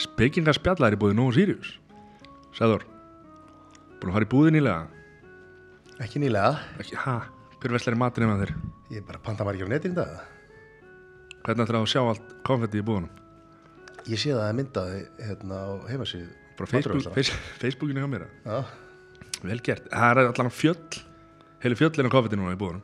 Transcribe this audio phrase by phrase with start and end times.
[0.00, 1.74] Spekinga spjallar í búið Nóa Sirius.
[2.56, 2.86] Sæður
[4.00, 4.82] Búin að fara í búðin nýlega?
[6.00, 6.54] Ekki nýlega.
[6.80, 7.16] Ekki, ha,
[7.60, 8.52] hver veslar í matinn ef þér?
[8.90, 10.14] Ég er bara panta margir á netinn það.
[11.44, 13.10] Hvernig ætlar að sjá allt konfetti í búðunum?
[14.08, 16.30] Ég sé það að myndaði hérna á heimasíðu.
[16.60, 17.20] Bara Facebook,
[17.60, 18.64] Facebookinu hjá mér Já,
[19.40, 20.98] Vel gert, það er allan fjöll
[21.62, 22.82] Heilu fjöllin á konfetti núna í búðunum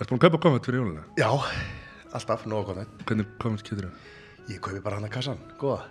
[0.00, 1.04] Ertu búin að kaupa konfett fyrir jóluna?
[1.20, 1.28] já
[2.12, 3.04] alltaf, nóg kontent.
[3.08, 4.10] Hvernig konfett getur það?
[4.52, 5.38] Ég kaupi bara hann að kassan.
[5.60, 5.82] Góða.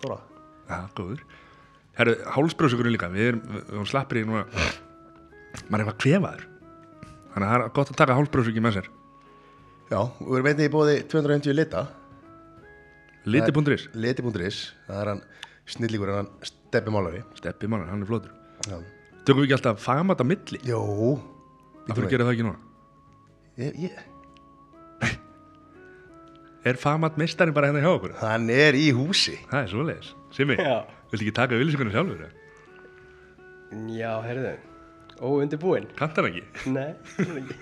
[0.00, 0.18] Stóra.
[0.70, 1.22] Já, góður
[1.98, 6.44] Herru, hálsbröðsökurinn líka Við erum, við erum slappir í núna Maður er eitthvað kvefaður
[7.34, 8.90] Þannig að það er gott að taka hálsbröðsöki með sér
[9.90, 11.80] Já, við erum einnig í bóði 250 lita.
[13.26, 14.60] Liti.is Liti.is.
[14.86, 15.22] Það er hann
[15.74, 17.24] snillíkur en hann steppi málari.
[17.40, 18.30] Steppi mann, hann er flótur
[18.70, 18.78] Já.
[19.26, 20.80] Tökum við ekki alltaf fagmat á milli Jó.
[21.90, 22.69] Af hverju gera það ekki núna?
[23.60, 23.98] Ég, ég.
[26.68, 28.12] Er fagmat meistarinn bara hérna hjá okkur?
[28.20, 29.36] Hann er í húsi.
[29.50, 30.74] Það er svoleiðis Simi, Já.
[31.10, 32.20] viltu ekki taka auðlýsingunum sjálfur?
[32.26, 32.32] eða?
[33.96, 34.52] Já, heyrðu.
[35.20, 35.88] Óundirbúinn?
[35.98, 36.42] Kannt hann ekki?
[36.76, 37.56] Nei, það er ekki.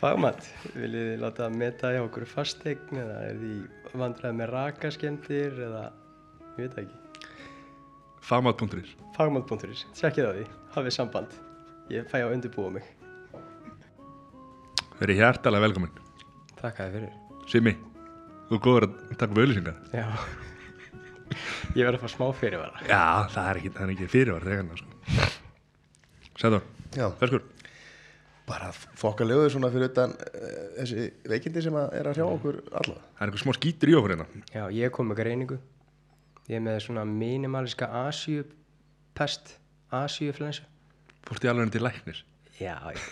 [0.00, 3.54] Fagmatt, viljið þið láta meta hjá okkur fastegn eða er því
[4.00, 5.82] vandræði með rakaskemdir eða,
[6.56, 7.28] ég veit það ekki.
[8.30, 11.36] Fagmat.is Fagmatt.is, tjekkið á því, hafið samband.
[11.92, 12.88] Ég fæ á undirbúa mig.
[15.00, 15.92] Verið hjartalega velkomin
[16.60, 17.12] Takk að þið fyrir.
[17.48, 17.72] Simi,
[18.48, 20.06] þú er góður að taka upp auðlýsingar Já.
[21.78, 22.82] Ég verði að fá smá fyrirvara.
[22.88, 25.28] Já, það er ekki, það er ekki fyrirvar þegar sko.
[26.40, 26.64] Sæður,
[26.96, 27.06] Já.
[27.20, 27.44] ferskur
[28.50, 30.46] Bara fokkalegu svona fyrir utan uh,
[30.80, 32.96] þessi veikindi sem að er að hrjá okkur alla.
[32.98, 35.60] Það er eitthvað smá skítur í okkur hérna Já, ég kom með greiningu.
[36.50, 39.54] Ég er með svona minimaliska Asíu-pest,
[39.94, 40.66] Asíu-flensu.
[41.28, 42.24] Fórst í alveg til læknis
[42.58, 43.06] Já, ég,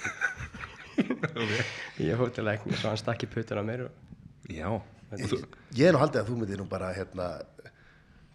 [2.03, 4.05] ég fór til lækni svo hann stakk í puttuna mér og
[4.49, 4.69] Já,
[5.13, 5.39] þú,
[5.77, 7.27] Ég er nú haldið að þú myndir nú bara hérna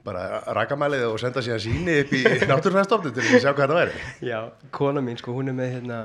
[0.03, 2.21] bara rakamælið og senda síðan síni upp í
[2.51, 4.01] náttúrfæðstofni til að sjá hvað þetta væri.
[4.27, 4.39] Já,
[4.75, 5.99] kona mín sko, hún er með hérna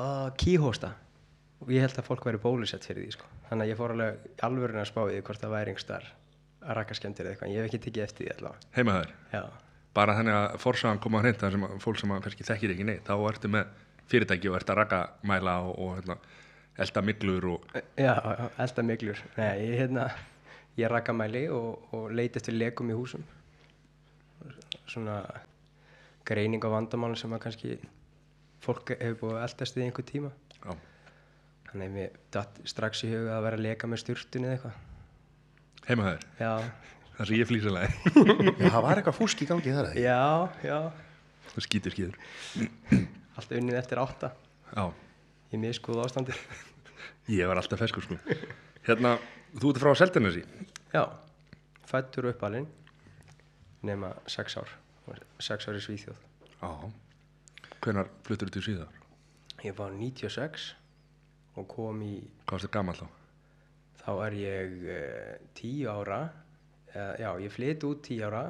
[0.00, 0.94] uh, kíhósta
[1.60, 3.28] og ég held að fólk væri bólusett fyrir því sko.
[3.50, 6.08] Þannig að ég fór alveg alvörin að spá í því hvort það væri einhver
[6.64, 8.68] að rakka skemmtir eða eitthvað, en ég hef ekki tekið eftir því allavega.
[8.78, 9.42] heima þær Já,
[9.94, 12.86] Bara þannig að forsagan koma að hreinta sem að fólk sem að kannski þekkir ekki
[12.88, 13.74] neitt Þá ertu með
[14.10, 16.16] fyrirtæki og ert að raka mæla og, og hérna,
[16.84, 18.14] elda miglur og já,
[18.64, 19.20] elda miglur.
[19.38, 20.08] Nei, ég hérna,
[20.80, 23.24] ég rakka mæli og, og leiti eftir legum í húsum.
[24.90, 25.20] Svona
[26.28, 27.76] greining á vandamálum sem að kannski
[28.64, 30.32] fólk hefur búið að eldast í einhver tíma.
[30.64, 30.74] Já,
[31.70, 34.76] Þannig að mér datt strax í huga að vera að leka með styrtun eða eitthvað.
[35.88, 36.52] heima þær, Já,
[37.16, 37.88] það sem ég flýsalega
[38.62, 40.04] Já, það var eitthvað fúsk í gangi þar eða?
[40.04, 40.78] já, já.
[41.54, 42.16] Það skýtur skýtur
[43.38, 44.32] Allt unnið eftir átta
[44.74, 44.84] Já,
[45.54, 46.34] í miskuð ástandi.
[47.34, 48.18] ég var alltaf feskur sko
[48.86, 49.16] Hérna,
[49.58, 50.44] þú ert frá Seltjarnesi
[50.94, 51.04] Já,
[51.88, 52.68] fættur uppalinn
[53.84, 54.70] nema sex ár.
[55.44, 56.20] Sex ár í Svíþjóð.
[56.62, 56.70] Já
[57.84, 58.94] Hvenær fluttur þú til síðar?
[59.64, 60.70] Ég var 96
[61.60, 62.14] og kom í,
[62.46, 63.04] Hvað varst það gammal þá?
[64.04, 66.18] þá er ég uh, tíu ára.
[66.94, 68.42] Uh, já, ég flyt út tíu ára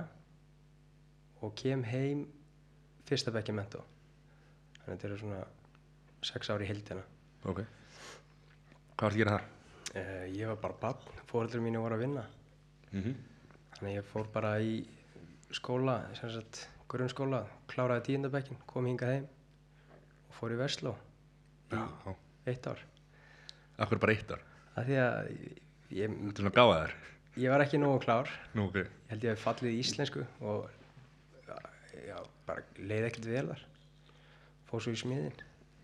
[1.43, 2.25] og kem heim
[3.07, 3.83] fyrsta bekki mentó.
[4.85, 5.43] Þannig að þetta eru svona
[6.25, 7.05] sex ár í hildina.
[7.45, 7.61] Ok
[8.95, 9.47] Hvað varst að gera þar?
[9.95, 12.25] Uh, ég var bara barn, fóreldur mínu voru að vinna.
[12.93, 13.15] Mm -hmm.
[13.75, 14.75] Þannig að ég fór bara í
[15.55, 19.27] skóla, sem sagt grunnskóla, kláraði tíundabekkin, kom hingað heim
[20.29, 20.95] og fór í Vestló
[21.73, 21.89] Já,
[22.47, 22.79] eitt ár.
[23.79, 24.43] akkur bara eitt ár
[24.75, 25.31] Það því að
[25.91, 26.95] ég, Þetta er svona gáðaðar
[27.37, 30.71] ég var ekki nógu klár, Nú, ok ég held ég hef fallið í íslensku og
[32.07, 33.65] já, bara leiði ekkert vel þar.
[34.75, 35.37] Fór svo í smiðin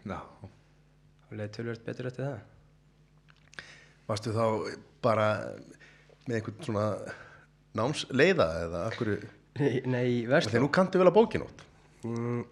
[0.02, 3.68] Já, og leiði tölvöld betur eftir það.
[4.08, 4.46] Varstu þá
[5.04, 5.26] bara
[6.26, 6.86] með einhvern svona
[7.78, 9.12] námsleiða eða akkur,
[9.60, 9.76] Nei,
[10.08, 11.62] í þegar nú kanntu vel að bókinótt.
[12.08, 12.42] Mm,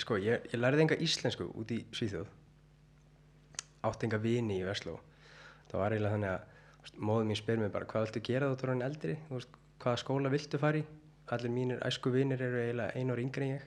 [0.00, 2.32] sko, ég, ég lærði enga íslensku út í Svíþjóð.
[3.90, 4.96] Átti enga vini í Vestló
[5.70, 8.74] það var eiginlega þannig að móðir mín spyr mér bara hvað viltu gera þú tóra
[8.74, 10.86] hann eldri veist, hvaða skóla viltu fara í?
[11.30, 13.66] Allir mínir æsku vinir eru eiginlega einu ári yngri en ég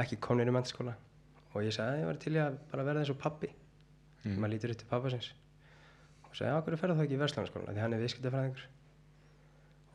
[0.00, 0.94] ekki komnir í mennskóla
[1.52, 4.36] og ég sagði að ég var til í að bara verða eins og pappi mm.
[4.38, 5.32] maður lítur upp til pappa sinns
[6.28, 8.62] og sagði að hverju ferða þá ekki í Vestlandskóla því hann er viðskiptafræðingur.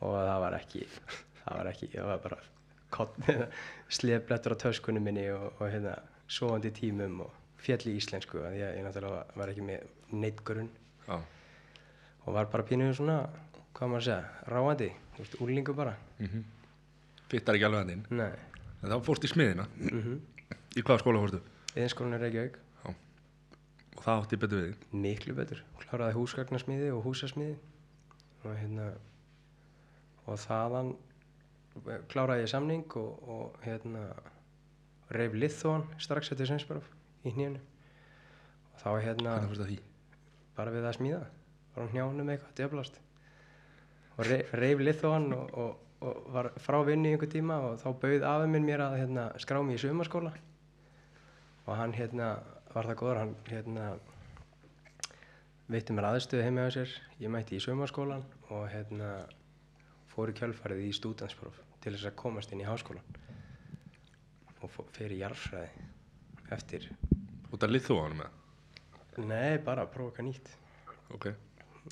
[0.06, 0.84] Og það var ekki
[1.48, 3.48] það var ekki, það var bara
[3.98, 5.96] slefblettur á töskunum minni og, og hérna,
[6.30, 10.70] sofandi í tímum og fjall í íslensku að ég, náttúrulega var ekki með neitt grunn.
[11.08, 11.18] Já.
[12.28, 13.18] Og var bara pínuð svona,
[13.76, 14.92] hvað maður að segja, ráandi,
[15.42, 15.98] úlingu bara.
[16.22, 16.46] Mm
[17.28, 18.04] Fittar ekki alveg að þinn.
[18.16, 18.32] Nei,
[18.84, 20.20] En þá fórst í smiðina mm
[20.78, 21.40] Í hvaða skóla fórstu?
[21.74, 22.58] Iðinskólan er Reykjavík.
[23.98, 24.84] Og það átti betur við þig?
[24.94, 25.64] Miklu betur.
[25.82, 27.56] Kláraði húsgagnasmíði og húsasmíði
[28.44, 28.92] og hérna
[30.28, 30.92] og þaðan
[32.12, 34.04] kláraði ég samning og, og hérna
[35.18, 36.88] reyf Lithuan strax eftir Svensbarf
[37.26, 39.36] í hnjönu og þá hérna
[40.58, 41.26] bara við að smíða.
[41.74, 43.02] Bara á hnjánum eitthvað djöflast.
[44.18, 48.26] Og reyf, Lithuan og, og, og var frá vinnu í einhver tíma og þá bauð
[48.30, 50.34] afið minn mér að hérna, skrá mig í sumarskóla.
[51.68, 52.38] Og hann hérna
[52.74, 53.88] var það góður hann hérna
[55.68, 56.94] veitti mér aðstöðu heima á sér.
[57.22, 59.12] Ég mætti í sumarskólan og hérna
[60.14, 63.06] fór í kjölfarið í stúdanspróf til þess að komast inn í háskólan
[64.62, 65.88] og fer í jarðfræði
[66.56, 66.90] eftir.
[67.54, 68.38] Út að lið þú á hann með
[69.26, 70.50] nei bara að prófa eitthvað nýtt.
[71.16, 71.28] Ok.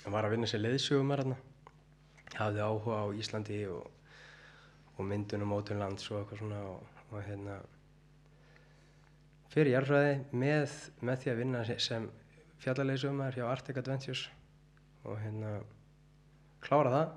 [0.03, 1.37] Hann var að vinna sér leiðsögumar hérna.
[2.35, 3.85] Hafði áhuga á Íslandi og,
[4.95, 7.57] og myndunum mótum lands og eitthvað svona og, og hérna
[9.53, 10.75] fyrir jarðfræði með,
[11.07, 12.07] með því að vinna se- sem
[12.63, 14.25] fjallaleiðsögumar hjá Arctic Adventures
[15.05, 15.57] og hérna
[16.65, 17.11] klára það,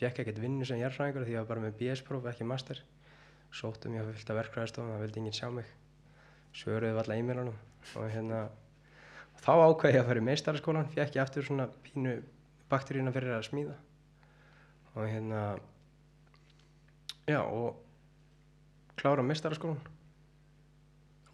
[0.00, 2.80] fekk ekkert vinnu sem jarðfræðingur því ég var bara með BS-próf, ekki master.
[3.54, 5.68] Sóttum ég að fylgta verkfræðistofum, það vildi enginn sjá mig.
[6.58, 7.54] Svöruðu alla e-mailunum
[7.96, 8.40] og hérna
[9.38, 12.16] þá ákveði ég að fara í meistaraskólan fekk ég aftur svona pínu
[12.68, 13.76] bakteríuna fyrir að smíða.
[14.96, 15.42] Og hérna
[17.28, 17.76] já og
[18.98, 19.78] klára meistaraskólan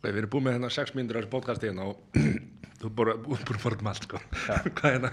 [0.04, 1.96] Ok, við erum búin með hérna 6 mínútur á þessu podcasti hérna og
[2.80, 4.20] þú er bara búin að fara um allt sko.
[4.76, 5.12] Hvað er hérna?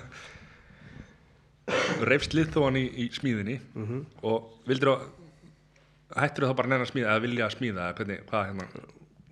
[2.10, 6.74] Reifst lið þú hann í, í smíðinni mm og vildur þú hættur þá bara að
[6.74, 8.84] nenna að smíða eða vilja að smíða eða hvernig, hvað hérna?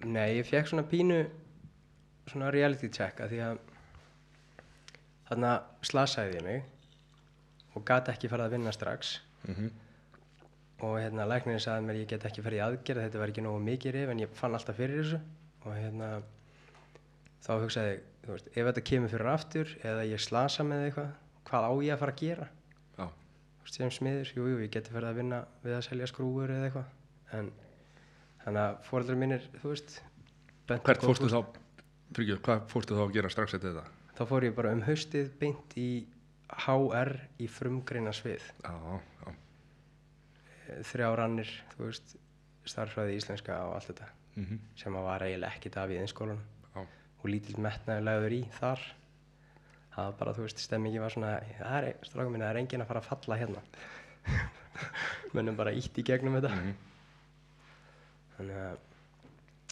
[0.08, 1.20] Nei, ég fekk svona pínu
[2.30, 3.60] svona reality check að því að
[5.28, 5.52] þarna
[5.90, 9.18] slasaði ég mig og gat ekki farið að vinna strax.
[9.50, 9.70] Mm
[10.80, 13.62] og hérna læknirinn sagði mér ég get ekki farið í aðgerð þetta var ekki nógu
[13.66, 15.20] mikið rif en ég fann alltaf fyrir þessu.
[15.66, 16.10] Og hérna
[17.44, 21.10] þá hugsaði ég, þú veist, ef þetta kemur fyrir aftur eða ég slasa með eitthvað
[21.50, 22.50] hvað á ég að fara að gera?
[22.96, 26.10] Já, Þú veist, sem smiður, jú, jú, ég geti farið að vinna við að selja
[26.12, 26.94] skrúfur eða eitthvað.
[27.40, 27.52] En
[28.46, 30.00] þannig að fóreldrar mínir, þú veist
[30.70, 31.42] hvert fórstu þá
[32.10, 34.00] Tryggju, hvað fórstu þá að gera strax eftir þetta?
[34.20, 35.90] þá fór ég bara um haustið beint í
[36.66, 38.74] HR í frumgreina svið já,
[40.90, 42.16] þrjá rannir, þú veist
[42.70, 44.10] starfræði íslenska og allt þetta.
[44.38, 46.42] Mm sem að var eiginlega ekkit af í einskólanum
[46.76, 46.82] já,
[47.20, 48.84] og lítill metnaður lagður í þar.
[49.96, 52.84] Það var bara, þú veist, stemmingi var svona það er, strákum minna, það er enginn
[52.86, 53.64] að fara að falla hérna.
[55.36, 56.54] Mönnum bara ítt í gegnum þetta.
[56.56, 56.78] Mhm.
[58.38, 58.78] þannig að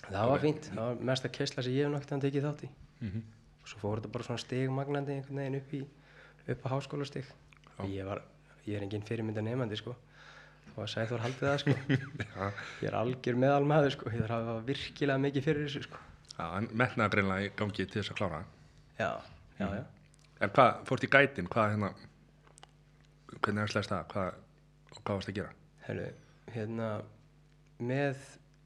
[0.07, 2.71] það var fínt, það var mesta keisla sem ég hef noktið að tekið þátt í.
[3.05, 3.33] Mm
[3.67, 5.79] og svo fór þetta bara svona stigmagnandi einhvern veginn upp í
[6.53, 7.25] upp á háskólastig.
[7.77, 7.81] Já.
[7.91, 8.21] ég var,
[8.63, 9.95] ég er engin fyrirmynda nefandi sko
[10.77, 11.75] og að Sæþór haldið það sko?
[12.83, 14.11] Ég er algjör meðal maður sko.
[14.13, 16.01] Ég þarf að hafa virkilega mikið fyrir þessu sko.
[16.69, 18.41] Metnaða greinlega í gangi til þess að klára.
[18.99, 19.11] Já,
[19.57, 19.83] já, já.
[20.37, 21.93] En hvað, fórstu í gætin, hvað hérna
[23.37, 25.53] hvernig er slæst það, hvað hvað varst að gera?
[25.87, 26.09] Heru,
[26.53, 26.89] hérna
[27.81, 28.19] með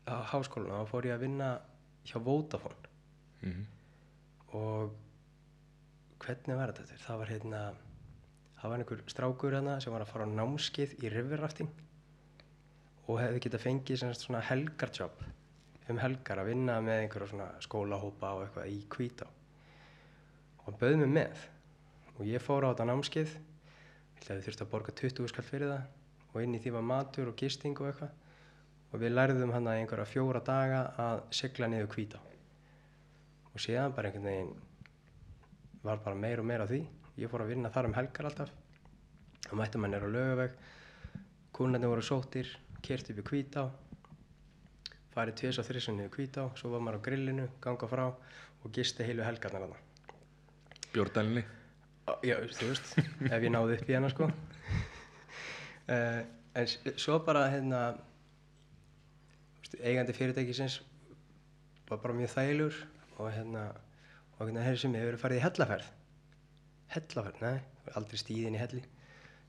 [0.08, 1.54] þá fór ég að vinna
[2.08, 2.92] hjá Vodafone.
[3.46, 3.70] Mm
[4.58, 4.92] og
[6.22, 7.00] hvernig var þetta?
[7.06, 7.62] það var hérna
[8.60, 11.72] það var einhver strákur hérna sem var að fara á námskeið í riverrafting
[13.12, 15.24] og hefði getað fengið svona helgarjob
[15.92, 19.28] um helgar að vinna með einhverja svona skólahópa og eitthvað í kvítá
[20.62, 21.46] og hann bauð mig með.
[22.20, 25.86] Og ég fór á þetta að við þurfti að borga 20 skall fyrir það.
[26.32, 28.12] Og inn í því var matur og gisting og eitthvað.
[28.92, 32.22] Og við lærðum hann að einhverja fjóra daga að sigla niður kvítá
[33.52, 34.52] og síðan bara einhvern veginn
[35.84, 36.86] var bara meir og meir af því.
[37.20, 38.54] Ég fór að vinna þar um helgar alltaf.
[39.50, 40.54] Og mætti mann er á lögaveg
[41.52, 42.48] kúnarnir voru sóttir
[42.86, 43.70] kert upp í kvítá
[45.12, 49.04] farið tvis og þrissun niður kvítá svo var maður á grillinu, ganga frá og gisti
[49.08, 49.80] heilu helgarnar þarna.
[50.92, 51.44] Bjórdælinni?
[52.08, 52.94] Á, Já, þú veist,
[53.28, 54.30] ef ég náði upp í hana sko.
[55.88, 56.22] Uh,
[56.52, 56.68] En
[57.00, 57.78] svo bara hérna
[59.80, 60.82] eigandi fyrirtækisins
[61.88, 62.80] var bara mjög þægilegur
[63.24, 63.62] og hérna
[64.36, 65.86] og hérna, herri sem ég hefur farið í hellaferð.
[66.92, 67.62] Hellaferð, nei,
[67.96, 68.82] aldrei stíðin í helli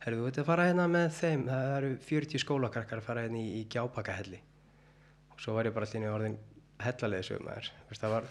[0.02, 3.38] Herri, þú veit að fara hérna með þeim það eru 40 skólakarkar að fara hérna
[3.38, 4.40] í, í gjápakahelli
[5.32, 6.38] og svo var ég bara allir orðin
[6.82, 8.30] hellaleði sögumæður það var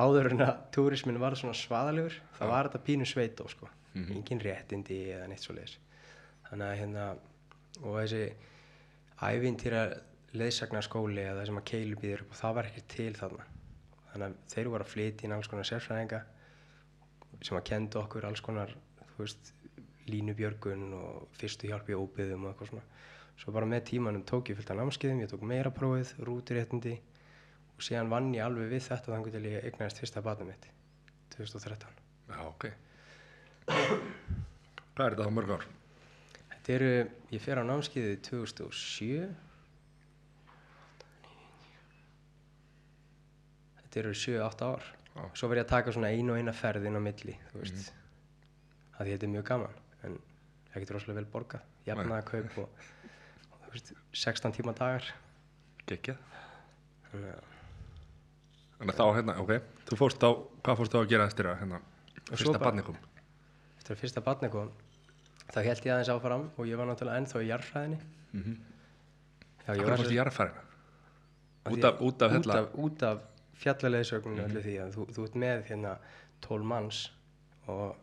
[0.00, 3.68] áður en að túrismin var svona svaðalegur það var þetta pínu sveit og sko.
[3.90, 4.12] Mhm.
[4.16, 5.76] engin réttindi eða neitt svo leiðis
[6.48, 7.06] þannig að hérna
[7.82, 8.24] og þessi
[9.20, 9.82] ævintýra
[10.36, 13.46] leiðsagnar skóli eða það sem að keilu býður upp og það var ekki til þarna.
[14.10, 16.20] Þannig að þeir voru að flytja inn alls konar sérfræðinga
[17.46, 18.74] sem að kenda okkur alls konar
[19.14, 19.52] þú veist,
[20.10, 22.84] línubjörgun og fyrstu hjálp í óbyðum og eitthvað svona.
[23.40, 26.98] Svo bara með tímanum tók ég fullt af námskeiðum, ég tók meira prófið, rúturéttindi
[27.72, 30.66] og síðan vann ég alveg við þetta þannig til ég eignaðist fyrsta barnum mitt
[31.32, 31.94] 2013
[32.28, 32.66] Já, ok.
[33.70, 35.64] Hvað er þetta þá mörg ár?
[36.50, 36.90] Þetta eru,
[37.32, 39.30] ég fer á námskeiði 2007
[43.80, 44.84] Þetta eru 7-8 ár.
[45.34, 47.88] Svo verð ég að taka svona einu og eina ferð inn á milli þú veist.
[48.98, 49.80] Að því þetta er mjög gaman
[50.70, 52.68] en ekkert rosalega vel borgað jafnaða kaup og,
[53.50, 55.04] og þú veist, 16 tíma dagar
[55.90, 56.18] Gekkjað.
[58.78, 59.52] þannig að þá, hérna, ok,
[59.90, 60.30] þú fórst á,
[60.64, 61.80] hvað fórst þú að gera eftir að, hérna,
[62.30, 62.96] fyrsta bara- barni kom?
[63.80, 64.70] eftir að fyrsta barni kom
[65.50, 68.00] þá held ég aðeins áfram og ég var náttúrulega ennþá í jarðfræðinni
[68.32, 68.52] Mhm.
[69.66, 70.60] Já, ég Hvað var fórst í jarðfæðina?
[71.66, 73.18] Af Út af, út af, út hérna, af, út af
[73.60, 75.96] fjallaleðsögninu öllu því að þú, þú ert með hérna
[76.40, 77.00] 12 manns
[77.66, 77.96] og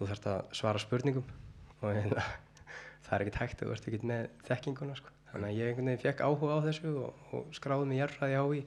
[0.00, 1.26] þú þarft að svara spurningum
[1.80, 2.24] og hérna,
[3.04, 5.12] það er ekkert hægt þú ert ekkert með þekkinguna sko.
[5.30, 8.46] þannig að ég einhvern veginn fekk áhuga á þessu og, og skráði mig jarðfræði á
[8.56, 8.62] í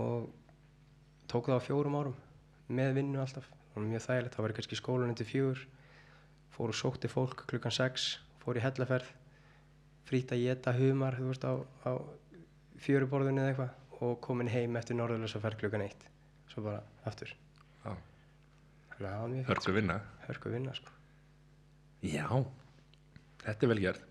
[0.00, 0.26] og
[1.30, 2.18] tók það á fjórum árum
[2.70, 3.46] með vinnu alltaf.
[3.74, 5.64] Var mjög þægilegt, það var kannski skólanum til fjögur
[6.54, 8.06] fór og sótti fólk klukkan 6
[8.42, 9.10] fór í hellaferð
[10.10, 11.54] frýtt að geta humar veist á,
[11.86, 11.92] á
[12.82, 16.06] fjöruborðinu eða eitthvað og komin heim eftir norðurlösa ferð klukkan eitt.
[16.50, 18.88] Svo bara aftur já, þannig að það var mjög fínt,
[19.48, 20.00] hörku vinna.
[20.26, 20.92] hörku vinna sko.
[22.02, 22.28] Já,
[23.44, 24.06] þetta er vel gert.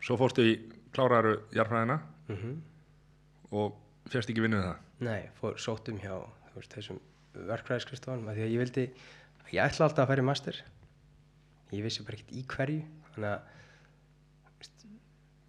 [0.00, 0.56] Svo fórstu í
[0.94, 2.58] kláraru jarðfæðina mm
[3.50, 3.74] og
[4.06, 4.82] fjast ekki vinnu við það.
[5.02, 6.12] nei, fór sóttum hjá
[6.54, 7.00] veist, þessum
[7.48, 8.84] verkfræðiskristofanum af því að ég vildi,
[9.50, 10.60] ég ætla alltaf að í master
[11.74, 13.58] ég vissi bara ekkert í hverju þannig að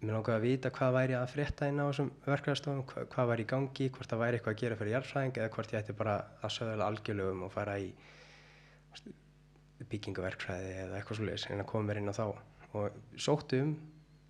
[0.02, 3.44] mér langaði að vita hvað væri að frétta inn á þessum verkfræðistofum hvað, hvað væri
[3.44, 6.16] í gangi, hvort það væri eitthvað að gera fyrir jarðfræðing eða hvort ég ætti bara
[6.42, 7.92] að sögðala algjörlögum og fara í
[9.92, 12.26] byggingaverkfræði eða eitthvað svoleiðis en að koma mér inn á þá.
[12.78, 13.72] Og sóttu um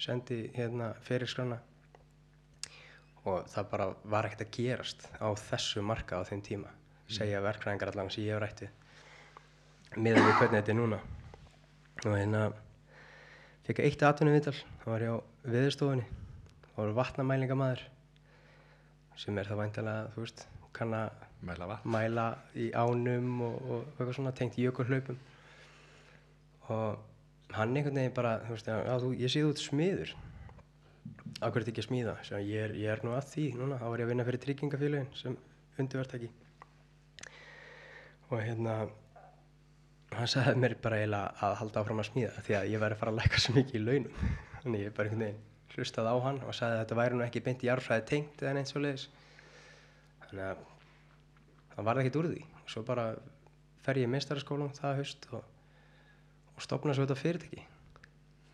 [0.03, 1.61] sendi hérna fyrirskrána.
[3.23, 6.73] Og það bara var ekkert að gerast á þessu marka á þeim tíma
[7.13, 8.69] segja verkfræðingar allan sem ég hef rætti
[10.01, 10.99] miðað við hvernig þetta er núna.
[12.03, 12.43] Og hérna
[13.67, 15.19] fekk eitt atvinnum viðtal það var ég á
[15.55, 16.07] viðurstofunni
[16.73, 17.83] það var vatnamælingamæður
[19.23, 21.91] sem er það væntalega þú veist kann að Mæla vatn.
[21.91, 25.19] mæla í ánum og, og eitthvað svona tengt jökulhlaupum.
[26.71, 30.15] Og hann einhvern veginn bara þú veist, já, þú, ég sé þú út smiður.
[31.43, 32.17] Af hverju þetta ekki smíða?
[32.29, 33.81] Sem ég er, ég er nú að því núna.
[33.81, 35.39] Þá var ég að vinna fyrir tryggingafélagin sem
[35.81, 36.31] undirvertaki
[38.33, 38.75] og hérna
[40.17, 43.01] hann sagði mér bara eiginlega að halda áfram að smíða því að ég væri að
[43.03, 44.21] fara að læka svo mikið í launum.
[44.63, 45.41] Þannig ég bara einhvern veginn
[45.77, 48.55] hlustaði á hann og sagði að þetta væri nú ekki beint í jarðfræði tengt eða
[48.59, 49.07] neitt svo leiðis
[50.27, 50.63] þannig að
[51.75, 52.43] það varði ekkert úr því.
[52.73, 53.07] Svo bara
[53.83, 55.45] fer ég í meistaraskólan það haust og,
[56.57, 57.65] og stopna svo þetta fyrirtæki.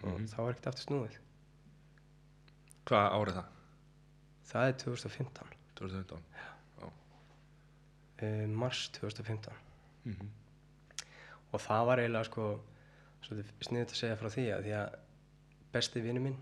[0.06, 1.18] Og þá var ekkert aftur snúið.
[2.88, 3.54] Hvað árið það?
[4.48, 6.22] það er 2015 2015.
[8.22, 9.52] uh, mars 2015
[10.08, 10.28] Mhm.
[11.52, 12.46] og það var eiginlega sko
[13.28, 14.94] sniðið að segja frá því að því að
[15.74, 16.36] besti vinnu minn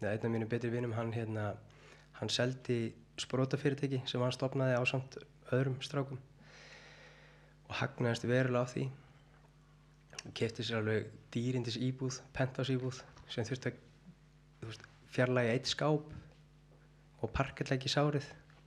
[0.00, 1.44] eða einn af mínu betri vinnum hann hérna
[2.18, 2.92] hann seldi
[3.22, 5.18] sprótafyrirtæki sem hann stopnaði á samt
[5.54, 6.18] öðrum strákum
[7.66, 8.84] og hagnaðist verulega á því.
[10.36, 13.00] Kefti sér alveg dýrindis íbúð penthouse íbúð
[13.30, 14.78] sem þurfti að
[15.14, 16.12] fjarlægi eitt skáp
[17.22, 18.26] og parkettlæki sárið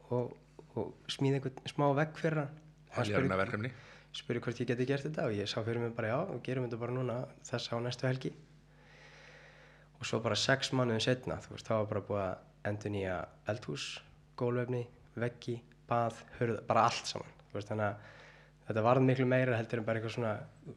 [0.09, 0.33] og,
[0.75, 2.59] og smíða einhvern smá vegg fyrir hann.
[2.89, 3.05] Og hann
[4.17, 6.65] spurði- hvort ég geti gert þetta og ég sá fyrir mig bara já, og gerum
[6.65, 8.31] þetta bara núna þess á næstu helgi.
[9.99, 13.17] Og svo bara sex mánuðin setna þú veist, þá var bara búið að endur nýja
[13.51, 13.85] eldhús,
[14.39, 14.85] gólvefni,
[15.19, 15.59] veggi
[15.89, 17.95] bað, hörð, bara allt saman veist, þannig að
[18.69, 20.33] þetta varð miklu meira heldur en bara eitthvað svona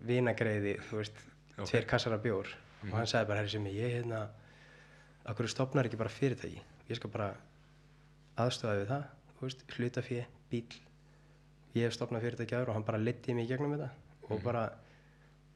[0.08, 1.66] vinagreiði þú veist, Ok.
[1.68, 2.48] tveir kassar af bjór
[2.88, 4.22] og hann sagði bara, herri sem ég hérna
[5.28, 7.34] okkur stopnar ekki bara fyrirtæki ég skal bara
[8.40, 9.04] aðstofa við það
[9.36, 10.64] þú veist, hlutafé, bíl
[11.76, 13.90] ég hef stopnað fyrirtæki aður og hann bara liti mig gegnum þetta
[14.32, 14.64] og bara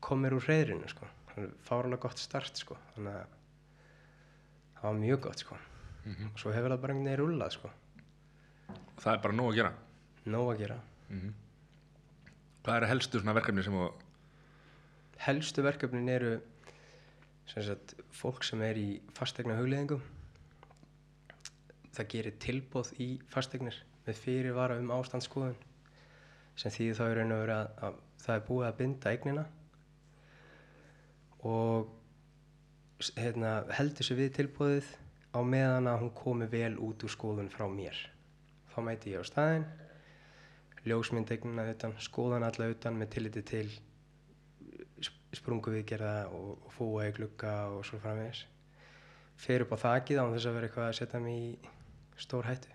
[0.04, 1.06] kom mér úr reyðrinu sko.
[1.64, 2.76] fáralega gott start sko.
[2.94, 3.34] þannig að
[4.76, 5.56] það var mjög gott sko.
[6.06, 7.70] og svo hefur það bara einhvern veginn rúllað sko.
[8.96, 9.72] Það er bara nóg að gera.
[10.24, 10.76] nóg að gera.
[12.66, 13.88] Hvað eru helstu svona verkefni sem þú...
[15.26, 16.36] helstu verkefnin eru
[17.46, 20.02] sem sagt, fólk sem er í fastegna hugleðingum
[21.96, 23.76] það gerir tilbóð í fastegnir
[24.06, 25.56] með fyrirvara um ástandsskoðun
[26.58, 29.46] sem þýðir þá í raun og veru að, að það er búið að binda eignina
[31.46, 31.94] og
[33.20, 34.92] hérna, heldur sér við tilbóðið
[35.36, 37.98] á meðan að hún komi vel út úr skoðun frá mér
[38.76, 39.66] þá mæti ég á staðinn.
[40.86, 43.66] Ljósmynd eignina utan, skoðan alla utan með tilliti til
[45.36, 48.44] sprungu viðgerða og, fúa í glugga og svo framvegis.
[49.40, 51.72] Fer upp á þakið án þess að vera eitthvað að setja mig í
[52.22, 52.72] stór hættu.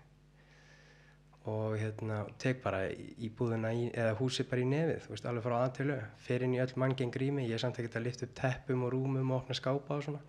[1.50, 5.46] Og hérna, tek bara í- íbúðina í, eða húsi bara í nefið, þú veist, alveg
[5.46, 8.36] frá aðtölu fer inn í öll manngeng grími, ég er samt ekki að lifta upp
[8.38, 10.20] teppum og rúmum og opna skápa og svona.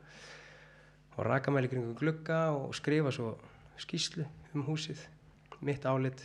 [1.14, 3.36] Og raka mæli kringum glugga og skrifa svo
[3.78, 4.26] skýslu
[4.56, 5.04] um húsið
[5.66, 6.22] mitt álit.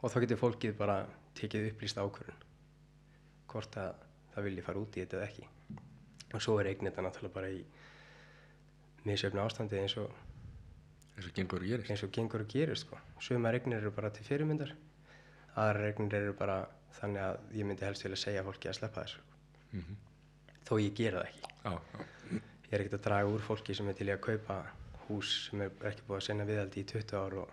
[0.00, 1.02] Og þá getur fólkið bara
[1.36, 2.46] tekið upplýst ákvörðun
[3.50, 3.94] hvort að
[4.34, 5.46] það vilji fara út í þetta eða ekki.
[6.30, 7.62] Og svo er eignir þetta náttúrulega bara í
[9.08, 10.12] misjöfnu ástandi eins og
[11.16, 11.90] eins og gengur og gerist.
[11.90, 12.98] eins og gengur og gerist sko.
[13.20, 14.72] sumar eignir eru bara til fyrirmyndar.
[15.56, 16.68] Aðrar eignir eru bara
[17.00, 19.20] þannig að ég myndi helst vilja segja fólki að sleppa þessu.
[19.72, 19.96] Mhm.
[20.66, 21.50] þó ég gera það ekki.
[21.64, 22.00] Já, já,
[22.70, 24.56] ég er ekkert að draga úr fólki sem er til í að kaupa
[25.08, 27.50] hús sem er ekki búið að sinna viðaldi í 20 ár og,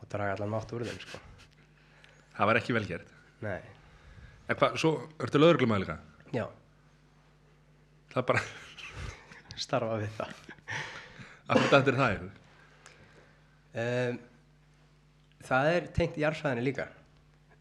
[0.00, 1.20] og draga allan mátt úr þeim sko.
[2.36, 3.12] það var ekki vel gert.
[3.44, 3.60] Nei,
[4.46, 5.98] en hvað, svo ertu lögreglumæður líka?
[6.36, 6.46] Já,
[8.12, 8.44] það er bara,
[9.66, 10.38] starfa við það.
[11.46, 14.22] Af þetta er það um,
[15.46, 16.88] það er tengt jarðfræðinni líka.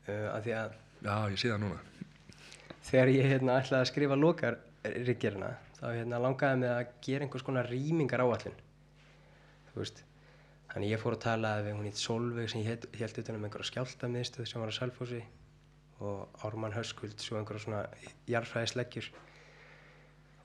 [0.06, 1.84] Uh, af því að já, ég sé það núna.
[2.86, 7.46] Þegar ég hérna, ætlaði að skrifa lokar ríkjörna þá hérna, langaði mig að gera einhvers
[7.46, 8.58] konar rýmingar áallin
[9.72, 10.04] þú veist
[10.76, 13.70] þannig ég fór að tala við hún í Solveig sem ég held utan um einhverja
[13.72, 15.22] skjáltamiðstöð sem var á Salfossi
[16.04, 17.84] og Ármann Höskuld svo einhverja svona
[18.28, 19.08] jarðfræðisleggjur.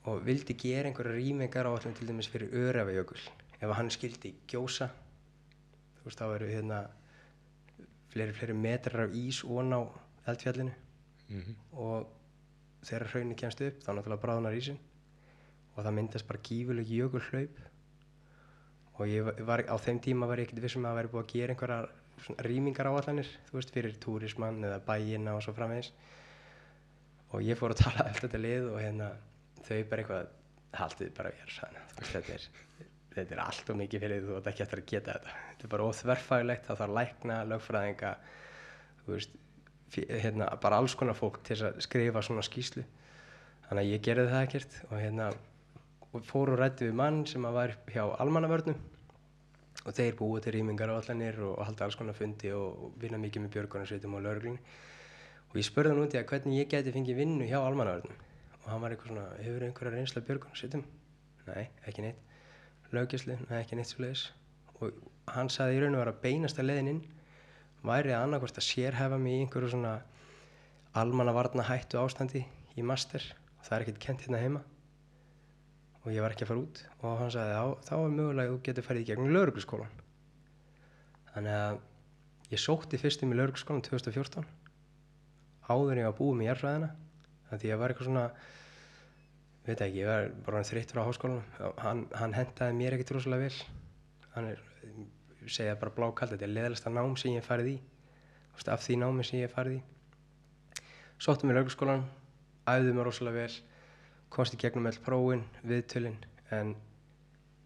[0.07, 3.19] Og vildi gera einhverja rýmingar áallin til dæmis fyrir Örafajökul
[3.61, 4.87] ef hann skildi gjósa
[5.99, 6.79] þú veist þá eru hérna
[8.15, 9.83] fleiri fleiri metrar af ís ón á
[10.31, 10.73] eldfjallinu.
[11.29, 12.07] Mm og
[12.87, 14.79] þegar hraunni kemst upp þá náttúrulega bráðnar ísinn.
[15.75, 17.59] Og það myndast bara gífuleg jökulhlaup
[19.01, 21.33] og ég var- á þeim tíma var ég ekkert vissum að það væri búið að
[21.33, 21.89] gera einhverjar
[22.45, 25.93] rýmingar áallanir þú veist, fyrir túrismann eða bæina og svo framvegis.
[27.33, 29.11] Og ég fór að tala alltaf þetta lið og hérna
[29.65, 30.27] þau bara eitthvað
[30.81, 32.49] haldið bara er þú veist, þetta er
[33.11, 35.37] þetta er allt og mikið fyrir þú ert ekki eftir að geta þetta.
[35.51, 38.13] Þetta er bara óþverfægilegt, það þarf lækna, lögfræðinga
[39.05, 39.31] þú veist,
[39.97, 42.85] hérna, bara alls konar fólk til að skrifa svona skýslu
[43.67, 45.31] þannig að ég gerði það ekkert og hérna
[46.13, 48.79] og fór og rætti við mann sem var hjá almannavörnum.
[49.87, 54.17] Og þeir búið til rýmingar og halda alls konar fundi og, vinna mikið með björgunarsveitum
[54.19, 54.61] og lögreglunni.
[55.51, 58.27] Og ég spurði hann út í að hvernig ég geti fengið vinnu hjá almannavörnum.
[58.65, 60.85] Og hann var eitthvað svona, hefur einhverja reynsla björgunarsveitum?
[61.47, 62.29] Nei, ekki neitt.
[62.91, 64.29] Löggjæslu, nei ekki neitt svo leiðis
[64.81, 64.97] og
[65.35, 67.01] hann sagði í raun og vera beinasta leiðin inn
[67.85, 69.95] væri að annarkvort að sérhefa mig í einhverju svona
[71.01, 72.45] almannavarna hættu ástandi
[72.77, 73.23] í master.
[73.61, 74.63] Og það er ekkert kent hérna heima
[76.01, 76.83] og ég var ekki að fara út.
[77.03, 77.59] Og hann sagði
[77.89, 79.99] þá er mögulega að þú getur farið í gegnum laurugluskólan
[81.31, 81.77] þannig að
[82.51, 84.49] ég sótti fyrst um í laurugluskólan 2014
[85.71, 86.89] áður en ég var búið með jarðfræðina.
[87.47, 88.25] Þannig að ég var eitthvað svona
[89.67, 91.45] veit ekki, ég var bara þreytt frá háskólanum.
[91.85, 93.61] Hann, hann hendaði mér ekkert rosalega vel.
[94.35, 94.63] Hann er,
[95.47, 97.79] segja bara blákald þetta er leðalasta nám sem ég farið í.
[98.61, 99.83] Af því námi sem ég farið í.
[101.21, 102.07] Sóttum í laugskólan
[102.71, 103.70] æfði mér rosalega vel
[104.31, 106.19] komst í gegnum all prófin, viðtölin
[106.55, 106.75] en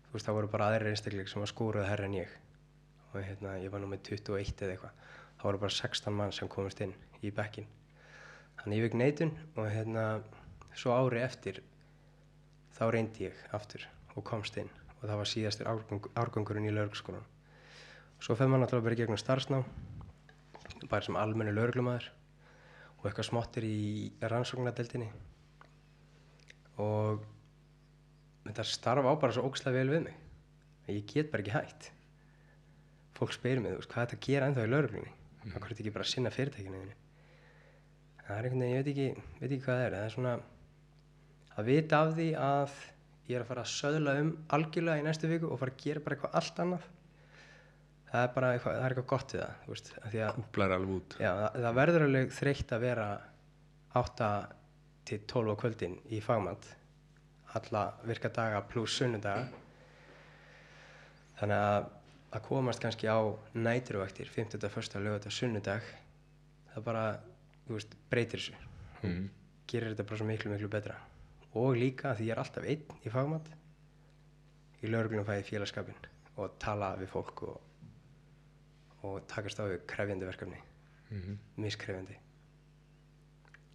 [0.07, 2.31] þú veist það voru bara aðrir einstakleik sem var skóruð herra en ég.
[3.13, 5.03] Og hérna ég var nú með 21 eða eitthvað.
[5.37, 7.69] Það voru bara 16 mann sem komist inn í bekkin
[8.61, 10.05] þannig ég vek neitun og hérna
[10.79, 11.61] svo ári eftir
[12.79, 14.73] þá reyndi ég aftur og komst inn.
[15.03, 17.27] Og það var síðastur árgang, árgangurinn í laurugskólan
[18.25, 19.59] svo fer maður náttúrulega bara gegnum starfsná
[20.89, 23.81] bara sem almennu lauruglumæður og eitthvað smottir í
[24.23, 25.11] rannsóknadeldinni
[26.83, 27.25] og
[28.47, 30.19] þetta starf á bara svo ógslag vel við mig.
[30.85, 31.91] Að ég get bara ekki hægt
[33.15, 35.51] fólk spyrir mig, þú veist, hvað er þetta að gera ennþá í lauruglunni mm.
[35.53, 36.81] hvað er þetta ekki bara að sinna fyrirtækinu
[38.25, 39.07] það er einhvern veginn, ég veit ekki,
[39.41, 39.95] veit ekki hvað það er.
[39.95, 40.35] Það er svona
[41.55, 42.77] að vita af því að
[43.29, 46.05] ég er að fara að söðla um algjörlega í næstu viku og fara að gera
[46.05, 46.89] bara eitthvað allt annað.
[48.09, 50.43] Það er bara eitthvað, það er eitthvað gott við það þú veist, af því að
[50.45, 51.17] Úplar alveg út.
[51.19, 53.09] Já, það, það verður alveg þreytt að vera
[54.01, 54.29] 8
[55.05, 56.71] til 12 á kvöldin í fagmand
[57.55, 59.47] alla virka daga pluss sunnudaga
[61.39, 61.93] þannig að
[62.35, 63.19] að komast kannski á
[63.55, 64.59] næturvaktir 50.
[64.67, 64.97] 1.
[65.05, 65.85] lögat og sunnudag
[66.73, 67.05] það bara,
[67.67, 68.57] þú veist, breytir þessu
[69.07, 69.29] mm.
[69.71, 70.97] gerir þetta bara svo miklu, miklu betra
[71.55, 73.53] og líka því ég er alltaf einn í fagmat
[74.83, 77.57] í lauruglunum fæði félagskapin og tala við fólk og,
[79.07, 80.63] og takast á við krefjandi verkefni
[81.15, 82.17] Mm miskrefjandi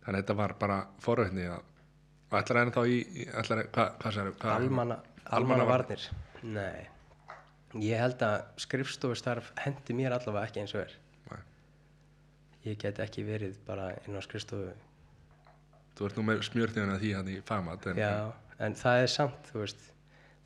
[0.09, 1.59] Þannig að þetta var bara forveitni að
[2.29, 4.95] og ætlar að þá í, ætlar að, hvað, sér hvað, almanna,
[5.37, 6.05] almanna varnir
[6.41, 6.87] nei.
[7.77, 10.95] Ég held að skrifstofustarf hendi mér allavega ekki eins og er.
[11.29, 11.43] Nei.
[12.65, 14.73] ég get ekki verið bara inn á skrifstofu.
[15.93, 18.11] Þú ert nú með smjörþjóðan að því hann í fagmat en, já,
[18.65, 19.87] en það er samt þú veist,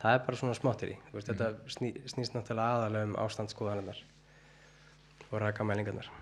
[0.03, 4.05] það er bara svona smáttir í veist, þetta sný, snýst náttúrulega aðalega um ástandskoðanirnar
[5.31, 6.13] og rakamælingarnar.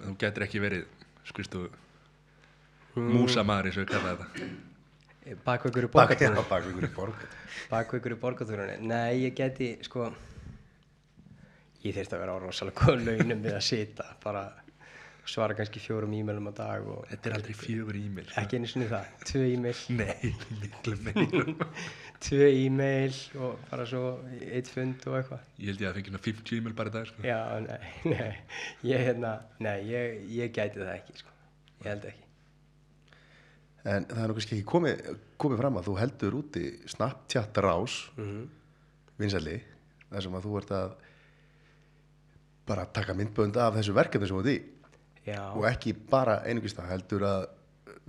[0.00, 0.86] Þú getur ekki verið
[1.28, 1.68] skristu
[2.96, 4.50] músamaður eins og við kalla þetta.
[5.46, 7.20] Bakveikur í borgatúrunni bak við ykkur í borg
[7.70, 10.08] Bakveikur í borgatúrunni Nei, ég geti, sko
[11.82, 14.42] Ég þyrfti að vera á rosalega góð launum við að sita bara
[15.26, 18.40] svara kannski fjórum e-mailum á dag og þetta er aldrei fjögur e-mail sko.
[18.42, 19.82] ekki einu sinni það, tvö e-mail.
[19.98, 20.30] Nei,
[20.62, 21.52] miklu meir
[22.26, 24.02] tvö e-mail og bara svo
[24.42, 25.44] eitt fund og eitthvað.
[25.62, 27.22] Ég held ég að fengi hérna 50 e-mail bara í dag sko.
[27.26, 28.32] Já, nei, nei.
[28.90, 31.34] Ég, hérna, nei, ég, ég gæti það ekki sko.
[31.84, 32.21] ég held ekki
[33.82, 35.00] En það er nú kannski ekki komið,
[35.42, 38.42] komið fram að þú heldur úti Snapchat rás mm
[39.22, 39.58] vinsæli
[40.10, 40.94] þar sem að þú ert að
[42.68, 44.56] bara taka myndbönd af þessu verkefni sem þú ert í.
[45.26, 47.44] Já, og ekki bara einungist það heldur að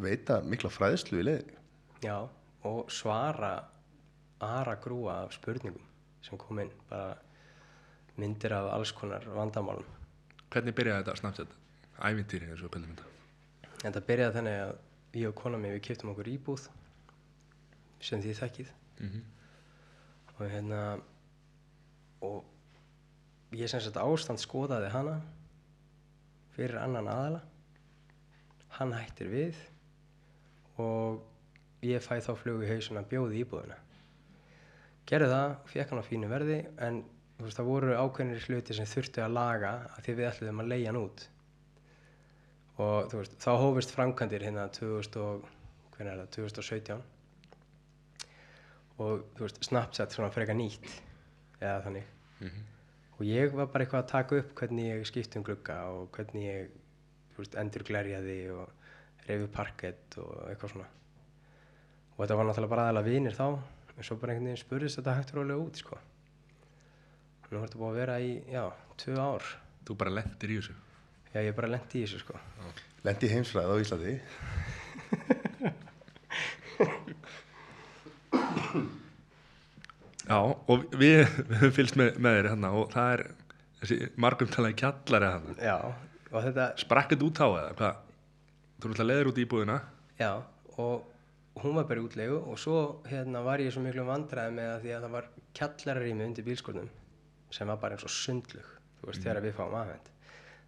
[0.02, 1.60] veita mikla fræðslu í leiðinni
[2.02, 2.16] já,
[2.66, 3.52] og svara
[4.44, 5.84] aðra grúa af spurningum
[6.26, 7.14] sem kom inn bara
[8.18, 9.86] myndir af alls konar vandamálum.
[10.54, 11.54] Hvernig byrjaði þetta Snapchat?
[12.04, 13.06] ævintýri eins og þetta.
[13.84, 14.74] Þetta byrjaði þannig að
[15.14, 16.68] ég og kona mér við kiptum okkur íbúð
[18.04, 18.74] sem því þekkið.
[19.00, 19.22] Mm
[20.40, 20.82] og hérna
[22.26, 22.44] og
[23.54, 25.20] ég sem sagt ástand skoðaði hana
[26.56, 27.42] fyrir annan aðala
[28.80, 29.60] hann hættir við
[30.82, 31.22] og
[31.86, 33.78] ég fæ þá flug í hausun að bjóði íbúðuna
[35.10, 37.04] gerði það, fekk hann á fínu verði en
[37.38, 40.74] þú veist, það voru ákveðnir hluti sem þurfti að laga að því við ætluðum að
[40.74, 41.28] leigja hann út
[42.82, 45.44] og þú veist, þá hófist framkvæmdir hérna 2000 og,
[45.94, 47.02] hvernig er það, 2017
[49.04, 50.88] og þú veist, Snapchat svona frekar nýtt
[51.62, 52.08] eða þannig.
[53.20, 56.48] Og ég var bara eitthvað að taka upp hvernig ég skipti um glugga og hvernig
[56.48, 56.72] ég
[57.38, 58.66] veist, endur glerjaði og
[59.28, 60.90] reyfi parkett og eitthvað svona.
[62.14, 63.48] Og þetta var náttúrulega bara aðalega vinir þá
[63.94, 66.00] en svo bara einhvern veginn spurðist þetta hægt rólega út sko.
[67.54, 68.64] Nú er þetta búið að vera í, já,
[68.98, 69.52] tvö ár.
[69.86, 70.74] Þú bara lendir í þessu
[71.34, 72.40] já, ég bara lendi í þessu sko.
[73.04, 74.14] Lendi í heimsfræð á Íslandi.
[80.24, 81.26] Já og við,
[81.60, 83.24] höfum fylgst með, með þér hérna og það er
[83.82, 85.56] þessi margum talaði kjallari hérna.
[85.60, 85.78] Já,
[86.32, 87.98] og þetta, sprakkið út á eða hvað?
[88.80, 89.78] Þú náttúrulega leður út í íbúðina.
[90.20, 90.32] Já,
[90.78, 91.10] og
[91.62, 94.86] hún var bara í útlegu og svo hérna var ég svo miklu vandræði með að
[94.86, 96.90] því að það var kjallararými undir bílskotnum
[97.54, 100.13] sem var bara eins og sundlug þú veist, þegar við fáum aðvend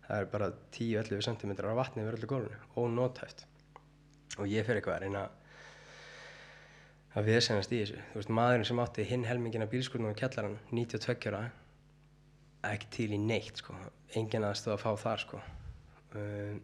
[0.05, 3.45] það er bara 10-11 cm á vatni yfir öllu gólfinu, ónótæft
[4.37, 5.25] og ég fyrir eitthvað að reyna
[7.15, 7.99] að viðsennast í þessu.
[8.11, 11.43] Þú veist, maðurinn sem átti hinn helmingin af bílskotnum og kjallaran, 92 ára
[12.65, 13.75] ekki til í neitt sko.
[14.15, 15.41] enginn aðstöð að fá þar sko.
[16.15, 16.63] um,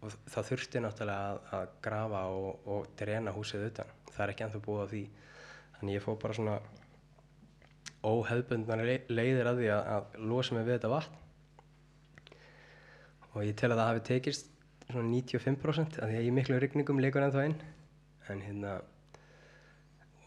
[0.00, 3.90] og það þurfti náttúrulega að, að grafa og, og drena húsið utan.
[4.10, 5.02] Það er ekki ennþá búið á því.
[5.78, 6.54] Þannig ég fór bara svona
[8.00, 11.18] óhefbundnar leiðir að því að, að losa mig við þetta vatn
[13.34, 14.48] og ég tel að það hafi tekist
[14.90, 17.56] svona 95% af því að ég miklu rigningum leikur ennþá inn.
[18.30, 18.80] En hérna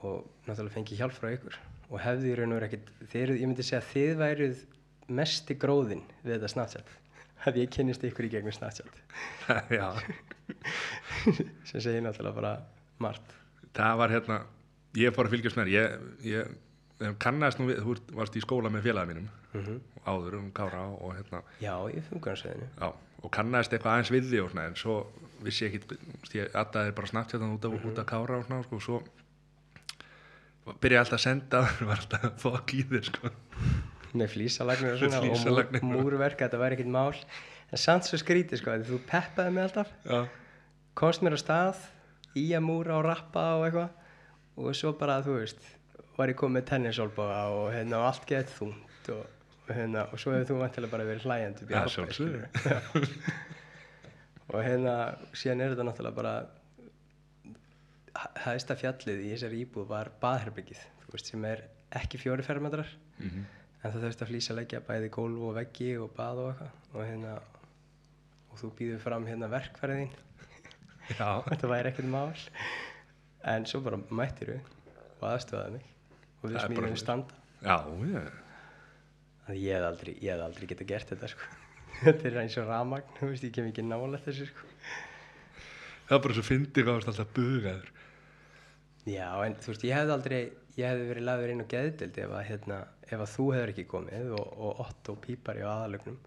[0.03, 1.57] og náttúrulega fengi hjálp frá ykkur.
[1.91, 4.63] Og hefði í raun og veru ekkert þið, ég myndi segja að þið væruð
[5.19, 6.91] mesti gróðin við þetta Snapchat.
[7.47, 8.99] Að ég kynnist ykkur í gegnum Snapchat.
[9.77, 9.89] Já,
[11.69, 12.53] sem segir náttúrulega bara
[13.03, 13.35] margt.
[13.75, 14.39] Það var hérna
[14.99, 15.75] ég fór að fylgjast með þér.
[15.75, 16.55] Ég, ég
[17.23, 21.15] kannast nú við, þú varst í skóla með félaga mínum mm áður um Kára og
[21.15, 21.41] hérna.
[21.63, 22.89] Já, ég fungur hans veðinu já,
[23.23, 24.95] og kannast eitthvað aðeins við því og svona en svo
[25.43, 28.65] vissi ég ekki ég aðdaði bara snabbt hérna út af, út af Kára og svona
[28.67, 33.33] sko, og svo byrjaði alltaf að senda var alltaf að fokk í þér sko.
[34.13, 35.81] Með flísalagnir og svona Flísalagnir.
[35.81, 37.15] og múr, múrverk, þetta var ekkert mál.
[37.73, 39.89] En samt svo skrítið sko, að þú peppaði mig alltaf.
[40.05, 40.19] Já,
[40.99, 41.87] komst mér á stað
[42.37, 43.95] í að múra og rappa og eitthvað.
[44.61, 45.63] Og svo bara, þú veist
[46.17, 49.23] var ég komið með tennisólbóða og hérna og allt gett þungt og,
[49.69, 52.41] hérna og svo hefur þú vantilega bara verið sjálfsögðu.
[52.53, 53.07] skilurðu.
[54.53, 54.95] og hérna
[55.33, 56.35] síðan er þetta náttúrulega bara
[58.43, 60.81] hæðsta fjallið í þessari íbúð var baðherbyggið
[61.13, 61.63] veist, sem er
[61.97, 63.43] ekki fjóri fermetrar Mhm.
[63.83, 67.03] en það þurfti að flýsa leggja bæði gólf og veggi og bað og eitthvað og
[67.07, 67.33] hérna
[68.51, 70.13] og þú býður fram hérna verkfæriðin
[71.13, 72.33] já, þetta væri ekkert mál
[73.53, 74.71] en svo bara mættir við
[75.21, 75.89] og aðstöðaði mig
[76.43, 77.77] og við Það er smíðum standa já,
[78.11, 78.23] já.
[79.47, 81.51] að ég hef aldrei, hef aldrei getað gert þetta sko.
[82.03, 84.71] þetta er eins og ramagn veist, ég kem ekki nála þessu sko.
[86.09, 87.93] það var bara svo fyndið hvað varst alltaf bugaður
[89.07, 90.41] já, en þú veist, ég hefði aldrei
[90.73, 93.87] ég hefði verið lagður inn á geðdild ef að, hérna, ef að þú hefur ekki
[93.91, 96.17] komið og, og Otto Pípari á aðalögnum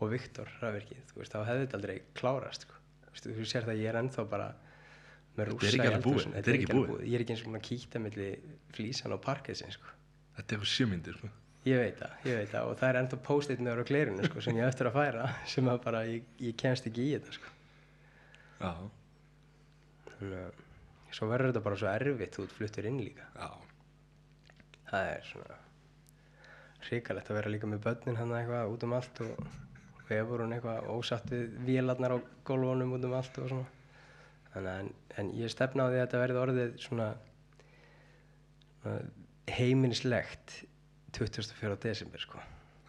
[0.00, 2.78] og Viktor Rafvirkið, þú veist, þá hefði þetta aldrei klárast sko.
[3.04, 4.48] þú, veist, þú sér það, ég er ennþá bara
[5.36, 7.04] Þetta er ekki alveg búið, þetta er ekki alveg búið.
[7.06, 8.30] ég er ekki eins og búin að kýta milli
[8.76, 9.92] flísan og parkesin sko.
[10.36, 11.30] þetta er eitthvað sjömyndir sko.
[11.68, 14.42] ég veit það, ég veit það og það er ennþá post-it með á glerinu sko,
[14.44, 17.36] sem ég á eftir að færa sem að bara, ég, ég kemst ekki í þetta
[17.38, 17.54] sko.
[18.60, 18.72] Já,
[20.10, 20.60] þannig að
[21.16, 23.48] svo verður þetta bara svo erfitt þú ert fluttur inn líka já,
[24.90, 25.58] það er svona
[26.86, 29.42] hrikalegt að vera líka með börnin hann eitthvað út um allt og
[30.10, 33.79] við vorum eitthvað ósatt við vélarnar á gólfunum út um allt og svona
[34.56, 37.08] en, en ég stefna á því að þetta verði orðið svona,
[38.80, 39.00] svona
[39.50, 40.56] heimilislegt
[41.16, 41.76] 24.
[41.82, 42.40] desember sko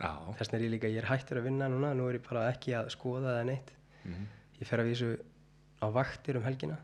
[0.01, 2.47] þess vegna er ég líka, ég er hættur að vinna núna nú er ég bara
[2.51, 3.71] ekki að skoða það neitt
[4.01, 4.25] Mhm.
[4.61, 5.09] ég fer að vísu
[5.81, 6.77] á vaktir um helgina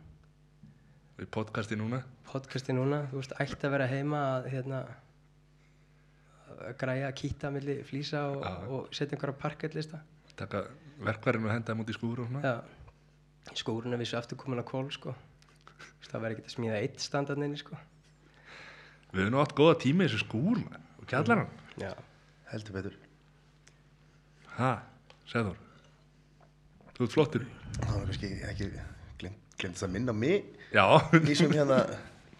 [1.18, 2.04] við podcasti núna.
[2.30, 4.84] podcasti núna, þú veist, ætti að vera heima að hérna
[6.62, 10.00] að græja, kýta milli flýsa og, og setja einhverja parkettlista
[10.38, 10.68] Taka
[11.02, 12.42] verkvarinn og henda þeim út í skúr og svona.
[12.46, 12.62] já,
[13.56, 15.14] skúrun er vissu aftur komin á kól sko
[16.08, 17.78] það verður ekki að smíða eitt standarninni sko
[19.14, 20.58] Við höfum nú átt góða tími í þessu skúr.
[21.00, 21.52] Og kjallar hann.
[21.80, 21.94] já,
[22.52, 22.96] heldur betur
[24.58, 24.72] Ha,
[25.30, 25.56] segður.
[26.98, 27.44] Þú ert flottur.
[27.78, 28.68] það var kannski ekki
[29.22, 30.84] glemt að minna mig Já.
[31.16, 31.78] í sem hérna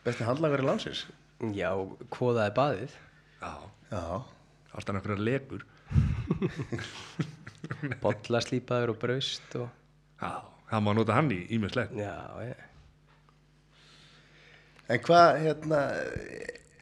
[0.04, 1.06] besti handlangari landsins
[1.56, 1.72] já,
[2.12, 2.92] kvoðaði baðið
[3.42, 3.54] Já,
[3.92, 4.04] já,
[4.74, 5.64] alltaf einhverja legur.
[8.04, 9.68] bollaslípaður og braust og
[10.22, 10.32] Já,
[10.72, 11.94] það má nota hann í ímislegt.
[11.96, 12.14] já,
[12.48, 12.66] ég,
[14.90, 15.82] en hvað hérna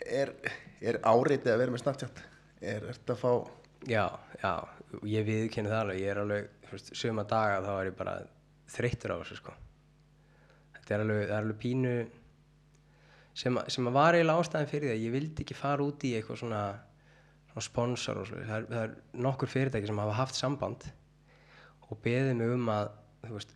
[0.06, 0.32] er,
[0.86, 2.24] er áreitið að vera með Snapchat?
[2.66, 3.32] Er þetta að fá
[3.90, 4.06] já,
[4.42, 4.52] já
[5.12, 8.14] ég viðkynni það alveg, ég er alveg þú veist, suma daga þá er ég bara
[8.76, 9.54] þreyttur á þessu sko.
[10.78, 11.96] Þetta er alveg, það er alveg pínu
[13.36, 16.06] sem, að- sem að var eiginlega ástæðan fyrir því að ég vildi ekki fara út
[16.08, 16.62] í eitthvað svona,
[17.52, 18.40] svona sponsor og svo.
[18.46, 18.96] Það er, það er
[19.28, 20.88] nokkur fyrirtæki sem hafa haft samband
[21.90, 22.90] og beðið mig um að
[23.26, 23.54] þú veist,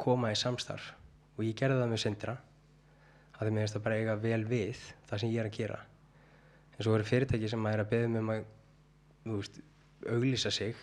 [0.00, 0.92] koma í samstarf.
[1.36, 2.36] Og ég gerði það með Sindra
[3.40, 5.78] að því mér finnst það bara eiga vel við það sem ég er að gera.
[6.76, 8.42] En svo eru fyrirtæki sem að er að beðið mig um að
[9.24, 9.60] þú veist,
[10.08, 10.80] auglýsa sig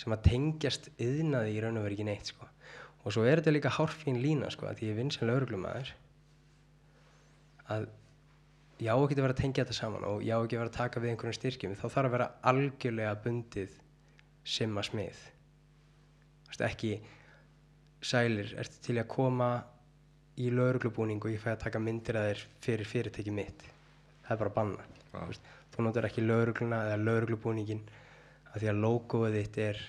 [0.00, 2.46] sem að tengjast yðnaði í raun og veri ekki neitt sko.
[3.00, 5.94] og svo er þetta líka hárfín lína sko, að ég vinn sem lauruglumæður
[7.72, 7.86] að
[8.80, 10.72] ég á ekki að vera að tengja þetta saman og ég á ekki að vera
[10.72, 11.76] að taka við einhverjum styrkjum.
[11.76, 13.76] Þá þarf að vera algjörlega bundið
[14.44, 15.22] sem að smið.
[16.60, 16.92] Ekki
[18.02, 19.50] sælir, ertu til að koma
[20.40, 23.62] í lauruglubúning og ég fæ að taka myndir að þér fyrir fyrirtæki mitt
[24.24, 25.40] það er bara banna Já.
[25.74, 27.80] Þú notar ekki laurugluna eða lauruglubúningin
[28.50, 29.80] af því að logoið þitt er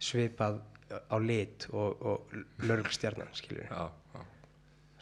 [0.00, 0.60] svipað
[0.90, 2.34] á lit og, og
[2.66, 3.84] lauruglustjarnan skilur Já,
[4.14, 4.22] já.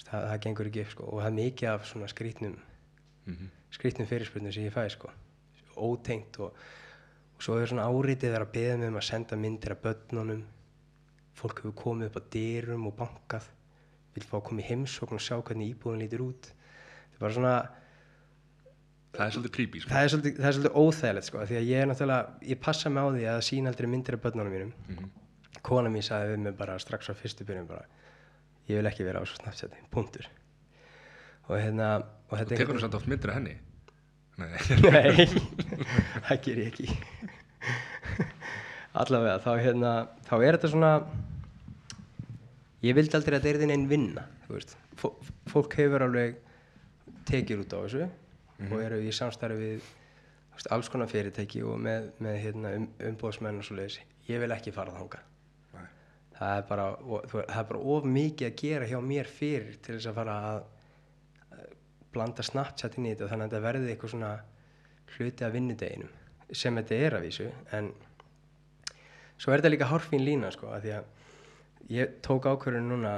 [0.04, 1.06] það, það gengur ekki upp sko.
[1.12, 2.56] og það er mikið af svona skrítnum
[3.28, 3.48] Mhm.
[3.76, 5.10] skrítnum fyrirspurnum sem ég fæ sko.
[5.76, 6.54] ótengt og,
[7.36, 10.44] og svo er svona áritið að beða mig um að senda myndir af börnunum
[11.38, 13.48] fólk hefur komið upp á dyrum og bankað
[14.16, 17.36] vil fá að koma í heimsókn og sjá hvernig íbúðin lítur út það er bara
[17.38, 17.56] svona
[19.08, 19.88] Það er svolítið creepy, sko.
[19.90, 22.90] það er svolítið, það er svolítið óþægilegt sko, því að ég er náttúrulega, ég passa
[22.92, 25.06] mig á því að sína aldrei myndir af börnunum mínum Mhm.
[25.64, 27.84] kona mín sagði við mig bara strax á fyrstu byrjun bara,
[28.68, 30.28] ég vil ekki vera á svo snabbt punktur
[31.48, 31.88] og hérna
[32.28, 33.56] og Þú þetta tekur nú samt oft myndir af henni.
[34.38, 34.48] Nei,
[34.92, 35.26] Nei,
[36.28, 36.86] það ger ég ekki
[38.98, 39.92] allavega þá hérna
[40.28, 40.92] þá er þetta svona
[42.84, 44.26] ég vildi aldrei að þetta er þinn einn vinna
[45.52, 46.38] fólk hefur alveg
[47.28, 48.08] tekið út á þessu
[48.68, 49.88] og eru í samstarfi við
[50.54, 54.54] veist, alls konar fyrirtæki og með, með hérna, um, umbóðsmenn og svo leiðis ég vil
[54.54, 54.94] ekki fara
[55.74, 55.86] Nei.
[56.38, 59.98] það er bara, og, það er bara of mikið að gera hjá mér fyrir til
[59.98, 60.66] þess að fara að
[62.14, 64.32] blanda Snapchat inn í þetta þannig að þetta verði eitthvað svona
[65.16, 66.14] hluti af vinnudeginum
[66.56, 67.90] sem þetta er að vísu en
[69.38, 71.14] svo er þetta líka hárfín lína sko að því að
[71.86, 73.12] ég tók ákvörðun núna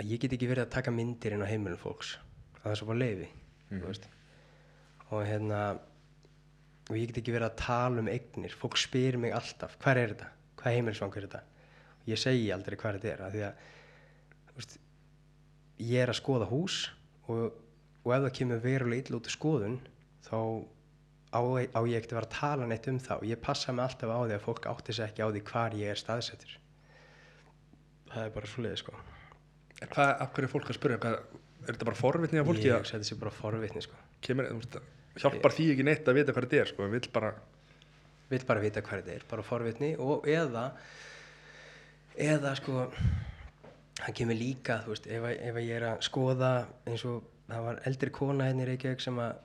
[0.00, 2.16] að ég get ekki verið að taka myndir inn á heimilum fólks.
[2.56, 3.28] Að það er svo bara leiði
[3.70, 3.84] mm.
[5.10, 5.60] og hérna
[6.90, 8.54] og ég get ekki verið að tala um eignir.
[8.56, 10.30] Fólk spyr mig alltaf, hvað er þetta?
[10.60, 11.42] Hvað heimilisvang er þetta?
[12.00, 13.66] Og ég segi aldrei hvað þetta er af því að
[14.56, 14.76] veist,
[15.80, 16.80] ég er að skoða hús
[17.28, 17.60] og,
[18.04, 19.78] og ef það kemur verulega illa út í skoðun
[20.26, 20.38] þá
[21.30, 23.22] á, á ég ekkert að vera að tala neitt um það.
[23.22, 25.78] Og ég passa mig alltaf á því að fólk átti sig ekki á því hvar
[25.78, 26.59] ég er staðsettur
[28.14, 28.94] það er bara svo leiði sko.
[29.80, 31.18] En hvað, af hverju er fólk að spyrja, hvað,
[31.60, 34.00] er þetta bara forvitni af fólki ég að hugsa þetta sé bara forvitni sko.
[34.24, 34.76] Kemur, þú veist,
[35.24, 37.30] hjálpar því ekki neitt að vita hvað þetta er, sko, en vill bara,
[38.30, 40.66] vill bara vita hvað þetta er, bara forvitni og eða
[42.20, 42.86] eða sko
[44.00, 46.50] hann kemur líka, þú veist, ef, að- ef að ég er að skoða
[46.88, 49.36] eins og það var eldri kona hérna í Reykjavík sem að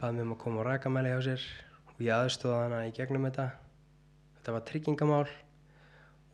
[0.00, 1.44] baði mig um að koma á rakamæli hjá sér
[1.88, 3.46] og ég aðstóða hana í gegnum þetta.
[4.38, 5.28] Þetta var tryggingamál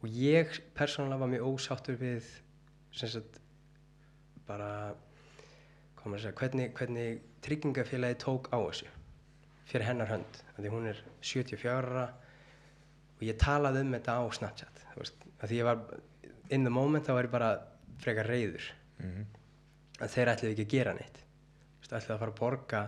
[0.04, 2.26] og ég persónulega var mjög ósáttur við
[2.94, 3.38] sagt
[4.46, 4.68] bara
[6.04, 8.90] segja, hvernig, hvernig tryggingafélagi tók á þessu
[9.64, 10.40] fyrir hennar hönd.
[10.58, 12.02] Því hún er 74 ára
[13.16, 15.80] og ég talaði um þetta á Snapchat veist, því ég var
[16.52, 17.52] in the moment þá var ég bara
[18.04, 18.66] frekar reyður
[19.00, 19.24] Mhm.
[20.00, 21.18] að þeir ætluðu ekki að gera neitt.
[21.82, 22.82] Ætluðu að fara að borga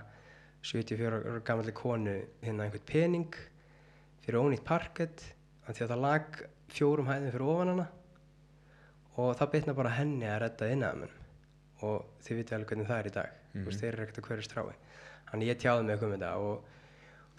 [0.62, 3.34] 74 ára gammalli konu hérna einhvern pening
[4.22, 5.24] fyrir ónýtt parkett
[5.66, 6.38] því að það lag
[6.72, 7.86] fjórum hæðin fyrir ofan hana
[9.16, 11.06] og það bitna bara henni að redda innan
[11.86, 13.36] og þið vitið alveg hvernig það er í dag.
[13.52, 14.74] Mm veist, þeir eru ekkert að hverju strái.
[15.30, 16.66] Þannig ég tjáði mig um þetta og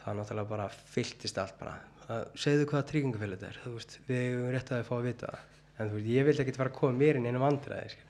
[0.02, 1.76] það náttúrulega bara fylltist allt bara.
[2.08, 3.76] Að, segðu hvaða tryggingafélag þetta er.
[3.76, 5.56] Veist, við erum rétt að þið fá að vita það.
[5.78, 8.08] En þú veist, ég vildi ekkert fara að koma mér inn einu vandræði skil.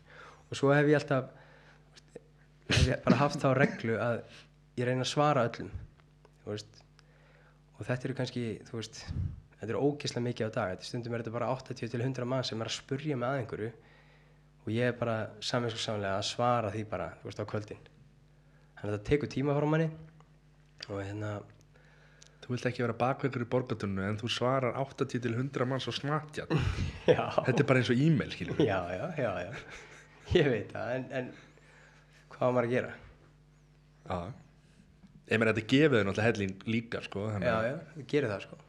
[0.47, 1.25] og svo hef ég alltaf
[1.91, 2.21] veist,
[2.69, 4.21] hef ég bara haft þá reglu að
[4.77, 5.71] ég reyna að svara öllum
[6.47, 9.01] og þetta eru kannski, þú veist
[9.57, 12.45] þetta eru ógislega mikið á dag, þetta stundum er þetta bara 80 til 100 mann
[12.45, 13.69] sem er að spurja með að einhverju
[14.67, 15.17] og ég er bara
[15.49, 17.85] saminskuðsamlega að svara því bara, þú veist, á kvöldin
[18.77, 19.91] þannig að þetta tekur tíma frá manni
[20.87, 21.37] og hérna
[22.47, 25.91] Þú vilt ekki vera bakveikur í borgatunnu en þú svarar 80 til 100 manns á
[25.91, 26.53] Snapchat.
[27.11, 30.93] já, Þetta er bara eins og e-mail, skiljum já, já, já, já ég veit það,
[30.93, 31.27] en, en
[32.31, 32.93] hvað maður að gera?
[34.07, 34.21] Já.
[35.27, 37.25] Ég meina, þetta gefið þau náttúrulega helling líka, sko.
[37.35, 38.61] Já, já, ég gerir það sko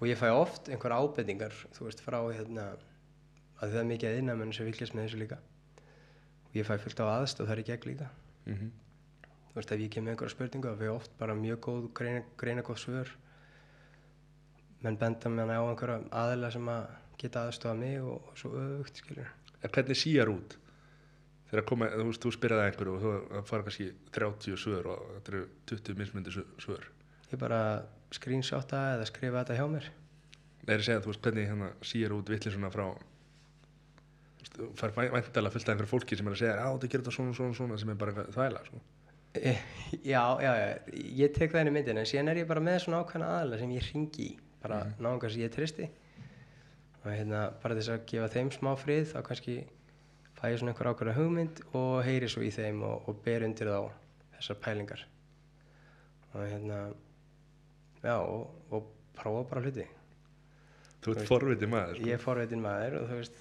[0.00, 2.70] og ég fæ oft einhver ábendingar þú veist, frá hérna
[3.60, 5.38] að það er mikið að innamenn sem fylgjast með þessu líka
[6.50, 8.08] og ég fæ fullt á aðstoð þar í gegn líka
[8.46, 8.70] Mhm.
[9.50, 11.92] þú veist, ef ég kem með einhverja spurningu þá fæ ég oft bara mjög góð,
[11.94, 13.08] greina, greina góð svör
[14.82, 16.86] menn benda mér á einhverja aðila sem að
[17.20, 19.28] geta aðstofa mig og, og svo öfugt, skilur
[19.62, 20.54] En hvernig síjar út?
[21.50, 25.32] Þegar koma, þú veist, þú spyrjaði einhverju og þú fara kannski 30 svör og þetta
[25.34, 26.30] eru 20 mismundi
[26.62, 26.84] svör.
[27.32, 27.58] ég bara
[28.14, 29.90] screenshota eða skrifa þetta hjá mér
[30.60, 32.86] Það er að segja, þú veist, hvernig hérna síjar út vitlisuna frá
[34.50, 37.14] þú fær væntalega fullt af einhverju fólki sem er að segja, já, þú gerir þetta
[37.16, 38.80] svona, svona, svona sem er bara þvæla, sko.
[39.40, 39.58] Eh,
[40.04, 40.68] Já, já, já,
[41.22, 43.58] ég tek það inn í myndin en síðan er ég bara með svona ákveðna aðla
[43.60, 44.30] sem ég ringi í,
[44.62, 44.96] bara mm.
[45.02, 45.86] náðungar sem ég tristi
[47.00, 49.54] og hérna bara þess að gefa þeim smá frið þá kannski
[50.38, 53.70] fæ ég svona einhver ákveðna hugmynd og heyri svo í þeim og, og ber undir
[53.70, 53.78] þá
[54.36, 55.04] þessar pælingar
[56.34, 56.80] og hérna
[58.04, 59.86] já, og, og prófa bara hluti
[61.00, 62.08] Þú ert forvitið maður, sko.
[62.10, 63.38] ég er forveitin maður og þú veist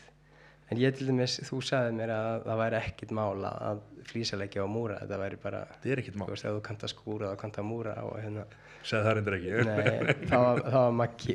[0.69, 4.69] en ég til dæmis, þú sagði mér að það væri ekkit mála að flýsalegja og
[4.71, 6.29] múra þetta væri bara Þetta er ekkert þú mál.
[6.29, 8.45] veist, ef þú kannt að skúra þá kannt að múra og hérna,
[8.79, 9.55] Segði það reyndir ekki.
[9.67, 10.85] nei, það var, það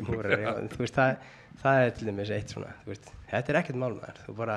[0.08, 1.26] múrar, já, þú veist, það,
[1.64, 4.56] það er til dæmis eitt svona, þú veist, þetta er ekkert málmaður, þú bara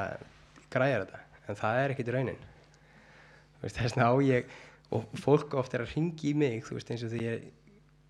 [0.71, 2.39] græjar þetta, en það er ekkert raunin,
[3.57, 4.55] þú veist, þess vegna á ég,
[4.95, 7.49] og fólk oft er að ringi í mig, þú veist, eins og því ég,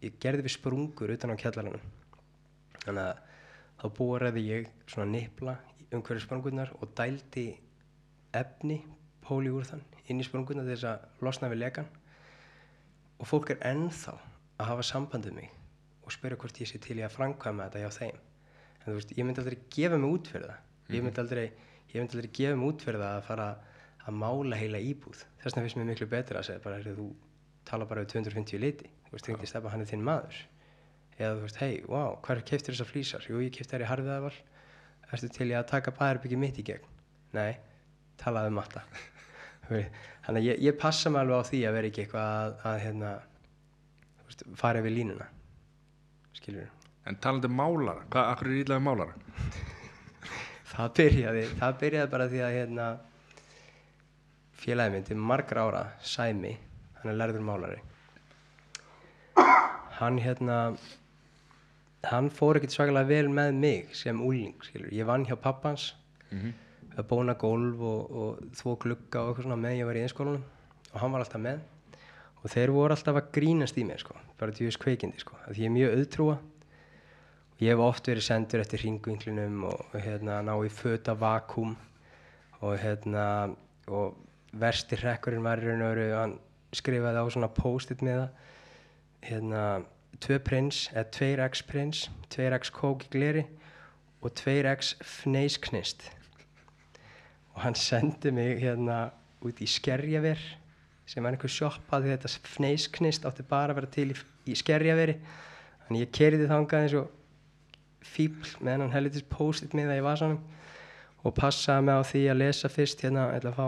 [0.04, 1.84] ég gerði við sprungur utan á kjallaranum,
[2.84, 3.24] þannig að
[3.78, 5.58] þá boraði ég svona nipla
[5.94, 7.48] um hverju sprungurnar og dældi
[8.36, 8.82] efni,
[9.24, 11.88] póliúrþan, inn í sprungurnar þess að losna við lekan.
[13.18, 14.16] Og fólk er ennþá
[14.58, 15.54] að hafa samband við mig
[16.04, 18.20] og spyrja hvort ég sé til í að framkvæma þetta hjá þeim.
[18.80, 20.62] En þú veist, ég myndi aldrei gefa mig út fyrir það.
[20.96, 21.48] Ég myndi aldrei,
[21.92, 23.48] ég myndi aldrei gefa mig út fyrir það að fara
[24.08, 25.24] að mála heila íbúð.
[25.42, 27.10] Þess vegna finnst mér miklu betra að segja bara, þú
[27.68, 30.40] tala bara við 250 liti þú veist, hringdi stefna hann er þinn maður
[31.18, 33.26] eða þú veist, hei, wow, hvað keftir þessar flýsar?
[33.30, 34.34] Jú, ég kefti þær í harfiðaval
[35.16, 36.92] ertu til í að taka bæðarbyggi mitt í gegn?
[37.38, 37.58] Nei,
[38.22, 38.84] talaði um alla
[40.26, 42.80] þannig að ég, ég passa mig alveg á því að vera ekki eitthvað að, að
[42.86, 43.14] hérna,
[44.28, 45.30] veist, fara yfir línuna
[46.38, 46.74] skilur
[47.08, 49.14] En talandi um málara, hvað, akkur er ílaðið málara?
[50.74, 52.88] það byrjaði, það byrjaði bara því að hérna
[55.08, 56.52] til margra ára Sæmi,
[57.00, 57.80] hann er lærður málari
[60.00, 60.58] hann hérna
[62.08, 65.94] hann fór ekkert svakalega vel með mig sem úling, skilur, ég vann hjá pappans
[66.98, 70.46] að bóna gólf og, og þvó glugga og eitthvað svona með ég var í einskólanum
[70.94, 71.60] og hann var alltaf með.
[72.44, 75.70] Og þeir voru alltaf að grínast í mér sko, bara djúðis kveikindi sko, að ég
[75.70, 76.38] er mjög auðtrúa.
[77.58, 81.76] Ég hef oft verið sendur eftir ringvinklinum og, hérna ná í föta vakúm
[82.62, 83.26] og hérna
[83.90, 84.18] og
[84.58, 86.36] versti hrekkurinn var í raun og veru hann
[86.76, 88.54] skrifaði á svona post-it með það
[89.28, 89.64] hérna
[90.24, 93.44] 2 prins eða 2x prins 2x kók í gleri
[94.24, 96.08] og 2x fneisknist
[97.54, 99.10] og hann sendi mig hérna
[99.46, 100.42] út í skerjaver
[101.08, 104.16] sem var einhver sjoppa því þetta fneisknist átti bara að vera til í,
[104.52, 105.16] í skerjaveri.
[105.88, 107.14] Þannig ég kerði þangað eins og
[108.08, 110.42] fíbl með hennan helvitis post-it með það í vasanum
[111.24, 113.68] og passaði mig á því að lesa fyrst hérna, ég ætla að fá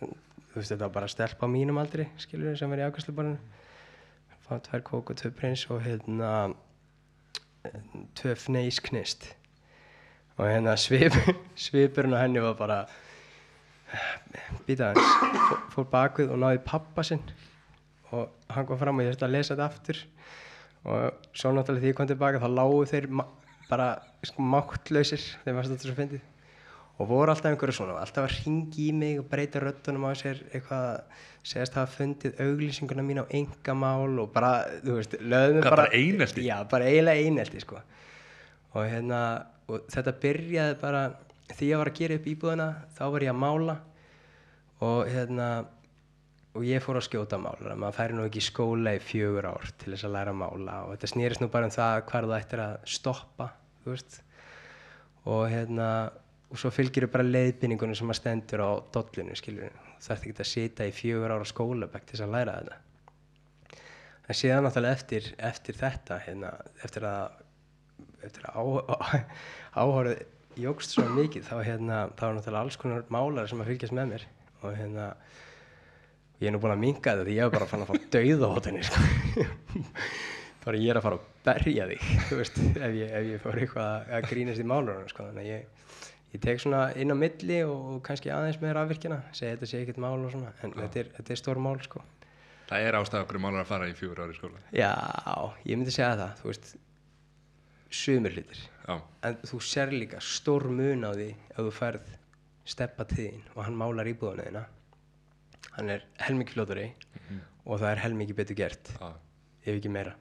[0.00, 3.38] þú veist þetta var bara stelp á mínum aldri skilur sem er í ákvæmslubarinu
[4.44, 6.52] fá tvær kók og tvö prins og hérna
[8.18, 9.30] tvö fneisknist
[10.36, 11.16] og hérna svip,
[11.64, 12.78] svipurinn á henni var bara
[14.66, 17.22] býta hans fór bakvið og náði pappa sinn.
[18.10, 20.00] Og hann kom fram og ég þurfti að lesa þetta aftur.
[20.84, 23.08] Og svo náttúrulega því ég kom tilbaka þá lágu þeir
[23.70, 23.88] bara
[24.26, 26.33] sko, máttlausir þegar maður þetta svo fyndið
[26.94, 30.42] og voru alltaf einhverju svona alltaf að ringi í mig og breyta röddunum á sér
[30.52, 31.02] eitthvað,
[31.42, 34.52] segast hafa fundið auglýsinguna mín á engamál og bara,
[34.84, 36.46] þú veist, lögðum Hvað, bara einelti?
[36.46, 37.80] Já, bara eiginlega einelti, sko
[38.74, 39.20] og hérna,
[39.70, 41.04] og þetta byrjaði bara
[41.54, 43.76] því ég var að gera upp íbúðina þá var ég að mála
[44.84, 45.48] og hérna
[46.54, 49.70] og ég fór að skjóta málar maður færi nú ekki í skóla í fjögur ár
[49.80, 52.36] til þess að læra að mála og þetta snýrist nú bara um það hvar þú
[52.38, 53.48] ættir að stoppa
[55.24, 55.88] og hérna
[56.54, 60.50] og svo fylgir bara leiðbynningunum sem að stendur á dollinu skilur þú þarft ekki að
[60.52, 63.80] sita í fjögur ára skólabæk til þess að læra þetta
[64.24, 66.52] en síðan náttúrulega eftir, eftir þetta hérna,
[66.86, 67.40] eftir að
[68.24, 68.62] að á,
[69.84, 70.22] áhorið
[70.62, 74.12] jógst svo mikið þá hérna, þá var náttúrulega alls konar málar sem að fylgjast með
[74.14, 74.24] mér
[74.64, 75.08] og hérna
[76.40, 78.48] ég er nú búin að minga þetta því ég var bara fann að fá dauða
[78.54, 79.02] hóttinni sko.
[80.64, 82.08] bara ég er að fara að berja þig
[82.40, 85.26] veist, ef ég, ég fór eitthvað að- að grínast í málurinn sko.
[85.28, 85.83] þannig að ég,
[86.34, 90.00] ég tek svona inn á milli og kannski aðeins með rafvirkjana segi þetta sé ekkert
[90.02, 92.02] mál og svona en þetta er, þetta er stór mál sko.
[92.64, 94.62] Það er ástæða okkur málar að fara í fjögur ári skóla.
[94.74, 94.90] já,
[95.68, 96.72] ég myndi segja það þú veist
[97.94, 98.64] sumir hlutir.
[98.88, 98.94] Já,
[99.28, 102.10] en þú sér líka stór mun á því ef þú færð
[102.74, 104.64] steppa þín og hann málar íbúðuna þína.
[105.76, 106.90] Hann er helmikið fljótari
[107.64, 109.08] og það er helmikið betur gert já.
[109.64, 110.18] ef ekki meira.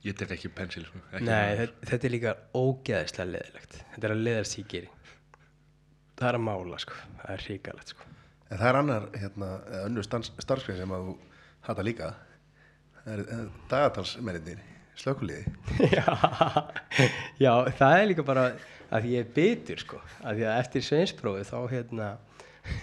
[0.00, 1.00] Ég tek ekki pensil, sko.
[1.12, 4.88] Ekki Nei, þetta, þetta er líka ógeðislega leðilegt þetta er að leðast í geri
[6.20, 6.96] það er að mála sko.
[7.20, 8.08] Það er ríkalegt sko.
[8.50, 9.50] En það er annar, hérna,
[9.84, 11.14] önnur starfsgrein sem að þú
[11.68, 12.10] hata líka.
[13.00, 14.64] Það er eh, dagatalsmennir,
[15.00, 15.54] slökuliði.
[15.96, 16.04] já,
[17.40, 18.46] já, það er líka bara
[18.90, 20.02] að ég er bitur sko.
[20.20, 22.10] Að því að eftir sveinsprófi þá hérna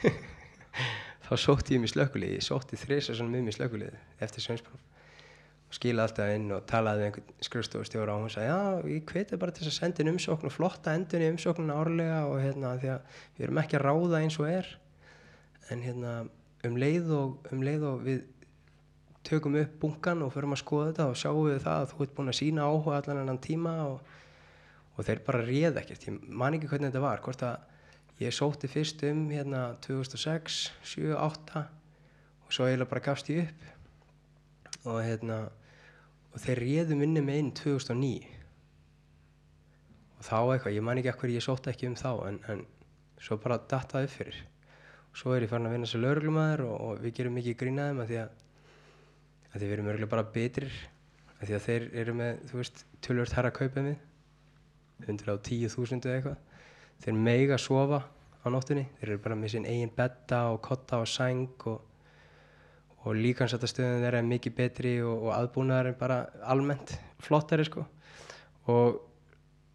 [1.28, 4.87] þá sótti ég mér slökuliði, ég sótti þrisa svona með mér slökuliði eftir sveinspróf
[5.68, 9.40] og skilaði alltaf inn og talaði við einhvern skrifstofustjóra og hún sagði já, ég hveti
[9.42, 12.74] bara til þess að senda inn umsókn og flotta endun í umsóknun árlega og hérna
[12.80, 14.70] því að við erum ekki að ráða eins og er.
[15.68, 16.14] En hérna
[16.68, 18.24] um leið og, um leið og við
[19.28, 22.14] tökum upp bunkan og förum að skoða þetta og sjáum við það að þú ert
[22.16, 24.14] búin að sína áhuga allan enn tíma og,
[24.96, 28.70] og þeir bara réð ekkert, ég man ekki hvernig þetta var hvort að ég sótti
[28.72, 30.62] fyrst um hérna 2006,
[30.96, 31.66] 7, 8
[32.48, 33.77] og svo eiginlega bara gafst ég upp
[34.88, 35.44] og hérna
[36.34, 38.34] og þeir réðu minni með inn 2009
[40.18, 42.66] og þá eitthvað, ég man ekki ekkur ég sótti ekki um þá en, en
[43.22, 44.42] svo bara dattaði upp fyrir.
[45.18, 48.12] Svo er ég farin að vinna sem lauruglumæður og, og við gerum mikið grínaðum að
[48.12, 48.36] því að
[49.48, 50.74] að því við erum örgulega bara betrir
[51.38, 53.98] að því að þeir eru með, þú veist, tölvört herra kaupið mið
[55.08, 56.38] 110.000 eða eitthvað.
[57.04, 58.02] Þeir meiga sofa
[58.42, 61.82] á nóttunni þeir eru bara með sín eigin betta og kotta og sæng og,
[63.06, 67.86] og líkansættastöðun er mikið betri og, og aðbúnaðar er bara almennt flottari sko.
[68.72, 69.02] Og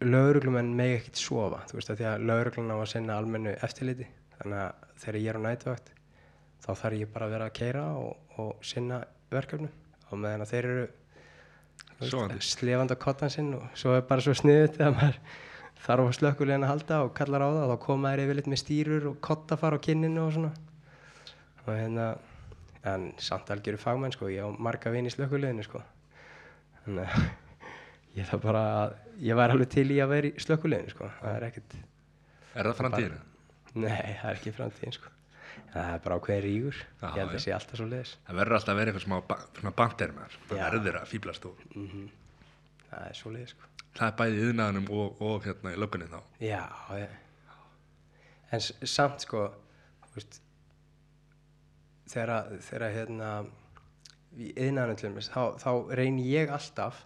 [0.03, 4.09] lauruglumenn megi ekkert sofa þú veist að því að lauruglan á að sinna almennu eftirliti.
[4.39, 5.93] Þannig að þegar ég er á nætuvakt
[6.63, 8.99] þá þarf ég bara að vera að keira og, og sinna
[9.31, 9.71] verkefnum.
[10.11, 10.85] Og meðan þeir eru
[12.03, 12.43] Sofandi.
[12.43, 15.17] slefandi á kottan sinn og svo er bara svo sniðut þegar maður
[15.83, 19.17] þarf að halda og kallar á það og þá koma þær yfirleitt með stýrur og
[19.23, 20.53] kottafar á kinninu og svona.
[21.63, 22.07] Og hérna
[22.91, 25.81] en samt algjöru fagmenn sko ég á marga vini í slökkuleginu sko
[26.83, 27.25] þannig að
[28.19, 28.95] ég þarf bara að
[29.29, 31.75] ég væri alveg til í að vera í slökkuleginu sko það er ekkert
[32.53, 33.19] Er það framtíðina?
[33.73, 35.11] nei það er ekki framtíðin sko
[35.73, 38.57] það er bara ákveðin rígur Já, ég held að sé alltaf svo leiðis Það verður
[38.59, 40.35] alltaf að vera eitthvað smá svona bandir með.
[40.49, 40.63] Það Já.
[40.67, 41.63] verður að fýblast og
[42.93, 46.19] það er svo leiðis sko það er bæði yðnaðanum og, og hérna í löggunni þá.
[46.41, 46.61] Já,
[46.97, 47.07] já.
[48.53, 49.43] En samt sko,
[50.15, 50.39] veist,
[52.13, 53.31] þegar, hérna,
[54.37, 57.03] í dæmis, þá, þá reynir ég alltaf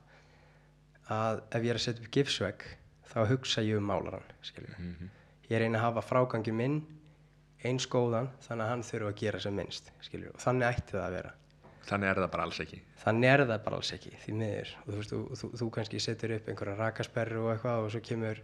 [1.12, 2.68] að ef ég er að setja upp gifsvegg,
[3.08, 5.10] þá hugsa ég um málaran, skiljum.
[5.47, 6.82] Ég reyni að hafa frágangi minn
[7.66, 10.36] eins góðan, þannig að hann þurfa að gera sem minnst, skiljum.
[10.36, 11.34] Og þannig ætti það að vera.
[11.88, 12.82] Þannig er það bara alls ekki.
[12.99, 14.72] Þannig er það bara alls ekki, því miður.
[14.82, 18.01] Og þú veist, þú, þú, þú kannski setur upp einhverja rakasperru og eitthvað og svo
[18.03, 18.41] kemur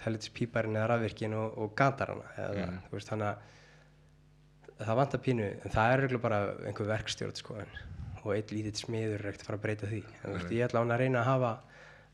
[0.00, 2.30] helvitis píparinn eða rafvirkin og, og gatar hana.
[2.40, 3.52] Eða, þú veist, þannig að
[4.84, 7.76] það vantar pínu, en það er eiginlega bara einhver verkstjórn, sko, en,
[8.22, 10.02] og eitt lítið smiður er ekkert að fara að breyta því.
[10.18, 11.52] En þú veist, ég ætla að reyna að hafa,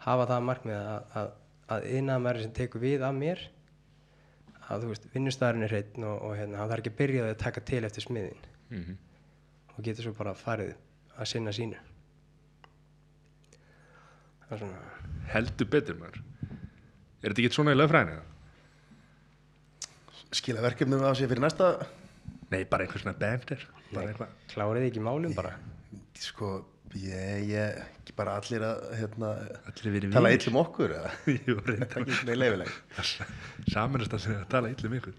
[0.06, 1.30] hafa það markmið að, að,
[1.76, 3.46] að innanmæri sem tekur við af mér,
[4.68, 7.40] að þú veist, vinnustæðurinn er hreitn og, og hérna, hann þarf ekki að byrja að
[7.42, 9.00] taka til eftir smiðin Mm
[9.76, 10.74] og getur svo bara farið
[11.16, 11.78] að sinna sínu
[14.42, 14.82] það er svona
[15.32, 16.18] Heldur betur maður.
[17.22, 18.18] Er þetta ekki svona í lögfræðinu?
[20.34, 21.68] Skila verkefnum af sér fyrir næsta
[22.52, 24.36] Nei, bara einhver svona eitthvað.
[24.52, 25.54] klárið ekki málum bara
[26.22, 26.50] sko,
[26.98, 29.30] ég, ég, ekki bara allir að, hérna,
[29.74, 29.92] tala
[30.30, 30.36] mínir.
[30.36, 31.12] illum okkur, eða?
[31.48, 31.56] Jú,
[32.36, 32.70] leifileg.
[33.72, 35.16] Saminast að segja að tala illum ykkur.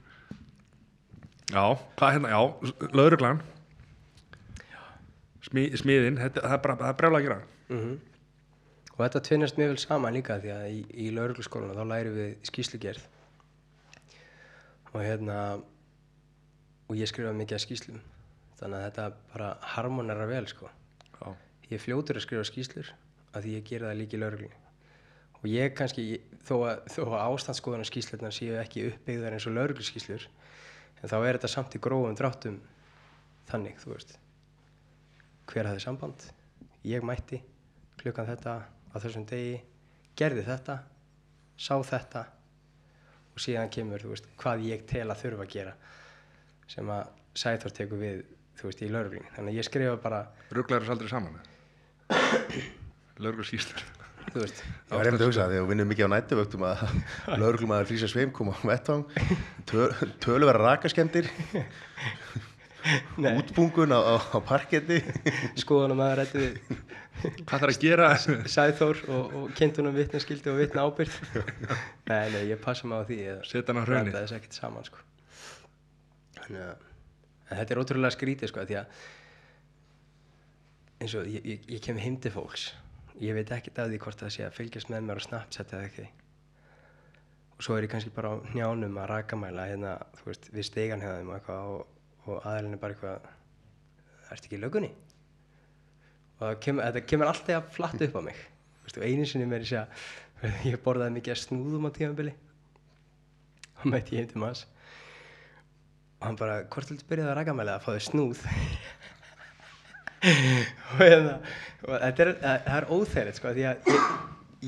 [1.54, 1.66] Já,
[2.00, 3.44] hvað hérna, já, lauruglan.
[5.44, 7.40] Smí, smiðin, þetta, það er bara, það er brjála að gera.
[7.74, 7.94] Mhm.
[8.94, 12.34] Og þetta tvinnast mjög vel saman líka því að í, í laurugluskólanu þá lærum við
[12.46, 13.08] skýslugerð
[14.94, 15.38] og hérna
[16.94, 18.02] og ég skrifa mikið að skýslum
[18.60, 20.70] þannig að þetta bara harmonera vel sko.
[21.18, 21.32] Já,
[21.72, 22.92] Ég fljótur að skrifa skýslur
[23.34, 24.60] af því ég gera það líka í lauruglunni
[25.40, 26.04] og ég kannski,
[26.46, 30.28] þó að, þó að ástandsskoðunar skýslurnar séu ekki uppbyggðar eins og laurugluskýslur
[31.02, 32.62] en þá er þetta samt í grófum dráttum
[33.50, 34.14] þannig, þú veist.
[35.50, 36.28] Hver hafði samband?
[36.88, 37.42] Ég mætti
[38.00, 39.58] klukkan þetta á þessum degi
[40.20, 40.78] gerði þetta,
[41.58, 42.28] sá þetta
[43.34, 45.76] og síðan kemur þú veist, hvað ég tel að þurfa að gera
[46.72, 48.20] sem að Sæþór tekur við
[48.60, 50.20] þú veist, í lauruglunni þannig að ég skrifa bara,
[50.54, 51.40] rugglar þess aldrei saman.
[53.18, 53.82] Lauruglar skýstur.
[54.34, 56.84] þú veist Ég var einmitt að hugsa, þegar við vinnum mikið á nættuvöktum að
[57.42, 59.04] lauruglum að Frísa Sveim kom á vettvang,
[59.70, 59.90] töl,
[60.24, 61.28] tölu vera rakaskemdir,
[63.18, 65.00] útbungun á, á, á parketti.
[65.60, 66.60] skoðunum að rættu við
[67.24, 68.08] Hvað þarf að gera?
[68.52, 71.18] Sæþór og, og kynntunum vitnaskildi og vitna ábyrgð
[72.10, 74.10] nei, nei, ég passa mig á því að Setja hann á hraunið.
[74.12, 75.04] blanda þess ekkert saman sko.
[76.44, 76.88] Þannig að
[77.50, 79.04] en þetta er ótrúlega skrítið sko, því að
[81.04, 82.72] eins og ég, ég, ég kem heim til fólks
[83.22, 85.88] ég veit ekkert af því hvort það sé að fylgjast með mér á Snapchat eða
[85.90, 86.06] ekki.
[87.54, 91.04] Og svo er ég kannski bara á njánum að rakamæla hérna, þú veist, við stegan
[91.04, 91.84] hérna og eitthvað og,
[92.26, 94.94] og aðeins er bara eitthvað ertu ekki í lögunni?
[96.44, 98.40] og það kemur, þetta kemur alltaf flatt upp á mig.
[98.84, 102.34] Og einu sinni með þess að ég borðaði mikið að snúðum á tímabili.
[103.80, 104.64] Og mætti ég heim til maður
[106.24, 108.44] og hann bara, hvort viltu byrjaði að rakamæla að fá þér snúð?
[110.24, 111.34] Og, hérna,
[111.84, 114.06] þetta er, það það er óþægilegt sko, því að ég,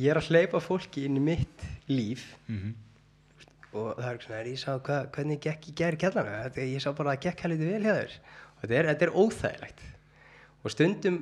[0.02, 2.26] ég er að hleypa fólki inn í mitt líf.
[3.72, 7.16] Og það er svona, ég sá hva, hvernig gekk gæri kjallana þetta, ég sá bara
[7.16, 8.18] að gekk hægt vel hjá þér.
[8.52, 9.86] Og þetta er, þetta er óþægilegt.
[10.60, 11.22] Og stundum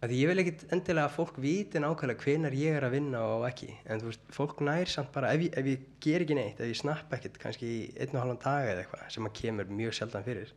[0.00, 3.42] að ég vil ekkit endilega að fólk viti nákvæmlega hvenar ég er að vinna og
[3.50, 3.68] ekki.
[3.84, 6.70] En þú veist, fólk nær samt bara ef ég, ef ég ger ekki neitt, ef
[6.70, 9.96] ég snappa ekkit kannski í einn og halvan dag eða eitthvað sem að kemur mjög
[9.98, 10.54] sjaldan fyrir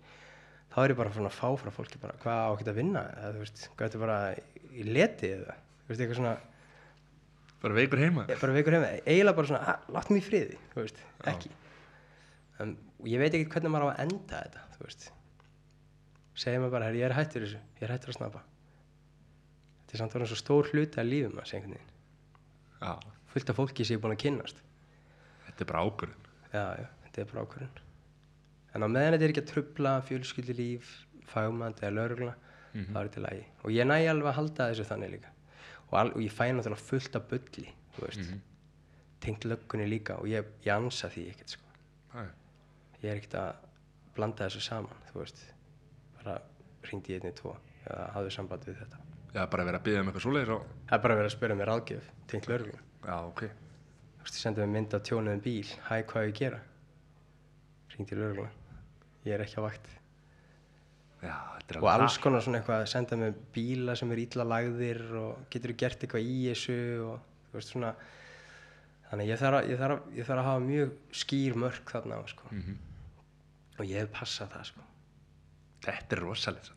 [0.73, 3.03] þá er ég bara að fá frá fólki bara hvað á ekki að vinna?
[3.19, 4.19] Eða þú veist, hvað þetta bara
[4.73, 6.37] í leti eða þú veist, eitthvað svona
[7.63, 8.23] Bara veikur heima.
[8.27, 10.97] bara veikur heima, eiginlega bara svona "Ah, látt mig í friði, þú veist,
[11.31, 11.51] ekki.
[12.59, 12.73] En
[13.07, 15.11] ég veit ekki hvernig maður á að enda þetta,
[16.35, 17.61] segja mér bara, ég er hættur þessu.
[17.79, 18.41] Ég er hættur að snappa
[19.93, 23.09] þetta er samt orðin svo stór hluti að lífum að segja einhvern veginn.
[23.33, 24.61] Fullt af fólki sem ég er búin að kynnast.
[25.45, 26.23] Þetta er bara ákvörðin.
[26.53, 27.81] já, já, þetta er bara ákvörðun.
[28.73, 30.93] En á meðan þetta er ekki að trubla fjölskyldulíf,
[31.29, 32.33] fagmand eða laurugla
[32.73, 33.45] þá er þetta lagi.
[33.63, 35.29] Og ég næ alveg að halda þessu þannig líka.
[35.91, 38.33] Og, al, og ég fæ náttúrulega fullt af bulli þú veist,
[39.21, 41.63] tengt löggunni líka og ég, ég ansa því ekkert sko.
[43.03, 43.53] Ég er ekkert að
[44.17, 45.45] blanda þessu saman þú veist,
[46.17, 46.39] bara
[46.89, 47.53] ringdi ég einni tvo
[47.85, 48.97] eða hafðu samband við þetta
[49.33, 50.67] Já, bara verið að byggja um eitthvað svoleiðis og...
[50.89, 53.41] það er bara verið að spyrja mér ráðgjöf tengt lauruglu Já, ok.
[53.43, 56.61] þú veist, ég sendi mér mynd af tjónuðum bíl hæ, hvað ég gera
[57.95, 58.47] ringdi lauruglu
[59.25, 59.91] ég er ekki á vakt
[61.23, 64.45] Já, þetta er og alls konar svona eitthvað að senda með bíla sem er illa
[64.47, 66.77] lagðir og getur gert eitthvað í þessu
[67.07, 67.93] og þú veist svona
[69.13, 72.17] þannig ég þarf að, ég þarf að, ég þarf að hafa mjög skýr mörk þarna
[72.17, 72.49] á sko.
[72.51, 72.77] Mhm.
[73.77, 74.85] og ég hef passað það sko.
[75.83, 76.71] Þetta er rosalegt.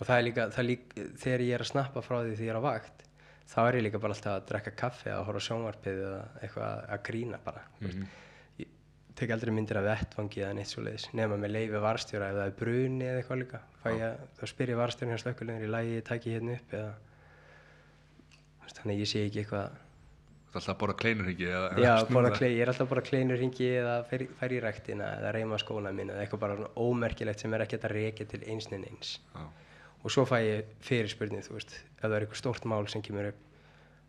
[0.00, 2.54] Og það er líka, það líka þegar ég er að snappa frá því því ég
[2.54, 3.04] er á vakt
[3.50, 6.66] þá er ég líka bara alltaf að drekka kaffi eða að horfa sjónvarpið eða eitthvað
[6.70, 8.08] að, að grína bara mm
[8.60, 12.38] ég tek aldrei myndir af vettvangi eða neitt svo leiðis nema með leifi varstjóra ef
[12.38, 13.58] það er bruni eða eitthvað líka.
[13.98, 16.92] Ég, þá spyr ég varstjóra hjá slökkulegur í lagi, tæki hérna upp eða
[18.70, 19.78] Þú þannig að ég sé ekki eitthvað
[20.50, 21.92] Þetta er alltaf að borða kleinurhingi já,
[22.38, 25.92] klei, ég er alltaf bara kleinur ringi eða fer, fer í ræktina eða reyma skóna
[25.94, 29.44] mín eða eitthvað bara ómerkilegt sem er ekki að reyka til einsnin eins Já,
[30.04, 33.30] og svo fæ ég fyrirspurnið, þú veist ef það er eitthvað stórt mál sem kemur
[33.32, 33.40] upp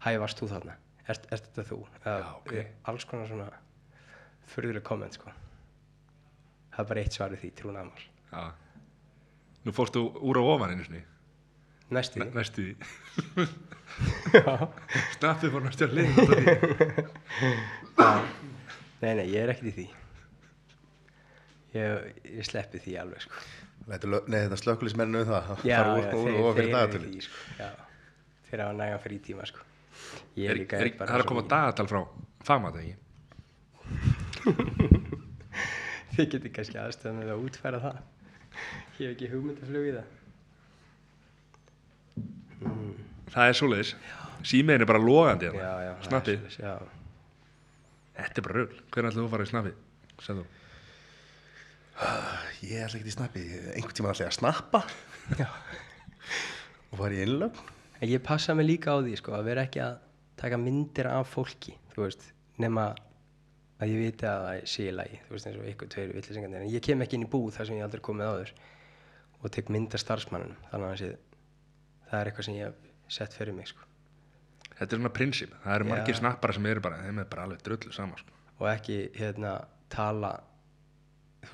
[0.05, 0.75] hæ, varst þú þarna,
[1.11, 2.53] ert, ert þetta þú Já, ok.
[2.89, 3.49] alls konar svona
[4.53, 5.31] furðuleg komment, sko
[6.71, 8.51] það er bara eitt svar við því, trúnaðamál já.
[9.61, 11.03] Nú fórstu úr á ofan einu sinni.
[11.91, 12.61] næstu Næ- því Næstu
[13.35, 13.47] því.
[14.31, 14.53] Já.
[15.19, 17.51] Snappið fór næstu að af því.
[19.01, 19.85] nei, nei, ég er ekkert í því
[21.75, 22.07] ég,
[22.39, 23.35] ég sleppi því alveg, sko
[23.91, 25.51] Nei, þetta slökkulismenninu það.
[25.67, 27.69] já, úr, já, þeir, fyrir eru því, sko já,
[28.49, 29.67] þeir hafa nægan fyrir í tíma, sko
[30.41, 31.99] Er, það að svo koma dagatal frá
[32.47, 32.95] fagmat, ekki?
[36.15, 37.99] Þið getur kannski aðstöðan með að útfæra það.
[38.97, 40.07] Ég hef ekki hugmyndaflug í það.
[43.31, 43.91] það er svoleiðis
[44.47, 45.51] símiðin er bara logandi
[46.07, 46.39] snappið,
[48.17, 49.75] þetta er bara rögl hvernig ætlum þú að fara í snappið
[50.21, 50.43] Segðu.
[52.61, 53.43] Ég ætla ekki í snappi,
[53.73, 54.83] einhvern tíma ætla ég að snappa.
[56.91, 57.69] Og í innlögn.
[58.01, 59.99] En ég passa mig líka á því sko, að vera ekki að
[60.41, 62.23] taka myndir af fólki veist,
[62.61, 62.91] nema
[63.81, 66.65] að ég viti að það sé í lagi þú veist eins og ykkur tveir villisingarnir
[66.65, 68.53] en ég kem ekki inn í búð þar sem ég aldrei komið áður
[69.41, 71.15] og tek mynd af starfsmannunum þannig að
[72.09, 73.87] það er eitthvað sem ég hef sett fyrir mig sko.
[74.77, 77.65] þetta er svona prinsip, það eru margir snappara sem eru bara, þeim er bara alveg
[77.65, 78.37] drullu sama sko.
[78.59, 79.55] og ekki hérna
[79.91, 80.35] tala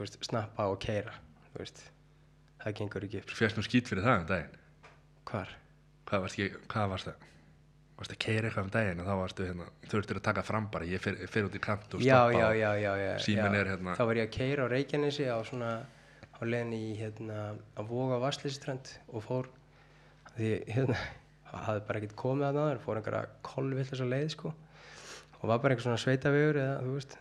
[0.04, 1.14] veist, snappa og keira
[1.52, 1.86] þú veist,
[2.64, 4.60] það gengur ekki upp Svo fjast nú skýt fyrir það um daginn.
[5.28, 5.56] Hvar?
[6.08, 7.26] hvað varst, ekki, hvað varst það
[7.98, 10.88] varst að keira eitthvað um daginn og þá varstu hérna, þurftir að taka fram bara
[10.88, 13.46] ég fer, fer út í kant og stoppa já, já, já, já, já.
[13.48, 15.72] er hérna- þá var ég að keira á Reykjanesi á svona
[16.38, 17.40] á leiðin í hérna
[17.74, 19.50] að voga vasslýströnd og fór.
[20.38, 20.98] Því hérna
[21.50, 24.54] hafði bara ekkert komið að náður fór einhverja kolvill þess að leið sko.
[25.42, 27.18] Og var bara einhver svona sveitavegur eða þú veist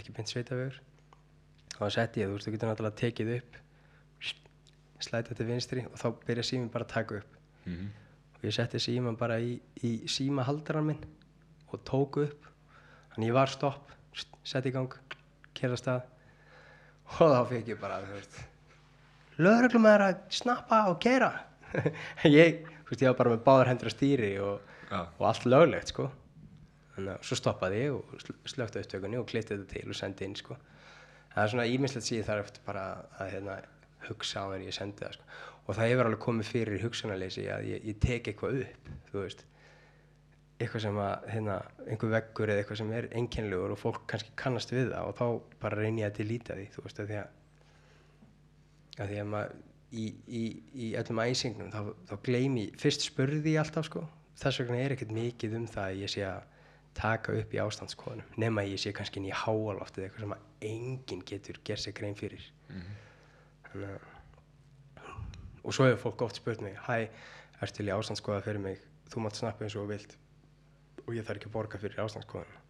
[0.00, 0.80] ekki beint sveitavegur
[1.80, 3.58] og það setti ég þú veist þú getur náttúrulega tekið upp
[5.00, 7.36] slæta til vinstri og þá byrja síminn bara að taka upp.
[7.64, 7.86] Mhm.
[8.36, 11.00] og ég setti síman bara í, í símahaldaran minn
[11.72, 12.46] og tók upp.
[13.14, 13.90] Þannig ég var stopp
[14.44, 14.92] setti í gang,
[15.54, 16.02] kera stað.
[17.20, 18.40] Og þá fekk ég bara þú veist
[19.40, 21.30] lögreglum er að snappa og kera
[22.28, 24.60] ég, þú veist, ég var bara með báðar hendur að stýri og,
[24.90, 25.00] Já.
[25.18, 26.10] og allt löglegt sko.
[26.94, 30.26] Þannig að svo stoppaði ég og sl- slökkti upptökunni og klitti þetta til og sendi
[30.28, 30.56] inn sko
[31.40, 32.82] það er svona ímislegt síðan þar eftir bara
[33.16, 33.60] að hérna,
[34.08, 35.38] hugsa á þegar ég sendi það sko.
[35.60, 39.44] og það hefur alveg komið fyrir hugsanaleysi að ég, ég tek eitthvað upp þú veist
[40.60, 44.74] eitthvað sem að hérna, einhver veggur eða eitthvað sem er einkennlegur og fólk kannski kannast
[44.74, 47.34] við það og þá bara reyni ég að delita því þú veist að því að,
[49.00, 49.58] að því að maður
[49.90, 50.42] í, í,
[50.76, 51.80] í öllum æsingnum þá,
[52.10, 54.04] þá gleymi, fyrst spurði ég alltaf sko,
[54.42, 56.59] þess vegna er ekkert mikið um það að ég sé að
[57.00, 61.60] taka upp í ástandskoðunum nema ég sé kannski í háaloftið eitthvað sem að enginn getur
[61.64, 62.46] gerð sér grein fyrir.
[63.70, 64.08] Þannig að
[65.60, 67.10] og svo hefur fólk oft spurt mig hæ,
[67.60, 68.80] ertu til í ástandskoða fyrir mig?
[69.12, 70.16] Þú mátt snappa eins og vilt.
[71.06, 72.60] Og ég þarf ekki að borga fyrir ástandskoðun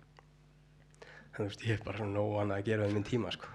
[1.34, 3.50] þannig þú veist, ég er bara svona nóg annað að gera við minn tíma sko.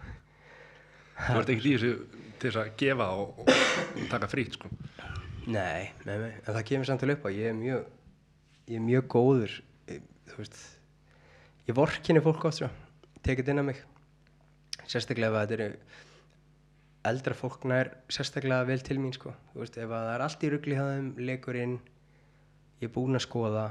[1.26, 1.92] þú ert ekkert í þessu
[2.40, 4.72] til þess að gefa og, og taka frýtt sko.
[5.46, 7.90] Nei, nei, nei, en það kemur samt til upp á ég er mjög,
[8.72, 9.58] ég er mjög góður
[10.32, 10.60] þú veist
[11.70, 12.70] ég vorkinni fólk oft svo
[13.26, 13.80] tekið inn á mig.
[14.86, 15.70] Sérstaklega ef að þetta eru
[17.10, 20.46] eldra fólk nær sérstaklega vel til mín sko, þú veist, ef að það er allt
[20.46, 21.76] í rugli hjá þeim, leikur inn
[22.82, 23.66] ég er búinn að skoða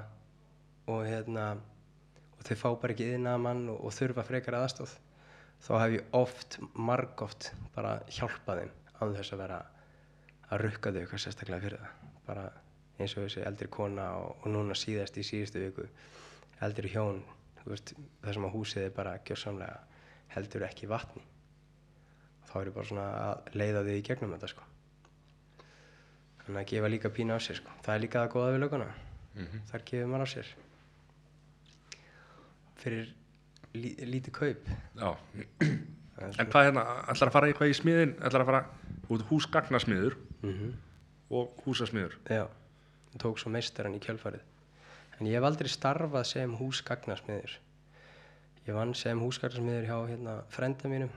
[0.90, 1.46] og hérna
[2.34, 4.96] og þau fá bara ekki yðna mann og, og þurfa frekar aðstóð
[5.64, 9.61] þá hef ég oft, margóft bara hjálpað þeim án þess að vera
[10.50, 12.11] að rukka þau eitthvað sérstaklega fyrir það.
[12.24, 12.44] Bara
[12.98, 15.88] eins og þessi eldri kona og, og núna síðast í síðustu viku
[16.62, 17.22] eldri hjón
[17.64, 19.78] þar sem að húsið er bara gjörsamlega
[20.34, 21.22] heldur ekki vatni.
[22.42, 24.62] Og þá er ég bara svona að leiða þau í gegnum þetta sko.
[26.44, 27.70] Þannig að gefa líka pína á sér sko.
[27.82, 28.88] Það er líka það góða við löguna.
[29.70, 30.50] Þar gefur maður á sér.
[32.82, 33.09] Fyrir
[33.74, 34.68] lí, lítið kaup.
[35.00, 35.11] Já.
[36.14, 38.61] Það en hvað hérna, ætlar að fara eitthvað í smiðin ætlar að fara
[39.14, 40.74] út húsgagnasmiður Mhm.
[41.30, 42.14] og húsasmiður?
[42.30, 42.44] Já,
[43.14, 44.42] ég tók svo meistaran í kjölfarið.
[45.19, 47.57] En ég hef aldrei starfað sem húsgagnasmiður.
[48.67, 51.11] Ég vann sem húsgagnasmiður hjá hérna, frenda mínum.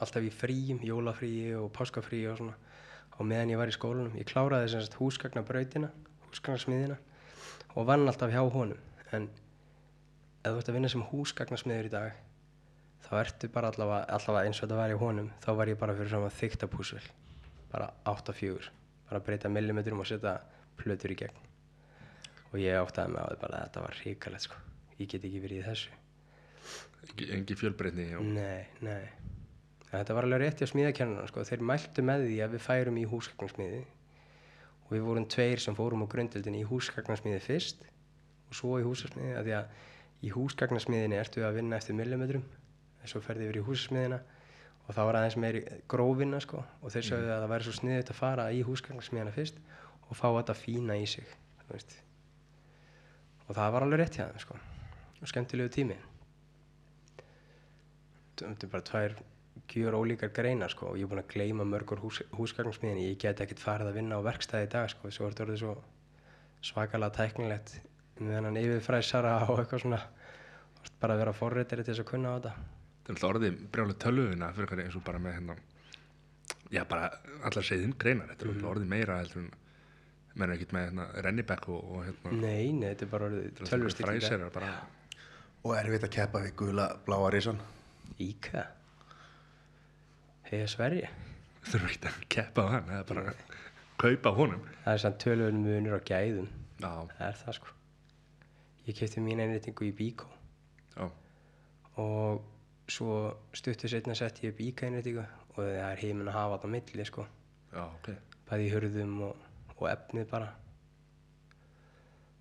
[0.00, 2.56] Alltaf í fríum, jólafríi og páskafríi og svona.
[3.18, 4.16] Og meðan ég var í skólanum.
[4.16, 5.90] Ég kláraði sem sagt húsgagnabrautina,
[6.28, 6.98] húsgagnasmiðina
[7.76, 8.80] og vann alltaf hjá honum.
[9.14, 12.20] En ef þú ert að vinna sem húsgagnasmiður í dag,
[13.06, 15.96] þá ertu bara allavega, allavega eins og þetta var í honum, þá var ég bara
[15.98, 16.70] fyrir saman þykta
[17.70, 18.70] bara 8-4
[19.08, 20.38] bara breyta millimetrum og setja
[20.78, 21.49] plötur í gegn
[22.50, 24.60] og ég áttaði mig á því bara að þetta var ríkalegt sko.
[24.98, 25.98] Ég get ekki verið í þessu.
[27.06, 28.26] Engi, engi fjölbreytni og...
[28.36, 29.04] nei, nei.
[29.90, 31.44] En þetta var alveg rétt hjá smíðakennarna sko.
[31.46, 33.80] Þeir mæltu með því að við færum í húsgagnarsmiði
[34.84, 37.86] og við vorum tveir sem fórum á grundöldin í húsgagnarsmiði fyrst
[38.50, 42.44] og svo í húsasmiði að því að í húsgagnarsmiðinni ertu að vinna eftir millimetrum
[43.00, 44.20] en svo ferði yfir í húsasmiðina
[44.84, 46.64] og þá var aðeins meiri grófinna sko.
[46.82, 49.58] Og þeir sögðu að það væri svo sniðut að fara í húsgagnarsmiðina fyrst
[50.10, 51.26] og fá þetta fína í sig
[51.64, 51.98] þú veist.
[53.50, 54.56] Og það var alveg rétt hjá þeim sko.
[55.20, 55.96] Og skemmtilegu tími.
[58.40, 59.16] Þetta er bara tvær
[59.70, 60.92] gjör ólíkar greinar sko.
[60.92, 64.18] Og ég er búin að gleyma mörgur hús, húsgagnarsmiðinni ég get ekkert farið að vinna
[64.18, 65.10] á verkstæði í dag sko.
[65.12, 65.74] Svo er þetta orðið svo
[66.70, 67.74] svakalega tæknilegt
[68.20, 70.00] með hennan yfirfræsara og eitthvað svona.
[71.00, 72.54] Bara að vera forritari til þess að kunna á þetta.
[73.00, 75.56] Það er alltaf orðið brjálega tölvuna fyrir hvernig eins og bara með hérna
[76.70, 77.08] já bara
[77.48, 78.28] allar segðin greinar.
[78.32, 78.60] Þetta er Mhm.
[78.60, 78.70] mm.
[78.72, 79.50] orðið meira heldur en
[80.34, 83.30] menn er ekkert með hérna, rennibekk og, og hérna Nei, nei, þetta er bara
[84.46, 84.74] er bara
[85.60, 87.58] Og erfitt að keppa við gula bláa risan.
[88.20, 88.62] Íka.
[90.48, 91.02] Heiða Sverri.
[91.66, 93.34] Þurfa ekki að keppa á hann er bara
[94.00, 94.62] kaupa honum.
[94.86, 96.48] Það er samt tölvun munur á gæðum.
[96.80, 97.74] Já, Það er það sko.
[98.86, 100.30] Ég kefti mín einréttingu í Bíkó
[100.96, 101.04] já,
[102.00, 102.40] og
[102.90, 103.18] svo
[103.52, 106.74] stuttu setna sett ég upp Íka einréttingu og það er heiminn að hafa þetta á
[106.74, 107.26] milli sko.
[107.74, 108.08] Já, ok.
[108.48, 109.44] Bæði í hurðum og,
[109.80, 110.50] og efnið bara.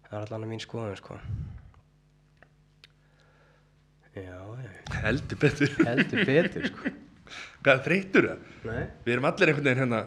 [0.10, 1.20] Það er allan að mín skoðun sko.
[4.16, 4.72] Já, já,
[5.04, 5.76] heldur betur.
[5.86, 6.92] Heldur betur sko.
[7.64, 8.46] Hvað þreytur það?
[8.66, 8.84] nei.
[9.06, 10.00] Við erum allir einhvern veginn hérna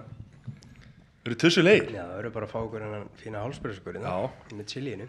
[1.22, 4.14] við erum tussu leið já, það eru bara að fá okkur hennan fína hálsbröðskur Já.
[4.58, 5.06] með chiliinu.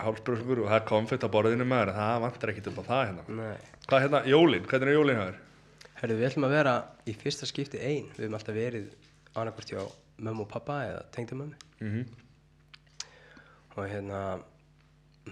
[0.00, 1.94] Hálsbröskur og það er konfett á borðinu maður.
[1.96, 3.24] Það vantar ekkert upp á það hérna.
[3.40, 3.70] Nei.
[3.88, 5.40] Hvað hérna, jólin, hvernig er jólin það er?
[6.00, 8.06] Herðu, við ætlum að vera í fyrsta skipti ein.
[8.16, 8.86] Við höfum alltaf verið
[9.34, 9.82] annarkvort hjá
[10.20, 12.06] mömmu og pappa eða tengdamömmu Mm -hmm.
[13.76, 14.42] og hérna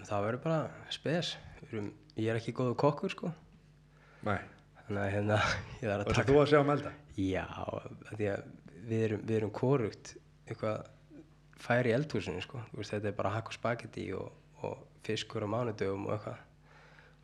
[0.07, 1.37] það verður bara spes
[1.73, 3.33] erum, ég er ekki góðu kokkur sko
[4.23, 4.39] nei,
[4.87, 5.37] þannig að hérna
[5.83, 7.47] ég þarf og að taka þú að sjá um elda Já,
[8.15, 8.43] því að
[8.89, 10.13] við erum, við erum korugt
[10.47, 10.85] eitthvað
[11.59, 12.61] færi eldhúsinu sko.
[12.77, 14.29] Veist, þetta er bara hakk og spagetti og,
[14.63, 16.45] og fiskur á mánudögum og eitthvað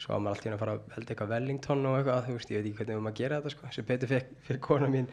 [0.02, 2.58] svo á maður alltaf að fara að elda eitthvað Wellington og eitthvað, þú veist, ég
[2.58, 3.70] veit ekki hvernig við erum að gera þetta sko.
[3.76, 5.06] sem betur fekk, fekk kona mín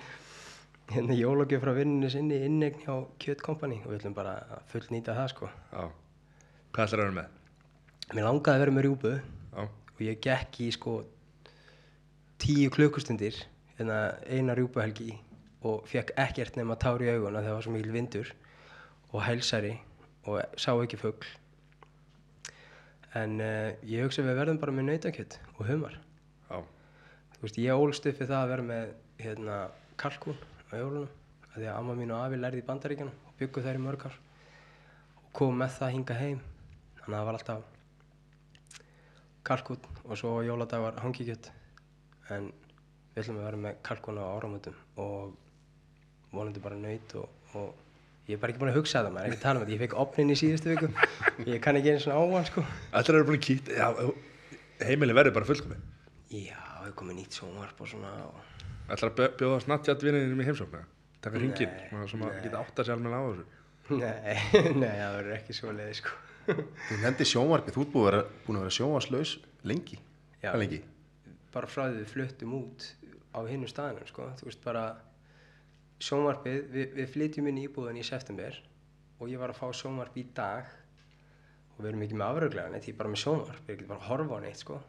[0.91, 5.15] hérna jólagjöf frá vinninu sinni innegn hjá Kjöt Company og við ætlum bara að fullnýta
[5.15, 5.49] það sko.
[5.71, 5.83] já,
[6.71, 7.39] hvað ætlar að vera með?
[8.11, 10.95] Mér langaði að vera með rjúpu já, og ég gekk í sko
[12.41, 13.37] tíu klukkustundir
[13.77, 15.15] hérna eina rjúpuhelgi
[15.67, 18.33] og fekk ekkert nema tár í auguna þegar það var svo mikil vindur
[19.11, 19.75] og hælsari
[20.27, 21.27] og sá ekki fugl.
[23.17, 25.97] En uh, ég hugsa að við verðum bara með nautakjöt og humar.
[26.47, 26.61] Já,
[27.35, 29.57] þú veist ég ólst upp við það að vera með hérna
[30.01, 30.39] kalkún
[30.71, 31.09] á jólunum
[31.51, 34.17] því að amma mín og afi lærði í bandaríkjunum og byggu þær í mörg ár
[35.17, 36.39] og kom með það hinga heim.
[37.01, 37.61] Þannig að það var alltaf
[39.47, 41.51] kalkún og svo jóladag var hangikjöt
[42.31, 42.51] en
[43.11, 45.33] við ætlum að vera með kalkún á áramöndum og
[46.31, 49.31] vonandi bara naut og, og ég er bara ekki búin að hugsa það maður er
[49.31, 50.91] ekki að tala um þetta, ég fekk opnin í síðustu viku.
[51.49, 52.63] Ég kann ekki einu svona á hann sko.
[52.93, 53.87] Að vera búin að kýta já,
[54.87, 55.81] heimili verður bara fullkomi
[56.31, 58.50] já, við komum nýtt sjónvarp og svona og
[58.95, 60.83] ætlar að bjó- bjóða snattjátt vinninum í heimsókna
[61.21, 61.73] taka Nei, hringin,
[62.09, 63.45] sem að geta átt að sér alveg á þessu
[63.91, 64.35] Nei,
[64.81, 66.11] nei, það verður ekki svo leiði sko.
[66.47, 69.33] Þú nefndi sjónvarpið, þú ert búin að vera, að sjónvarslaus
[69.67, 69.97] lengi.
[70.39, 70.45] Já.
[70.53, 70.79] Hvað lengi?
[71.51, 72.85] Bara frá því við fluttum út
[73.35, 74.29] á hinnu staðinum, sko.
[74.39, 74.83] Þú veist bara,
[76.01, 78.57] sjónvarpið, við, við flytjum inn í íbúðan í september
[79.21, 80.71] og ég var að fá sjónvarp í dag
[81.75, 83.89] og við erum ekki með afröglega neitt, ég er bara með sjónvarp, ég er ekki
[83.91, 84.79] bara að horfa á neitt, sko.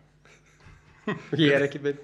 [1.42, 2.00] ég er ekki með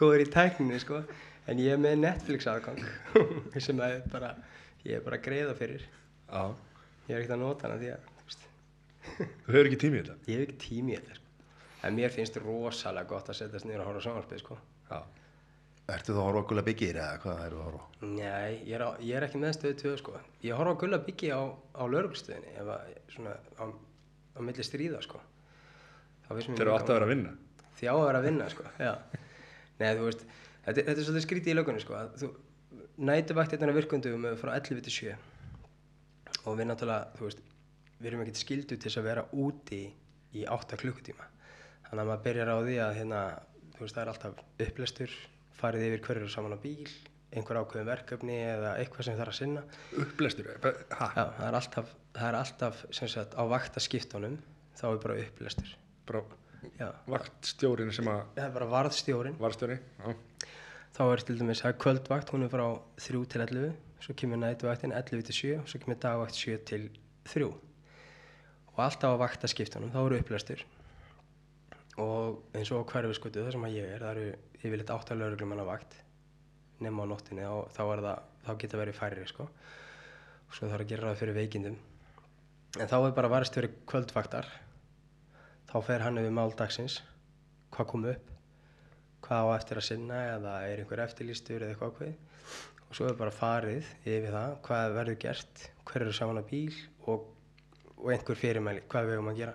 [0.00, 1.02] góður í tækninni, sko,
[1.48, 2.80] en ég er með Netflix aðgang
[3.66, 4.32] sem að bara,
[4.84, 5.84] ég er bara að greiða fyrir.
[6.28, 6.42] já,
[7.08, 8.08] Ég er ekkert að nota hana því að,
[9.08, 11.24] þú hefur ekki tími í þetta Ég hef ekki tími í þetta sko.
[11.88, 14.56] En mér finnst rosalega gott að setjast niður og horfa á sjónvarpið sko.
[15.88, 17.84] Ertu þú að horfa á gula byggir eða hvað er þú að horfa?
[18.04, 20.16] Nei, ég er, á, ég er ekki með stöðu tvö sko.
[20.44, 23.64] Ég horfa á gulla byggi á, á lauruglustöðinni ef að svona á,
[24.36, 25.22] á milli stríða sko.
[26.28, 27.32] Þeir eru átt að vera að vinna
[27.78, 28.66] Því á að vera að vinna sko.
[29.80, 30.26] Nei, þú veist,
[30.68, 32.02] þetta, þetta er svolítið skrítið í lögunni sko.
[32.20, 32.30] Þú,
[33.08, 35.16] nætuvaktirnar virkundum frá 11 til 7
[36.48, 37.42] og við náttúrulega, þú veist,
[37.98, 39.82] við erum ekkert skildu til þess að vera úti
[40.38, 41.26] í 8 klukkutíma.
[41.88, 43.20] Þannig að maður byrjar á því að hérna,
[43.76, 45.14] þú veist, það er alltaf upplestur,
[45.58, 46.88] farið yfir hverju eru saman á bíl,
[47.28, 49.64] einhver ákveðin verkefni eða eitthvað sem þarf að sinna.
[50.04, 54.38] upplestur, eh, Já, það er alltaf, það er alltaf sagt, á vaktaskiptunum,
[54.78, 55.74] þá er bara upplestur.
[56.08, 56.22] bara
[57.08, 59.36] vaktstjórin sem að það er bara varðstjórin.
[59.38, 60.16] varstjóri já,
[60.98, 62.64] Þá er til dæmis, það er kvöldvakt, hún er frá
[62.98, 66.88] 3 til 11, svo kemur nætuvaktin 11 til 7, svo kemur dagvakt 7 til
[67.28, 67.46] 3.
[68.72, 70.64] Og alltaf á vaktaskiptunum, þá eru upplestur.
[72.02, 75.70] Og eins og hverfiskutu, það sem að ég er, það eru yfirleitt 8 lauruglum á
[75.70, 75.94] vakt,
[76.82, 78.10] nema á nóttinni, og þá, það,
[78.48, 79.46] þá geta verið færri, sko.
[80.48, 81.78] Og svo þarf að gera ráð fyrir veikindum.
[82.78, 84.50] En þá er bara varstjóri kvöldvaktar,
[85.68, 87.02] þá fer hann yfir mál dagsins,
[87.74, 88.30] hvað kom upp,
[89.24, 92.22] hvað á eftir að sinna eða er einhver eftirlýstur eða eitthvað ákveðið?
[92.88, 96.72] Og svo er bara farið yfir það hvað verður gert, hver eru saman á bíl
[97.04, 97.26] og,
[97.98, 99.54] og einhver fyrirmæli hvað við höfum að gera.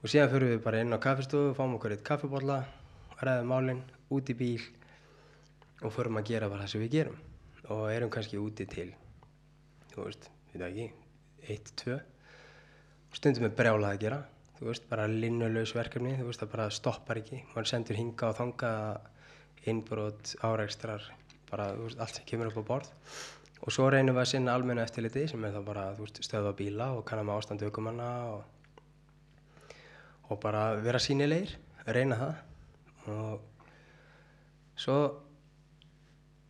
[0.00, 2.62] Og síðan fyrir við bara inn á kaffistofu, fáum okkur eitt kaffibólla,
[3.20, 4.64] ræðum málinn út í bíl
[5.84, 7.20] og förum að gera bara það sem við gerum.
[7.76, 8.90] Og erum kannski úti til
[9.92, 11.98] þú veist, við það ekki eitt, tvö.
[13.14, 14.24] Stundum er brjálað að gera
[14.58, 17.42] þú veist, bara linnulaus verkefni þú veist, það bara stoppar ekki.
[17.52, 18.72] Maður sendur hinga og þanga
[19.70, 21.06] innbrot, áreikstrar
[21.50, 22.92] bara, þú veist, allt sem kemur upp á borð.
[23.64, 26.54] Og svo reynum við að sinna almenna eftirliti sem er þá bara þú veist, stöða
[26.58, 28.42] bíla og kannan með ástandu aukumanna og,
[30.28, 31.56] og bara vera sínilegir,
[31.88, 32.42] reyna það.
[33.14, 33.68] Og
[34.80, 34.98] svo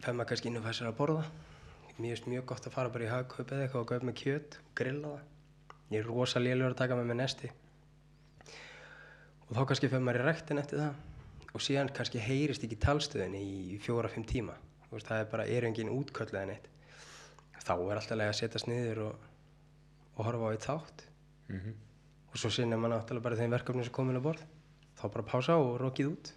[0.04, 1.26] fer maður kannski inn og fær sér að borða.
[1.94, 4.56] Mér finnst mjög gott að fara bara í hagkaup eða eitthvað og kaupa með kjöt
[4.74, 5.28] grilla það.
[5.94, 7.50] Ég er rosa lélugur að taka með með nesti
[9.48, 10.94] og þá kannski fer maður í rektin eftir það.
[11.54, 14.56] Og síðan kannski heyrist ekki talstöðin í fjóra-fimm tíma.
[14.90, 16.66] Veist, það er bara, er engin útköll eða neitt.
[17.64, 19.28] Þá er alltaf leið að setjast niður og,
[20.16, 21.04] og horfa á eitt þátt.
[21.48, 21.74] Mhm.
[22.34, 24.40] og svo sinnir maður náttúrulega bara þeim verkefni sem komin að borð.
[24.98, 26.32] Þá bara pása og rokið út.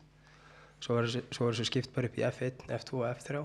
[0.79, 3.41] Svo er þessu- skipt bara upp í F1, F2 og F3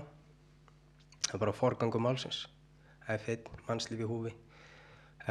[1.23, 2.43] það er bara forgangum málsins.
[3.09, 4.33] F1, mannslíf í húfi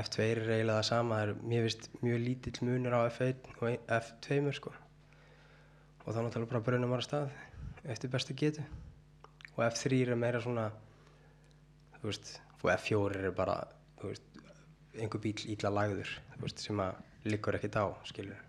[0.01, 3.66] F2 er eiginlega það sama það er mér vist mjög lítill munur á F1 og
[3.68, 4.72] ein- F2 sko.
[6.07, 8.64] Og þá náttúrulega bara brunum maður að stað eftir bestu getu.
[9.57, 10.70] Og F3 er meira svona
[12.01, 13.59] þú veist, og F4 er bara
[14.01, 14.22] þú veist,
[14.97, 18.40] einhver bíl ítla lagður þú veist, sem að liggur ekkert á skilur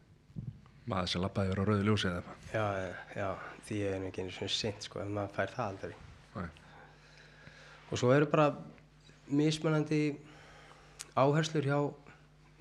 [0.89, 2.39] maður sem lappaði yfir á rauðu ljósi eða eitthvað.
[2.53, 2.63] Já,
[3.15, 3.27] já,
[3.67, 5.93] því er ekki einu svona sint sko, en maður fær það aldrei.
[6.35, 6.49] Nei.
[7.91, 8.47] og svo eru bara
[9.29, 9.99] mismunandi
[11.17, 11.77] áherslur hjá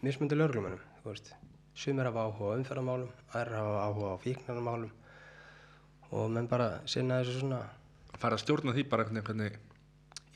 [0.03, 1.33] mismunandi lögreglumennum þú veist,
[1.75, 4.91] sumir hafa áhuga á umferðarmálum aðrir hafa áhuga á fíknarmálum
[6.13, 7.63] og menn bara sinna þessu svona.
[8.21, 9.57] Fara að stjórna því bara hvernig,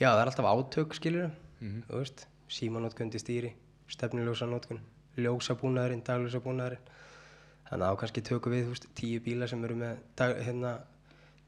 [0.01, 1.83] já, það er alltaf átök skilur Mhm.
[1.89, 3.53] þú veist, símanótkun til stýri
[3.89, 4.81] stefniljósa nótkun,
[5.17, 6.79] ljósabúnaðurinn dagljósabúnaðurinn.
[7.69, 10.81] Þannig að á kannski tökum við, veist, tíu bíla sem eru með dag, hérna,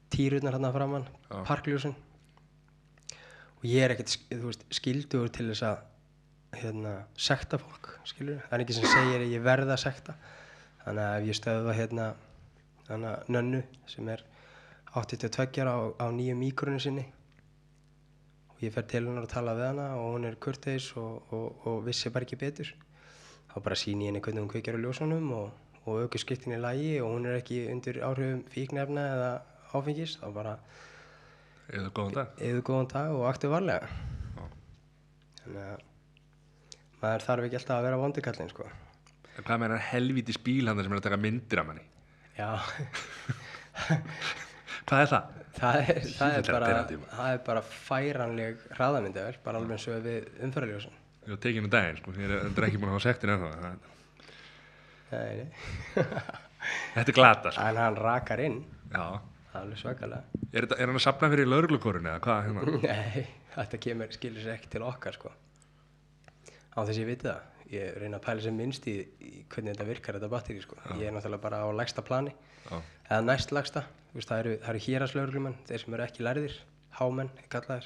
[0.09, 1.43] týrurnar hérna framann, Já.
[1.45, 1.95] parkljósin.
[3.59, 5.77] Og ég er ekkert sk- þú veist, skildugur til þess að
[6.57, 10.15] hérna, sekta fólk skilur, það er ekki sem segir að ég verða að sekta.
[10.83, 12.07] Þannig að ef ég stöðva hérna,
[13.29, 14.23] nönnu sem er
[14.95, 17.05] 82 ára á, á nýju míkronu sinni
[18.49, 21.67] og ég fer til hennar að tala við hana og hún er kurteis og, og,
[21.69, 22.71] og vissi bara ekki betur
[23.51, 25.51] þá bara síni ég henni hvernig hún kveikjar á ljósunum og,
[25.85, 29.29] og auki skiptin í lagi og hún er ekki undir áhrifum fíknefna eða
[29.77, 30.55] áfengis þá bara
[31.69, 32.33] eða góðan dag.
[32.41, 33.89] eða góðan dag og aktu varlega.
[35.43, 35.88] Þannig að
[37.01, 38.65] maður þarf ekki alltaf að vera vondikallin sko
[39.39, 41.85] hvað með hennar helvítis bíl hann sem er að taka myndir af manni
[42.39, 42.49] já,
[44.89, 45.23] hvað er það?
[45.59, 45.85] það er,
[46.17, 50.95] það er bara það er bara færanleg hraðamyndavel bara alveg eins og við umfæraljósun
[51.29, 52.09] ég var tekinn um daginn sko.
[52.17, 53.87] ég er, er ekki búin að hafa sektin ennþá það-
[55.09, 55.49] Nei, nei.
[56.93, 57.61] þetta er glata sko.
[57.65, 58.57] en hann rakar inn
[58.93, 59.05] já
[59.59, 60.21] alveg svakalega
[60.53, 62.61] er, er hann að sapna fyrir lauruglukorun eða hvað hérna?
[62.85, 63.19] Nei,
[63.55, 65.29] þetta kemur, skilur sér ekki til okkar sko.
[66.73, 67.45] Á þess að ég viti það.
[67.69, 70.77] Ég reyna að pæla sem minnst í, í hvernig þetta virkar, þetta batteri sko.
[70.97, 72.33] Ég er náttúrulega bara á lægsta plani,
[72.65, 73.83] já, eða næst lægsta.
[74.15, 76.55] Veist, það eru, eru héraslögreglumenn, þeir sem eru ekki lærðir,
[76.97, 77.85] hámenn, kallaðir.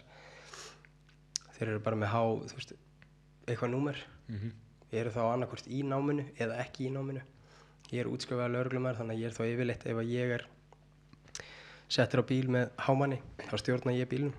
[1.57, 2.73] Þeir eru bara með há, þú veist,
[3.43, 3.99] eitthvað númer.
[4.31, 4.53] Mhm.
[4.93, 7.23] Ég eru þá annarkvort í náminu eða ekki í náminu.
[7.91, 10.47] Ég er útskrifaða lögreglumær, þannig að ég er þá yfirleitt ef að ég er
[11.93, 13.19] settur á bíl með hámanni,
[13.49, 14.33] þá stjórna ég bílnum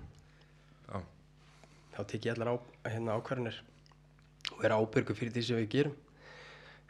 [0.89, 0.97] já,
[1.95, 2.55] þá tek ég allar á,
[2.89, 3.59] hérna ákvarðanir
[4.55, 5.95] og er ábyrgu fyrir því sem við gerum.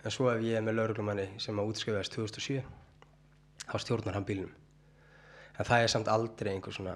[0.06, 2.62] En svo ef ég er með lauruglumanni sem að útskrifaðist 2007
[3.66, 4.52] þá stjórnar hann bílnum.
[5.58, 6.94] En það er samt aldrei einhver svona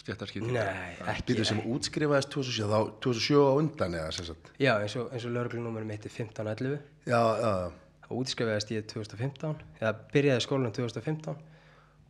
[0.00, 4.50] stjættarskýting nei, ekki, Býtu sem útskrifaðist 2007, þá 2007 á undan eða sagt.
[4.58, 6.78] já, eins og, og lauruglunúmerum mitt er 1511
[7.10, 7.70] Já, já, já.
[8.06, 11.34] þá útskrifaðist ég 2015 eða byrjaði skólanum 2015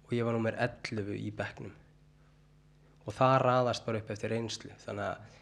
[0.07, 1.73] og ég var nummer 11 í bekknum.
[3.09, 5.37] Og það raðast bara upp eftir reynslu þannig að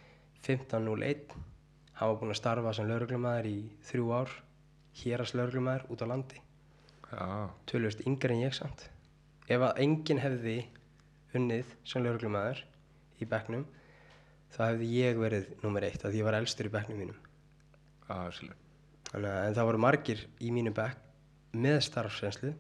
[0.47, 1.37] 1501
[1.99, 3.57] hann var búinn að starfa sem lauruglumæður í
[3.90, 4.36] þrjú ár
[5.03, 7.26] hérast lauruglumæður út á landi já,
[7.70, 8.88] tölvist yngri en ég samt
[9.49, 10.61] ef að enginn hefði
[11.38, 12.64] unnið sem lauruglumæður
[13.18, 13.66] í bekknum
[14.55, 17.20] þá hefði ég verið nummer 1 að ég var elstur í bekknum mínum
[18.09, 18.64] sérlega
[19.09, 22.51] Þannig en það voru margir í mínu bekk með starfsreynslu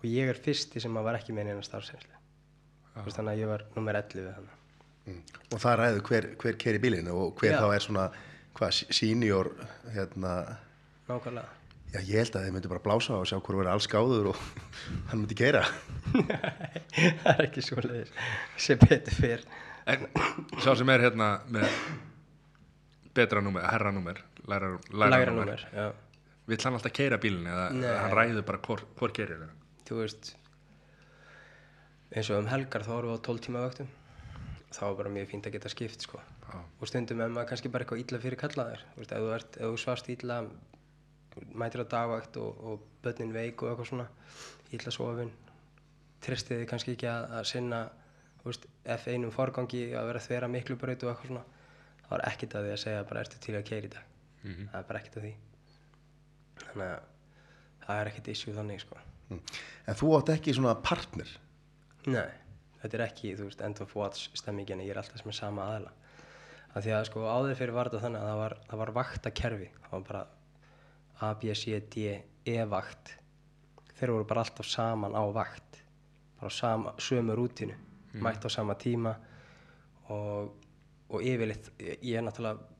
[0.00, 2.16] og ég er fyrsti sem að var ekki með neina starfsreynslu.
[2.96, 4.56] Þú veist, Þannig að ég var nummer 11 þannig.
[5.06, 5.20] Mm.
[5.54, 7.60] Og það ræður hver, hver keri bílinn og hver Já.
[7.62, 8.08] þá er svona,
[8.58, 9.50] hvað, senior,
[9.94, 10.34] hérna,
[11.08, 11.48] Nákvæmlega.
[11.94, 14.30] já, ég held að þeir myndi bara blása á og sjá hvort verið alls gáður
[14.32, 14.42] og
[15.10, 15.64] hann myndi keira.
[16.10, 18.12] það er ekki svo leiðis.
[18.60, 19.44] Sem betur fyrr.
[19.90, 20.06] en
[20.62, 21.70] sá sem er hérna með
[23.16, 25.88] betra númer, herra númer læra, læra, Lægra númer nummer, já.
[26.46, 27.88] vill hann alltaf keira bílinn eða Nei.
[27.98, 29.56] hann ræður bara hvor, hvor keirir það
[29.90, 30.28] Þú veist,
[32.14, 33.88] eins og um helgar þá vorum við á 12 tíma vöktum.
[34.70, 36.20] Það var bara mjög fínt að geta skipt, sko.
[36.80, 38.38] og stundum er maður kannski bara eitthvað illa fyrir
[38.96, 40.40] veist, ef þú, ert, ef þú svast illa
[41.54, 44.06] mætir á dagvægt og, og börnin veik og eitthvað svona
[44.74, 45.32] illa sofin
[46.20, 47.80] tristið þið kannski ekki að, að sinna
[48.42, 48.66] þú veist,
[48.96, 51.44] F1 um forgangi að vera þvera miklu braut og eitthvað svona
[52.02, 54.10] það var ekkert að því að segja bara ertu til að keira í dag?
[54.42, 55.32] Það er bara ekkert að því.
[56.60, 57.08] Þannig að
[57.84, 59.00] það er ekkert issue þannig sko.
[59.30, 59.40] Mm.
[59.86, 61.34] En þú átt ekki svona partner?
[62.10, 62.30] Nei,
[62.82, 65.92] þetta er ekki, þú veist, end of watch stemmingin, ég er alltaf með sama aðla.
[66.70, 69.70] Af því að sko áður fyrir var þetta þannig að það var, það var vaktakerfi,
[69.84, 70.26] það var bara
[71.20, 72.04] A, B, C, D,
[72.48, 73.14] E vakt.
[73.98, 75.80] Þeir voru bara alltaf saman á vakt,
[76.40, 77.76] bara á sama, sömu rútinu,
[78.24, 79.12] mætt á sama tíma
[80.08, 80.54] og,
[81.10, 82.70] og yfirleitt, ég, er náttúrulega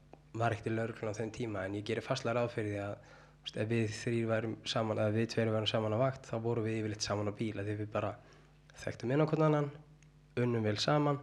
[0.40, 3.60] var ekkert í lauruglun á þeim tíma en ég gerir fastlega ráð fyrir því að
[3.62, 6.80] ef við þrýr værum saman, eða við tveir værum saman á vakt, þá vorum við
[6.80, 8.12] yfirleitt saman á bíl, af því við bara
[8.84, 9.70] þekktum inn á hvern annan,
[10.44, 11.18] unnum vel saman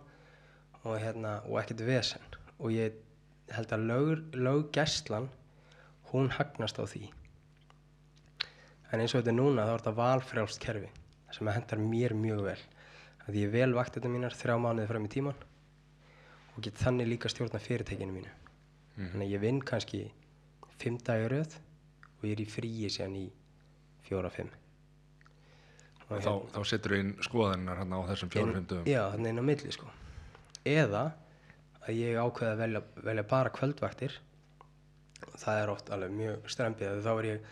[0.84, 2.24] og, hérna, og ekkert vesen.
[2.57, 2.95] Og ég
[3.53, 5.30] held að lög, löggæslan
[6.11, 7.07] hún hagnast á því.
[8.91, 10.91] En eins og þetta núna þá er þetta valfrjálst kerfi
[11.36, 12.59] sem hendar mér mjög vel.
[13.28, 15.41] Að ég vel vakt þetta mínar þrjá mánuði fram í tíman
[16.55, 18.32] og get þannig líka stjórna fyrirtækinu mínu.
[18.97, 20.05] Þannig að ég vinn kannski
[20.80, 21.59] fimm dagar röð
[22.18, 23.28] og ég er í fríi síðan í
[24.07, 24.49] fjóra-fimm
[26.08, 29.49] og þá, þá setur þú inn skoðaninnar hann á þessum dögum Já, þannig inn á
[29.49, 29.89] milli sko.
[30.68, 31.03] Eða
[31.88, 34.18] að ég ákveða að velja, velja bara kvöldvaktir.
[35.38, 36.99] Það er oft alveg mjög strempið.
[37.05, 37.47] Þá er ég,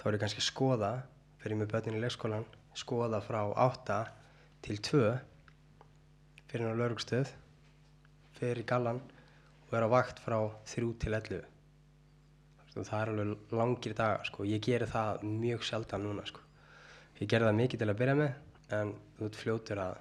[0.00, 0.92] þá er ég kannski að skoða,
[1.42, 3.98] fyrir með börnin í leikskólan, skoða frá 8
[4.66, 5.02] til 2,
[6.50, 7.30] fyrir á laurugstöð,
[8.38, 9.02] fyrir í gallan
[9.66, 10.38] og er á vakt frá
[10.70, 11.44] 3 til 11.
[12.72, 14.44] Þú veist, Það er alveg langir dagar sko.
[14.46, 16.45] Ég geri það mjög sjaldan núna sko.
[17.16, 18.34] Ég gerði það mikið til að byrja með,
[18.76, 19.94] en þú ert fljótur að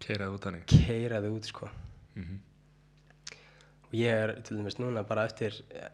[0.00, 1.70] keiraði út hannig keira þau út sko.
[2.16, 2.38] Mhm.
[3.86, 5.88] og ég er til dæmis núna bara eftir eh,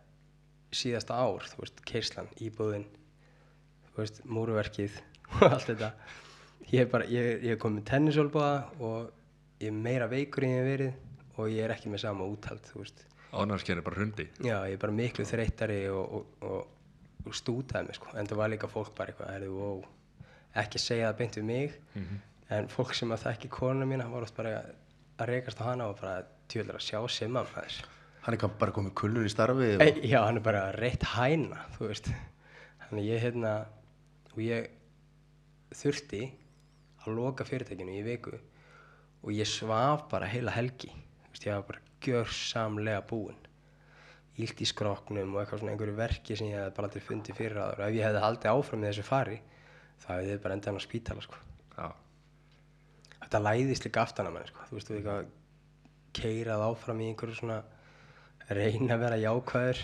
[0.72, 2.86] síðasta ár þú veist, keislan, íbúðin
[3.90, 4.98] þú veist, múruverkið
[5.40, 5.92] og allt þetta.
[6.72, 9.12] Ég er bara, ég, ég komið með tennisólbúða og
[9.62, 12.64] ég er meira veikur en ég hef verið og ég er ekki með sama úthald
[12.68, 13.04] þú veist,
[13.36, 16.75] ánarskeri bara hundi já, ég er bara miklu þreyttari og, og, og, og
[17.34, 19.84] stútaði mig sko, en það var líka fólk bara eitthvað, herðu, wow.
[20.56, 21.74] Ekki segja það beint við mig
[22.56, 24.62] en fólk sem að þekki konuna mína var oft bara
[25.18, 27.78] að rekast á hana og bara tjóðlega að sjá simma maður.
[28.26, 29.82] Hann er bara komið kullur í starfi og...
[29.84, 32.10] Ei, já, hann er bara reitt hæna þú veist.
[32.86, 33.52] Þannig ég hérna
[34.32, 34.70] og ég
[35.76, 36.22] þurfti
[37.04, 40.90] að loka fyrirtækinu í viku og ég svaf bara heila helgi.
[40.90, 43.45] Þú veist, ég var bara gjörsamlega búinn
[44.42, 47.60] ílt í skroknum og eitthvað svona einhverju verki sem ég hef bara aldrei fundið fyrir
[47.62, 49.38] aður og ef ég hefði haldið áfram með þessu fari
[50.02, 51.40] þá hefði þið bara endað hann á spítala sko.
[53.22, 54.66] þetta læðist líka aftan að manni sko.
[54.68, 55.30] þú veist, þú eitthvað
[56.16, 57.62] keirað áfram í einhverju svona
[58.52, 59.82] reyna að vera jákvæður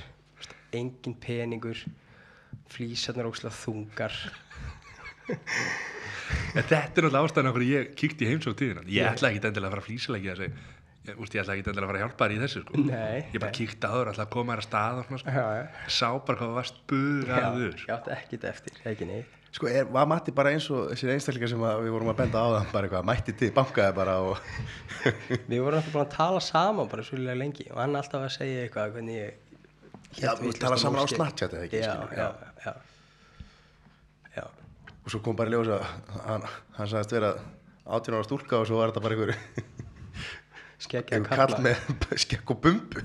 [0.72, 1.80] engin peningur
[2.72, 4.14] flýsarnar ókslega þungar.
[6.53, 8.84] Þetta er náttúrulega ástæðan okkur ég kíkti í heimsók tíðina.
[8.88, 11.86] Ég ætla ekki endilega að fara að flýsilegja þessi ég, úst, ég ætla ekki endilega
[11.86, 12.80] að fara að hjálpa þér í þessu sko.
[12.86, 13.59] Nei, ég bara nei.
[13.59, 15.36] kíkti aður alltaf að koma þér að stað og svona, sko.
[15.36, 15.64] já, já.
[15.98, 20.32] sá bara hvað varst bugaður ég átti ekkert eftir, ekki neitt Sko, er, var Matti
[20.32, 23.03] bara eins og þessir einstaklingar sem að við vorum að benda á það, bara eitthvað,
[23.11, 24.46] mætti til, bankaði bara og...
[25.50, 28.62] við vorum alltaf búin að tala saman bara svolítið lengi og hann alltaf að segja
[28.64, 29.42] eitthvað hvernig ég
[30.22, 31.07] Já, við tala saman á.
[31.09, 32.24] Snapchat eða ekki, já, já,
[32.64, 32.64] já.
[32.64, 32.72] já,
[34.38, 34.46] já.
[35.03, 35.84] Og svo kom bara í ljós að
[36.30, 36.48] hann,
[36.78, 37.34] hann sagðist vera
[37.84, 39.36] 18 ára stúlka og svo var þetta bara einhver,
[40.82, 41.86] skeggjaði einhver kall með
[42.24, 43.04] skekk og bumbu.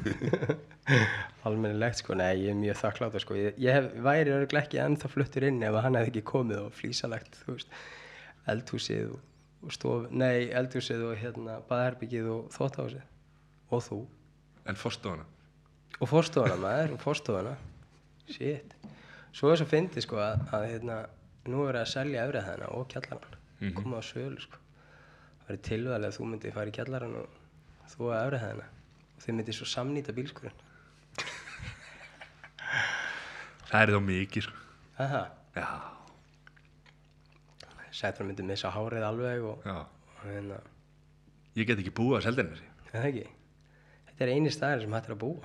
[1.47, 5.11] almennilegt sko, nei ég er mjög þakkláttur sko, ég, ég hef, væri örgulega ekki ennþá
[5.11, 7.71] fluttur inn ef hann hefði ekki komið og veist,
[8.47, 9.23] eldhúsið og,
[9.67, 14.03] og stof, nei, eldhúsið og hérna, baðherbyggið og þóttahúsið og þú.
[14.67, 15.28] En fórstofana
[15.97, 17.55] og fórstofana maður, og fórstofana
[18.30, 18.75] shit,
[19.36, 20.99] svo er svo fyndið sko að, að hérna,
[21.49, 23.36] nú er að selja efrið þennan og kjallarann.
[23.78, 24.59] Koma á sölu sko.
[25.41, 27.37] Það verið tilvæðilega að þú myndið fara í kjallarann og
[27.94, 28.72] þú að efrið þennan
[29.18, 30.60] og þið myndið svo samnýta bílskurinn
[33.68, 34.56] það er þá mikið sko.
[35.04, 35.22] Aha.
[35.58, 35.68] já,
[37.98, 40.58] Sætran myndi missa hárið alveg og, og hérna,
[41.58, 42.26] ég get ekki búið er
[42.94, 43.26] það ekki?
[44.08, 45.42] Þetta er eini staðir sem hættir að búa.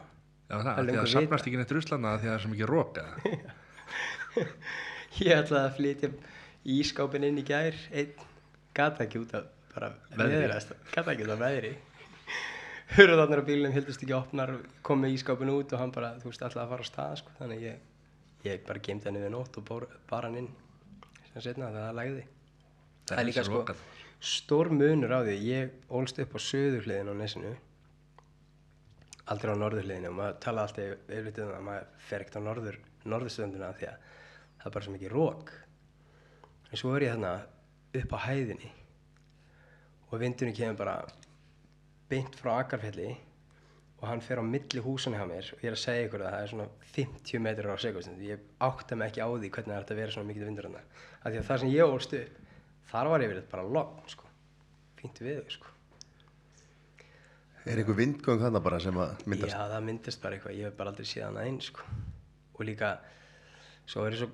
[0.48, 2.42] já, það, Það er því löngu að safnast ekki neitt ruslanda því að það er
[2.44, 3.04] svo mikið róka
[5.22, 6.08] Ég ætlaði að flytja
[6.72, 8.12] ískápin inn í gær, einn
[8.76, 9.42] gata ekki út af
[9.74, 10.46] bara Veðri.
[10.94, 11.72] gata ekki út af veðri.
[12.92, 14.50] Hurðarnar á bílunum hildust ekki opnar,
[14.84, 17.34] kom með ískápin út og hann bara, þú veist, ætlaði að fara á stað, sko,
[17.38, 17.78] þannig að ég,
[18.44, 20.50] ég bara gemdi hann yfir nótt og bór, bar hann inn
[21.30, 22.24] sem setna þegar það lagði.
[23.08, 23.62] Það er líka sko,
[24.32, 27.54] stór munur á því, ég ólst upp á söðurhliðin á nesinu,
[29.32, 32.78] aldrei á norðurhliðinu og maður tala alltaf yfirleitt um að maður fer ekkert á norður,
[33.08, 34.06] norðurstönduna því að
[34.60, 35.56] það er bara svo mikið rók.
[36.68, 37.34] En svo er ég þarna
[38.02, 38.72] upp á hæðinni
[40.12, 41.00] og vindurinn kemur bara
[42.12, 43.10] beint frá Akarfelli
[44.02, 46.32] og hann fer á milli húsana hjá mér og ég er að segja ykkur að
[46.34, 49.78] það er svona 50 metrar á sekundstund ég átta mig ekki á því hvernig það
[49.78, 52.40] hægt að vera svona mikið vindur hann af því að það sem ég ólst upp
[52.92, 54.28] þar var ég verið bara logn sko.
[54.98, 55.70] fínt við sko.
[57.62, 59.54] Er einhver vindgöng þannig bara sem að myndast?
[59.54, 61.86] Já, það myndist bara eitthvað, ég hef bara aldrei séð hana einn sko.
[62.52, 62.96] og líka
[63.86, 64.30] svo er ég svo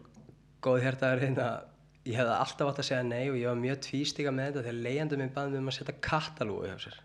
[0.65, 1.49] góð hértaður hérna
[2.09, 4.81] ég hefði alltaf átt að segja nei og ég var mjög tvístíka með þetta þegar
[4.87, 6.99] leiðandi minn baði mig um að setja katalúgu hjá sér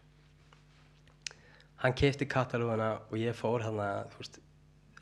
[1.84, 4.13] hann kefti katalúguna og ég fór hann að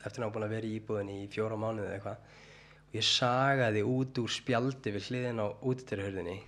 [0.02, 2.30] eftir að hann búin að vera í íbúðinni í fjóra mánuði eða eitthvað.
[2.88, 6.38] Og ég sagaði út úr spjaldi við hliðin á útidyrhörðinni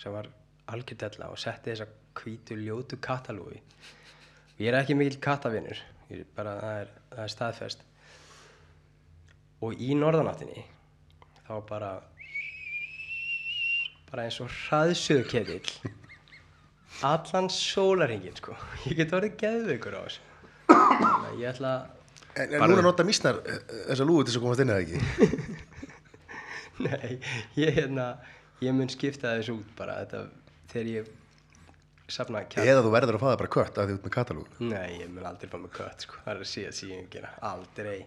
[0.00, 0.30] sem var
[0.72, 4.96] algjörðella og setti þessa hvítu ljótu katalúgi og ég er ekki
[6.10, 7.84] ég er bara, það er, það er staðfest.
[9.60, 10.64] Og í norðanáttinni
[11.46, 11.90] þá bara
[14.10, 15.92] bara eins og hraðsuðu ketill
[17.06, 18.56] allan sólarhingin sko.
[18.88, 20.26] Ég get orðið geðveikur á þessu.
[20.70, 21.96] Þannig að ég ætla að
[22.38, 23.56] En, en núna nota mísnar eh,
[23.88, 24.98] þessa lúgu til þess að komast inn eða ekki?
[26.86, 27.16] Nei,
[27.58, 28.04] ég hérna
[28.62, 29.96] ég mun skipta þessu út bara.
[30.04, 30.20] Þetta,
[30.70, 31.08] þegar ég
[32.10, 34.62] safna kjarn Eða þú verður að fá það bara kött að því út með katalúgu?
[34.70, 36.20] Nei, ég mun aldrei fá mig kött sko.
[36.22, 36.50] Það er að
[36.94, 37.98] mun gera, aldrei.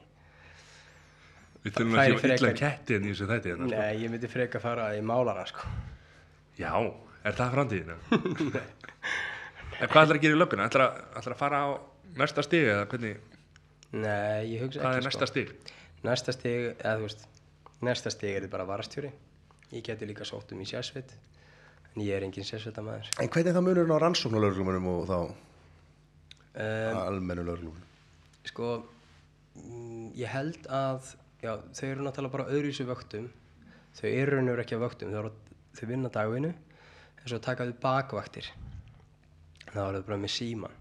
[1.63, 3.83] Við þurfum Færi ekki að illa frekar- ketti en í þessu þætti hérna, sko.
[3.83, 5.67] Nei, ég myndi freka fara í málara sko.
[6.59, 6.71] Já,
[7.23, 7.97] er það framtíðina?
[9.79, 10.67] en hvað ætlar að gera í lögguna?
[10.69, 11.69] Ætlar að, ætlar að fara á
[12.19, 13.21] næsta stig eða hvernig,
[13.93, 15.53] Nei, ég hugsa hvað ekki er næsta stig?
[15.53, 17.27] sko Næsta stig, eða þú veist
[17.83, 19.11] Næsta stig er þetta bara varastjóri
[19.73, 21.13] Ég geti líka sótt um í sérsveit
[21.93, 26.97] En ég er engin sérsveitamæður En hvernig er það munurinn á rannsóknulöglumunum og þá um,
[27.05, 27.87] almennu löglumunum?
[28.49, 28.73] Sko
[29.61, 31.13] mm, Ég held að
[31.43, 33.29] Já, þau eru náttúrulega bara öðruvísu vöktum
[33.99, 35.33] Þau eru raunur ekki að vöktum Þau, eru,
[35.77, 36.53] þau vinna dagvinnu
[37.23, 38.51] En svo taka þau bakvaktir
[39.71, 40.79] Það var þau bara með síman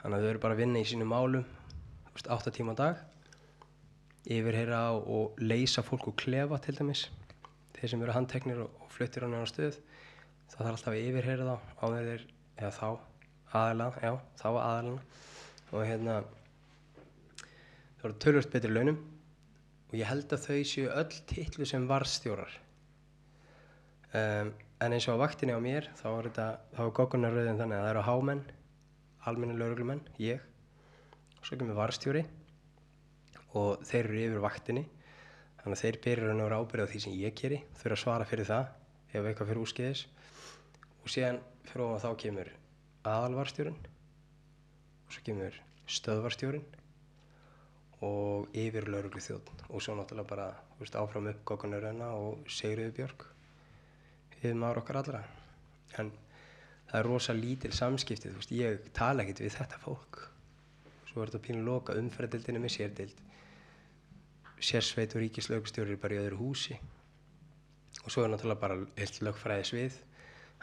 [0.00, 2.80] Þannig að þau eru bara að vinna í sínum málum þú veist, 8 tíma á
[2.80, 3.04] dag
[4.26, 7.04] yfirheyra á og leysa fólk úr klefa til dæmis.
[7.76, 9.78] Þeir sem eru handteknir og, og fluttir á næra stöð
[10.50, 12.24] það þarf alltaf að yfirheyra þá á þeir
[12.56, 12.88] eða þá
[13.56, 15.00] aðalega, já, þá aðalega
[15.72, 16.16] og hérna
[17.96, 19.00] það voru tölvöld betri launum
[19.86, 22.56] og ég held að þau séu öll titlu sem varstjórar
[24.16, 27.92] um, en eins og á vaktinni á mér þá þá er goggunarröðin þannig að það
[27.94, 28.44] eru hámenn
[29.26, 30.42] almenni lauruglumenn, ég
[31.42, 32.22] svo kemur varstjóri
[33.58, 34.84] og þeir eru yfir vaktinni.
[35.62, 38.48] Þannig að þeir byrjar að nára ábyrða því sem ég geri þurfa að svara fyrir
[38.48, 38.68] það
[39.10, 40.02] ef eitthvað fyrir úrskeiðis.
[41.02, 42.50] Og síðan fyrir ofan þá kemur
[43.06, 43.78] aðalvarstjórin
[45.06, 45.60] og svo kemur
[45.96, 46.66] stöðvarstjórin
[48.06, 50.48] og yfir lauruglu þjóðn og svo náttúrulega bara
[50.78, 53.26] veist, áfram upp Gokkanurrenna og Sigriði Björg
[54.40, 55.22] yfir maður okkar allra.
[56.00, 56.10] En
[56.90, 60.20] það er rosa lítil samskipti þú veist, ég tala ekkert við þetta fólk.
[61.10, 63.22] Svo er þetta pínu loka umferðdildinu með sérdild
[64.60, 66.76] sérsveit og ríkislaugstjóri bara í öðru húsi.
[68.04, 69.98] Og svo er náttúrulega bara heilt lögfræðis við.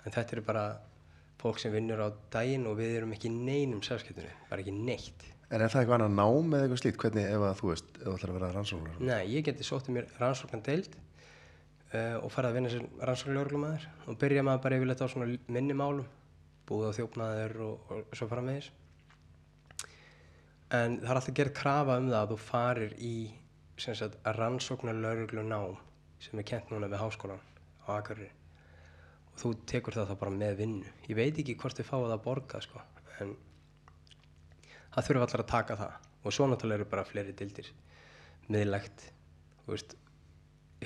[0.03, 0.63] En þetta eru bara
[1.41, 5.25] fólk sem vinnur á daginn og við erum ekki neinum samskiptinu, bara ekki neitt.
[5.49, 7.01] En er það eitthvað annað nám eða eitthvað slíkt?
[7.03, 9.01] Hvernig ef að þú veist, ef þú ætlar að vera rannsóknar?
[9.03, 10.95] Nei, ég geti sóttið mér rannsóknan deild
[11.93, 15.75] uh, og farið að vinna sem rannsóknarlörglumæður og byrja maður bara yfirleitt á svona minni
[15.77, 16.07] málum
[16.69, 18.79] búið á þjófnaður og, og svo fara með þess
[20.73, 23.15] en það er alltaf gerð krafa um það að þú farir í
[23.77, 25.77] sagt rannsóknarlörglu nám
[26.23, 27.41] sem er kent núna við háskólan
[27.83, 28.29] á Akureyri.
[29.33, 30.91] Og þú tekur það þá bara með vinnu.
[31.09, 32.81] Ég veit ekki hvort þið fáið að borga sko.
[33.19, 33.35] en
[34.93, 35.93] það þurfa allar að taka það.
[36.23, 37.73] Og svo náttúrulega eru bara fleiri dildir
[38.47, 39.09] miðlægt
[39.65, 39.95] þú veist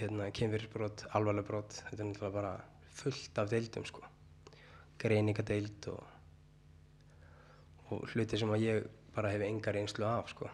[0.02, 2.54] hérna, kynfyrirsbrot, alvarleg brot þetta er náttúrulega bara
[2.98, 4.04] fullt af deildum sko.
[4.98, 6.04] greiningadeild og,
[7.92, 10.50] og hluti sem að ég bara hef enga reynslu af sko.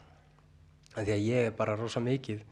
[0.95, 2.44] en því að ég er bara rosa mikið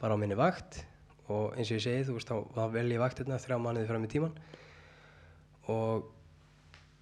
[0.00, 0.84] bara á minni vakt
[1.30, 4.10] og eins og ég segi, þú veist, þá, vel ég vaktirna þrjá mánuði fram í
[4.10, 4.34] tíman
[5.70, 6.08] og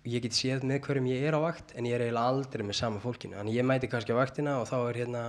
[0.09, 2.81] ég get séð með hverjum ég er á vakt en ég er eiginlega aldrei með
[2.81, 5.23] sama fólkinu þannig ég mæti kannski á vaktina og þá er hérna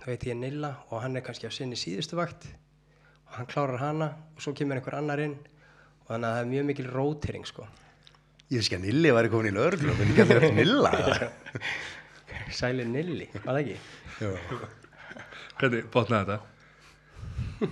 [0.00, 2.46] þá veit ég Nilla og hann er kannski á sinni síðustu vakt
[3.34, 4.06] og hann klárar hana
[4.36, 7.64] og svo kemur einhver annar inn og þannig að það er mjög mikil rótering sko
[8.52, 10.90] Ég veist ekki að Nilli væri komin í löglu, en ekki að þið verið Nilla.
[12.58, 13.76] Sæli Nilli, var það ekki?
[14.20, 14.58] Já.
[15.62, 17.70] Hvernig botnaði þetta?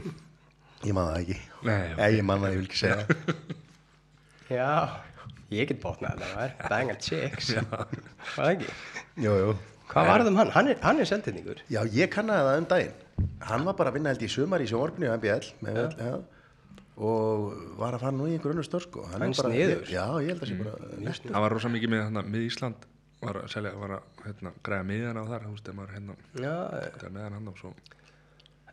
[0.88, 1.36] Ég man það ekki.
[1.68, 3.44] Nei, Nei, ég man það, ég vil ekki segja það.
[4.56, 4.70] Já,
[5.60, 7.86] ég get bótnað þetta var Bang and Chicks Var
[8.32, 8.74] það ekki?
[9.28, 9.54] Jú, jú.
[9.92, 10.54] Hvað varð um hann?
[10.56, 13.01] Hann er, hann er seldinningur Já, ég kannaði það um daginn.
[13.42, 15.48] Hann var bara að vinna held í sumar í sjónvarpinu á MBL.
[15.66, 16.12] Með, ja.
[17.02, 19.86] og var að fara nú í einhver önnur stör sko Hann er bara- sniðugur.
[19.90, 22.86] Já, ég held að sé bara nett hann var rosa mikið með hérna, mið Ísland
[23.22, 26.54] var að selja, var að hérna, græða miðan á þar, þegar maður hérna Já,
[27.16, 27.72] miðan hann og svo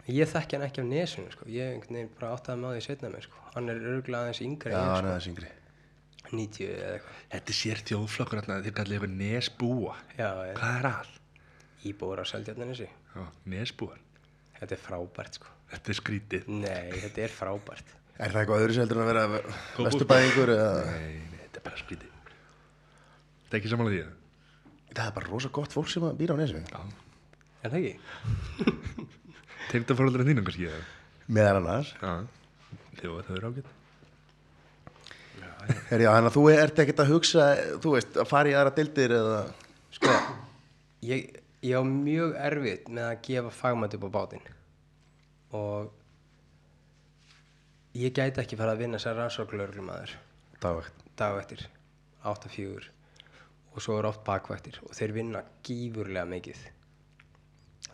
[0.09, 1.45] ég þekki hann ekki af nesunu sko.
[1.53, 3.37] ég veginn bara áttaði með á því setna mér sko.
[3.55, 5.55] hann er örgulega aðeins yngri Já, hann ég, er það syngri sko.
[6.29, 10.79] 90 eða eitthvað Þetta er sér þjóðflokkur hérna, þeir kallið eitthvað nesbúa Já, ég- Hvað
[10.79, 11.07] er að?
[11.89, 13.97] íbúar á Seldjarnanessi Já, nesbúar
[14.59, 15.55] þetta er frábært sko.
[15.73, 16.47] Þetta er skrítið.
[16.59, 17.95] Nei, þetta er frábært.
[18.19, 19.25] Er það eitthvað öðru seldur en að vera
[19.87, 20.71] vesturbæðingur eða?
[20.89, 22.33] Nei, nei, þetta er bara skrítið.
[23.43, 24.15] Þetta er ekki samanlega því?
[24.89, 26.79] Það er bara rosa gott fólk sem að býra á nesvi Já,
[27.63, 28.69] en það ekki?
[29.71, 30.79] tengdafóröldurinn þínum kannski eða?
[31.29, 31.91] Meðan annars.
[32.01, 32.13] Já,
[32.99, 33.75] þjó, það er ágætt
[35.89, 37.47] Herri, já, þannig að þú ert ekkert að hugsa
[37.83, 39.39] þú veist, að fara í aðra dildir eða
[39.93, 40.15] sko,
[41.05, 41.27] ég,
[41.65, 44.45] ég á mjög erfitt með að gefa fagmætt upp á bátinn.
[45.55, 45.91] Og
[47.97, 50.15] ég gæti ekki fara að vinna sem rannsóknlörglumæður
[50.61, 51.67] dagvægt dag eftir.
[52.23, 52.89] 8-4
[53.69, 54.79] og svo er oft bakvættir.
[54.87, 56.61] Og þeir vinna gífurlega mikið.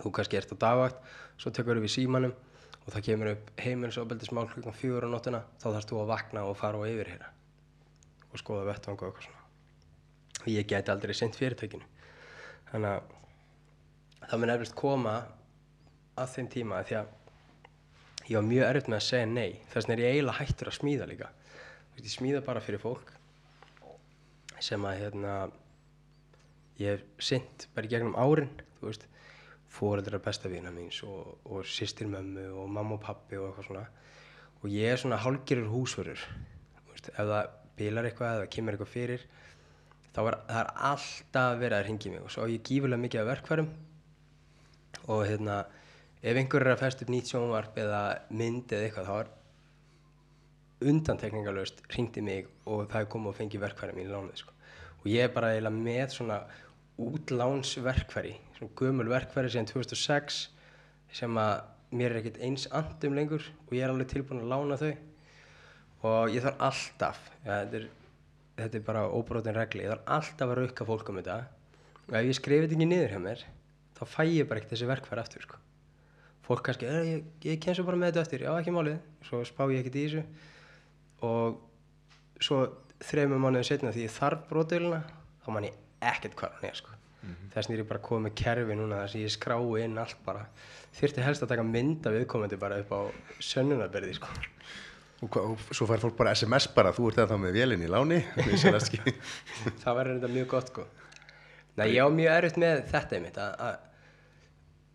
[0.02, 1.02] Þú kannski ert á dagvætt
[1.38, 2.34] svo tekur við símanum
[2.86, 5.42] og það kemur upp heimilisofbeldismál klukkan fjögur á nóttina.
[5.62, 7.30] Þá þarfst þú að vakna og fara og yfirheyra.
[8.32, 9.44] Og skoða vettvang og eitthvað svona.
[10.46, 11.86] Ég gæti aldrei sent fyrirtækinu.
[12.72, 13.14] Þannig að
[14.30, 15.16] það mun erfist koma
[16.16, 17.14] að þeim tíma því að
[18.30, 19.52] ég var mjög erfitt með að segja nei.
[19.70, 21.30] Þess vegna er ég eiginlega hættur að smíða líka.
[21.96, 23.12] Ég smíða bara fyrir fólk
[24.64, 25.34] sem að hérna
[26.80, 28.50] ég hef sint bara í gegnum árin
[29.76, 33.86] fóreldrar besta vina míns og, og sýstir mömmu og mamma og pappi og eitthvað svona.
[34.64, 36.24] Og ég er svona hálgerur húsverður
[36.96, 39.26] ef það bilar eitthvað eða kemur eitthvað fyrir
[40.16, 42.24] þá er er alltaf verið að ringi mig.
[42.24, 43.70] Og svo á ég gífulega mikið af verkfærum
[45.08, 45.64] og hérna
[46.26, 48.02] ef einhver er að festa upp nýtt sjónvarp eða
[48.34, 49.34] mynd eða eitthvað þá er
[50.92, 54.54] undantekningalöst ringdi mig og það komið og fengið verkfæri mín í lánið sko.
[55.02, 56.40] og ég er bara eiginlega með svona
[57.02, 60.40] útlánsverkfæri svona gömul verkfæri síðan 2006
[61.16, 61.54] sem að
[61.96, 64.94] mér er ekkert eins andum lengur og ég er alveg tilbúin að lána þau
[66.06, 67.88] og ég þarf alltaf ja, þetta, er,
[68.62, 71.38] þetta er bara óbrotin regli ég þarf alltaf að rauka fólk um þetta
[72.06, 73.46] og ef ég skrifi þetta ekki niður hjá mér
[73.96, 75.62] þá fæ ég bara ekkert þessi verkfæri aftur sko.
[76.46, 79.42] fólk kannski, "Eh, ég, ég kem svo bara með þetta eftir já ekki málið, svo
[79.44, 80.24] spá ég ekkert í þessu
[81.22, 81.58] og
[82.40, 82.60] svo
[83.02, 85.02] þreymur mánuðið setna því ég þarf brotaulina
[85.46, 86.92] þá man ég ekkert hvað hann er sko.
[87.56, 90.20] þess vegna er ég bara komið með kerfi núna þess að ég skrái inn allt
[90.26, 90.44] bara
[91.00, 93.00] þyrfti helst að taka mynd af viðkomandi bara upp á
[93.42, 94.28] sönnunarberði sko.
[95.24, 98.20] og, og svo fær fólk bara SMS bara þú ert eða með vélinn í láni
[99.82, 100.86] það verður þetta mjög gott sko.
[101.76, 103.64] Nei, ég á mjög erfitt með þetta einmitt að,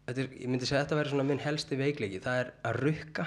[0.08, 2.78] að er, ég myndi segja að þetta verður svona minn helsti veikleiki það er að
[2.86, 3.26] rukka.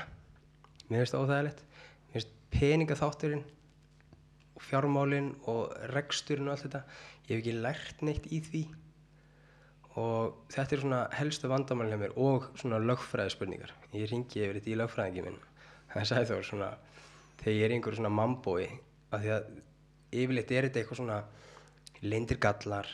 [0.87, 1.65] Mér finnst það óþægilegt.
[2.07, 3.43] Mér finnst peningaþátturinn
[4.53, 6.81] og fjármálinn og reksturinn og allt þetta
[7.27, 8.63] ég hef ekki lært neitt í því.
[10.01, 14.57] Og þetta er svona helstu vandamál hjá mér og svona lögfræði spurningar ég ringi yfir
[14.57, 15.37] þetta í lögfræðingi minn.
[15.93, 16.71] Hann sagði þá svona
[17.43, 18.65] þegar ég er í einhverju svona mambói
[19.13, 19.47] að því að
[20.23, 21.19] yfirleitt er þetta eitthvað svona
[22.01, 22.89] lindir gallar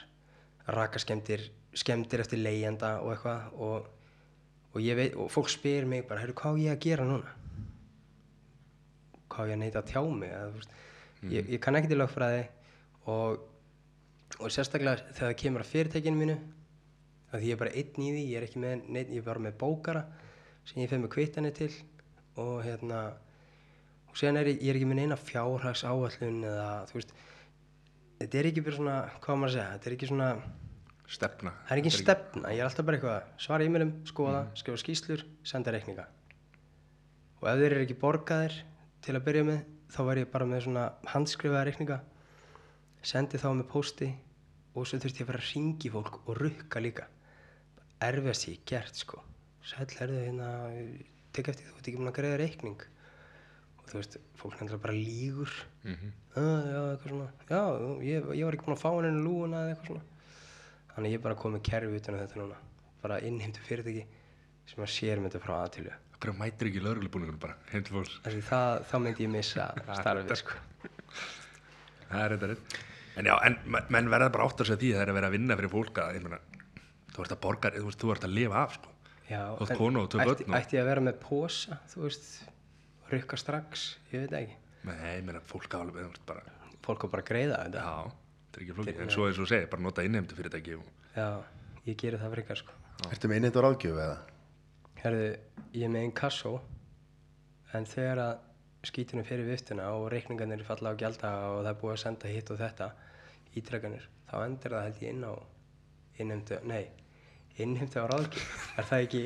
[0.75, 3.89] rakaskemdir skemdir eftir leigjanda og eitthvað og,
[4.73, 7.35] og ég veit og fólk spyr mig bara heyrðu hvað á ég að gera núna?
[9.29, 10.73] Hvað á ég að neita að tjá mig eða, veist,
[11.29, 12.41] ég, ég kann ekki til lögfræði
[13.13, 13.45] og,
[14.39, 16.39] og sérstaklega þegar það kemur að fyrirtækinu mínu
[17.29, 19.29] að því ég er bara einn í því ég er ekki með neitt, ég er
[19.29, 20.05] bara með bókara
[20.65, 21.71] sem ég fer með kvittanir til
[22.39, 23.03] og hérna
[24.09, 27.13] og séðan er ég, ég er ekki með neina fjárhags áallun eða þú veist
[28.19, 30.29] þetta er ekki bara svona, hvað maður að segja þetta er ekki svona,
[31.09, 31.55] Stefna.
[31.65, 35.23] Það er ekki stefna ég er alltaf bara eitthvað að svara e-mailum, skoða skrifa skýslur,
[35.47, 36.05] senda reikninga.
[37.41, 38.57] Og ef þeir eru ekki borgaðir
[39.05, 41.97] til að byrja með þá var ég bara með svona handskrifaða reikninga
[43.01, 44.09] sendi þá með pósti
[44.75, 47.07] og svo þurfti ég að fara að ringi fólk og rukka líka.
[48.05, 49.23] Erfiðast ég gert sko.
[49.65, 50.51] Sæll herðu hérna
[51.33, 52.85] tek eftir þú ert ekki búin að greiða reikning.
[53.79, 55.51] Og þú veist, fólk nefnilega bara lígur.
[55.83, 56.11] Mm -hmm.
[56.35, 57.29] ah, já, eitthvað svona.
[57.49, 57.63] Já,
[58.03, 60.08] ég, ég var ekki búin að fá hann inn lúuna eða eitthvað svona
[60.95, 62.55] þannig ég er bara komið kerfi utan um þetta núna.
[63.03, 64.05] Bara innheimtu fyrirtæki
[64.69, 67.53] sem að sér myndi frá aðtölu Hverju mætir ekki lögreglubúningunum bara?
[67.71, 68.17] Heim til fólks.
[68.49, 69.69] Það, þá myndi ég missa
[70.01, 70.57] starfið sko.
[72.09, 72.77] Það er þetta rétt
[73.19, 75.17] En já, en men- menn verða bara átt að segja því að það er að
[75.19, 76.39] vera að vinna fyrir fólk að, ég meina,
[77.15, 78.89] þú ert að borga, þú veist, þú ert að lifa af, sko.
[79.29, 82.29] já, en konu og tvö börn og- ætti ég að vera með posa þú veist,
[83.11, 83.97] rukka strax?
[84.13, 86.41] Ég veit það ekki, Nei, ég meina, fólk á alveg, þú veist, bara,
[88.49, 89.01] á þetta er ekki flókið.
[89.03, 90.85] En svo eins og segir, bara nota innheimtu fyrirtæki og,
[91.15, 91.27] já,
[91.85, 92.77] ég geri það frekar sko.
[93.09, 94.17] Ertu með innheit og ráðgjöf eða?
[94.99, 95.27] Herðu,
[95.73, 96.53] ég er með einn kassó
[97.77, 101.93] en þegar að skítinu fyrir viftuna og reikningarnir falla á gjalda og það er búið
[101.93, 102.89] að senda hitt og þetta
[103.59, 105.33] ítrekkanir, þá endur það held ég inn á
[106.19, 106.85] innheimtu, nei
[107.59, 109.23] innheimtu á ráðgjöf, er það ekki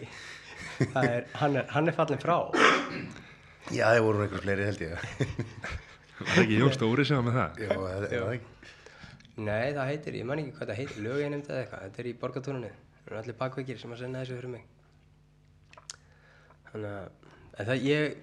[0.93, 2.37] það er, hann er, hann er fallin frá
[3.71, 5.03] Já, það voru einhver fleiri held ég.
[6.17, 7.61] Var það ekki Jón Stóri sem var með það?
[7.63, 8.41] Já, það er.
[9.33, 12.17] Nei, það heitir, ég man ekki hvað það heitir, löginnheimtu eða eitthvað, þetta er í
[12.21, 12.73] borgartúnunni
[13.03, 14.63] það eru allir bakveikir sem að senda þessu fyrir mig.
[16.69, 17.09] Þannig að
[17.53, 18.15] en það ég,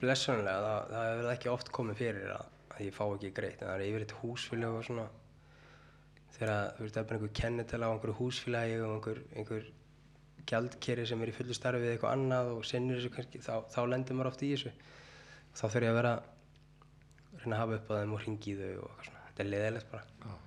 [0.00, 3.68] blessunlega það, það hefur ekki oft komið fyrir að, að ég fá ekki greitt, en
[3.68, 5.06] það er yfir eitt húsfélag og svona.
[6.36, 9.70] Þegar þú veist, það er bara einhver kennitala á einhverju húsfélagi og einhver, einhver
[10.50, 13.80] gjaldkeri sem er í fullu starfi við eitthvað annað og sinnir þessu kannski, þá, þá
[13.90, 14.72] lendir maður oft í þessu.
[15.58, 16.14] Þá þurf ég að vera
[17.40, 19.92] reyna að hafa upp á þeim og ringi þau og eitthvað svona, þetta er leðilegt
[19.92, 20.38] bara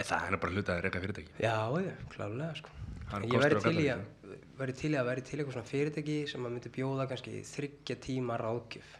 [0.00, 1.34] En það er bara hlutað að reyka fyrirtæki.
[1.44, 2.72] Já, já, klálega sko.
[3.26, 4.02] Ég væri til, í að,
[4.60, 8.38] væri til að væri til eitthvað svona fyrirtæki sem að myndi bjóða kannski þryggja tíma
[8.40, 8.90] ráðgjöf.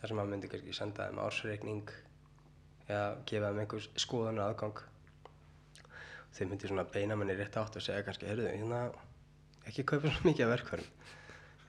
[0.00, 1.92] þar sem að myndi kannski senda þeim ársreikning
[2.88, 4.82] eða gefa þeim einhvers skoðunar aðgang.
[6.34, 8.82] Þeir myndi svona beina manni rétt átt og segja kannski, heyrðu, hérna
[9.68, 10.90] ekki kaupa svo mikið af verkvarum.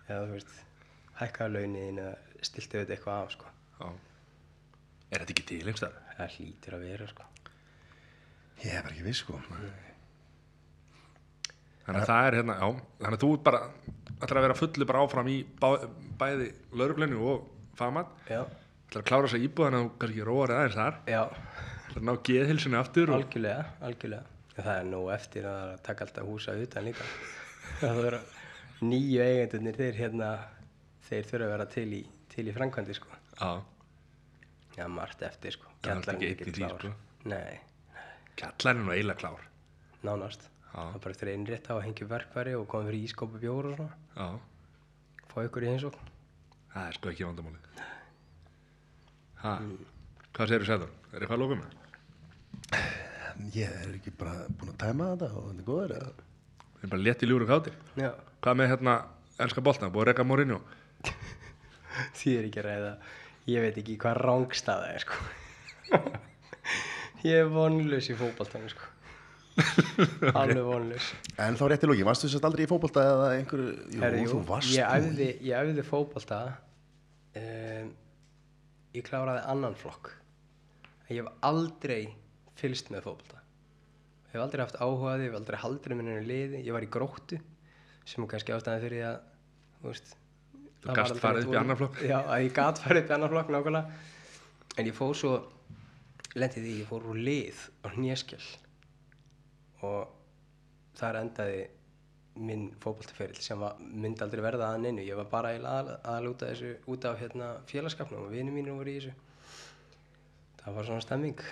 [0.08, 0.56] Eða þú veist,
[1.22, 3.54] hækkaðu launin eða stiltu þetta eitthvað af sko.
[3.78, 3.88] Já.
[5.12, 6.02] Er þetta ekki til einhverstað?
[6.18, 7.30] Það hlýtur að vera sko.
[8.62, 9.40] Ég er bara ekki viss, sko.
[11.86, 12.68] Þannig að það er hérna, já,
[13.02, 13.62] þannig að þú ert bara
[14.22, 15.68] ætlar að vera fullu bara áfram í bá,
[16.22, 17.48] bæði lauruglunni og
[17.80, 18.44] fagmat Já,
[18.86, 21.22] ætlar að klára þess að íbúða þannig að þú kannski róar aðeins þar já,
[21.88, 24.38] ætlar að ná geðhilsunni aftur og algjörlega, algjörlega.
[24.52, 27.10] En það er nóg eftir að það er að taka alltaf húsa utan líka.
[27.82, 28.22] það vera
[28.92, 30.30] nýju eigendurnir, þeir hérna,
[31.10, 32.04] þeir þurfa að vera til í,
[32.36, 33.20] til í framkvæmdi, sko.
[33.42, 33.52] já,
[34.78, 35.68] Já, margt eftir, sko.
[35.82, 36.86] Það er alltaf Kjallarinn ekki einn í því, klár.
[36.86, 37.28] sko.
[37.32, 37.60] Nei,
[38.40, 39.42] kjallarinn og eiginlega klár
[40.06, 40.48] nánast.
[40.72, 43.68] Það er bara eftir einrétt á að hengja upp verkfæri og koma fyrir ískópu bjór
[43.72, 43.96] og svona.
[44.16, 44.28] já,
[45.32, 46.08] Fá ykkur í heimsókn.
[46.74, 47.60] það er sko ekki vandamáli
[49.44, 49.54] ha,
[50.36, 50.92] hvað segir þú sæður?
[51.12, 51.70] er eitthvað að lóka með?
[53.56, 56.12] Ég er ekki bara búin að tæma þetta og þetta er góður, eða?
[56.72, 58.12] við erum bara létt í ljúru kátir Já,
[58.44, 58.96] hvað með hérna
[59.42, 60.60] elska boltna, búið að reka Mourinho
[62.20, 62.92] því er ekki að ræða.
[63.52, 65.16] Ég veit ekki hvað rángstaða er, sko.
[67.28, 68.90] ég er vonlaus í fótballtanum, sko.
[70.40, 71.10] Alveg vonlaus.
[71.44, 74.40] En þá rétt í lóki, varstu þess aldrei í fótbolta eða einhverju, jú, Herri, þú
[74.48, 76.40] varst ég æfði, ég æfði fótbolta
[77.42, 77.92] um,
[78.96, 80.14] ég kláraði annan flokk.
[81.12, 82.02] Ég hef aldrei
[82.60, 83.42] fylgst með fótbolta.
[84.32, 87.40] Ég hef aldrei haft áhugaði, ég hef aldrei haldið minni liði, ég var í gróttu
[88.08, 89.18] sem kannski ástæðan fyrir að
[89.82, 90.14] þú veist
[90.82, 92.00] Þú aldrei farið upp í annan flokk?
[92.08, 94.00] já, að ég gat farið upp í annan flokk nákvæmlega.
[94.80, 95.34] En ég fór svo
[96.38, 98.44] lendið því, ég fór úr lið á hnjaskjál
[99.88, 100.12] og
[101.00, 101.64] þar endaði
[102.42, 105.04] minn fótboltaferill sem var, myndi aldrei verða að neinu.
[105.04, 109.02] Ég var bara að, að, þessu út af hérna, félagskapnum og vinið mínum voru í
[109.02, 109.16] þessu.
[110.62, 111.44] Það var svona stemming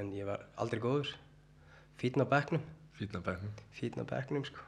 [0.00, 1.12] en ég var aldrei góður.
[2.00, 2.64] Fítn á bekknum.
[2.96, 4.62] Fínna bæknum fítn á bekknum sko.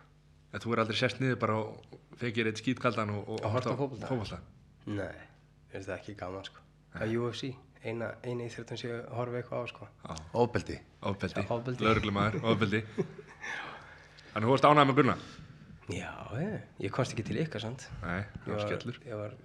[0.52, 4.08] En þú er aldrei sest niður bara og fekir eitt skítkaldan og, og á fótbolta?
[4.10, 4.38] fótbolta?
[4.88, 5.16] Nei,
[5.72, 6.64] finnst það ekki gaman sko.
[6.92, 7.50] Það er UFC,
[7.84, 9.88] eina, eina íþjóttum sem ég horfi eitthvað á sko.
[10.04, 10.78] Já, ofbeldi.
[11.84, 12.80] lauruglumæður, ofbeldi.
[14.32, 15.16] Þannig þú varst ánægð með Gunna?
[15.88, 18.98] já, ég, ég komst ekki til ykkar sant Nei, það var skellur.
[19.08, 19.36] ég var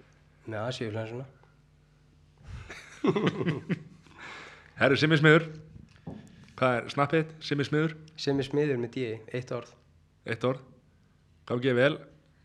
[0.44, 1.24] með Asíuflensuna
[4.80, 5.44] Herru, Simmi Smiður.
[6.58, 7.32] Hvað er snappið?
[7.44, 9.06] Simmi Smiður, er smiður með D,
[9.36, 9.70] eitt orð.
[10.26, 10.62] Eitt orð.
[11.48, 11.96] Gáði ég vel,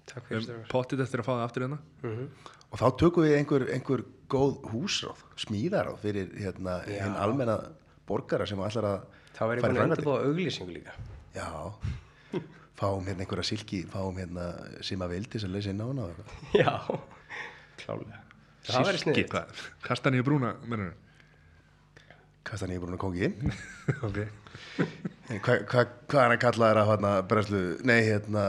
[0.09, 0.69] takk fyrir um strákar.
[0.73, 1.79] pottit eftir að fá það aftur hérna.
[2.03, 2.25] Mhm.
[2.69, 7.57] Og þá tökum við einhver, einhver góð húsráð, smíðaráð fyrir hérna, hinn almenna
[8.10, 8.99] borgara sem ætlar að
[9.35, 9.89] þá var ég fara í búin að framkvæmdir.
[9.89, 10.93] undirbúa auglýsingu líka
[11.35, 11.49] Já,
[12.80, 14.47] fáum hérna einhverja silki, fáum hérna
[14.85, 16.07] sem að vildi sem leysi inn á hana.
[16.56, 16.73] já,
[17.84, 18.23] klálega
[18.69, 19.61] það væri Silki, sniðið hvað?
[19.85, 20.93] Kastan í brúna, mennur
[22.49, 23.27] Kastan ég brúin að kongi.
[24.07, 24.18] Ok
[25.30, 28.43] Hvað hva, hva er hann kallaðar að hérna breslu, nei hérna,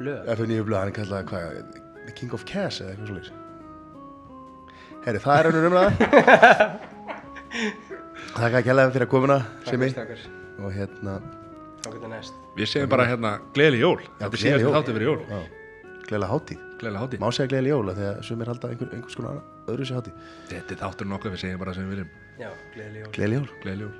[0.00, 1.78] blöð FNÍU blöð, hann er kallaðar hvað,
[2.08, 3.41] The King of Cash eða eitthvað svolítið.
[5.02, 5.90] Herri, það er önnur umræða.
[8.32, 9.88] Þakka að kella fyrir að komuna, takk Simi.
[10.62, 11.12] Og hérna,
[12.56, 14.74] Við segjum bara hérna, gleðileg jól Þetta er gleðileg síðast jól.
[14.76, 15.38] þáttu fyrir jól já,
[16.06, 16.60] gleðilega hátíð.
[17.02, 19.36] Hátíð Má segja gleðilega jól af því að sumir halda einhver, einhvers konar
[19.72, 20.14] öðru sér hátíð.
[20.52, 23.48] Þetta er þáttur nokkuð, við segjum bara sem við viljum já, gleðileg jól Gleðilega jól.
[23.64, 23.96] Gleðileg jól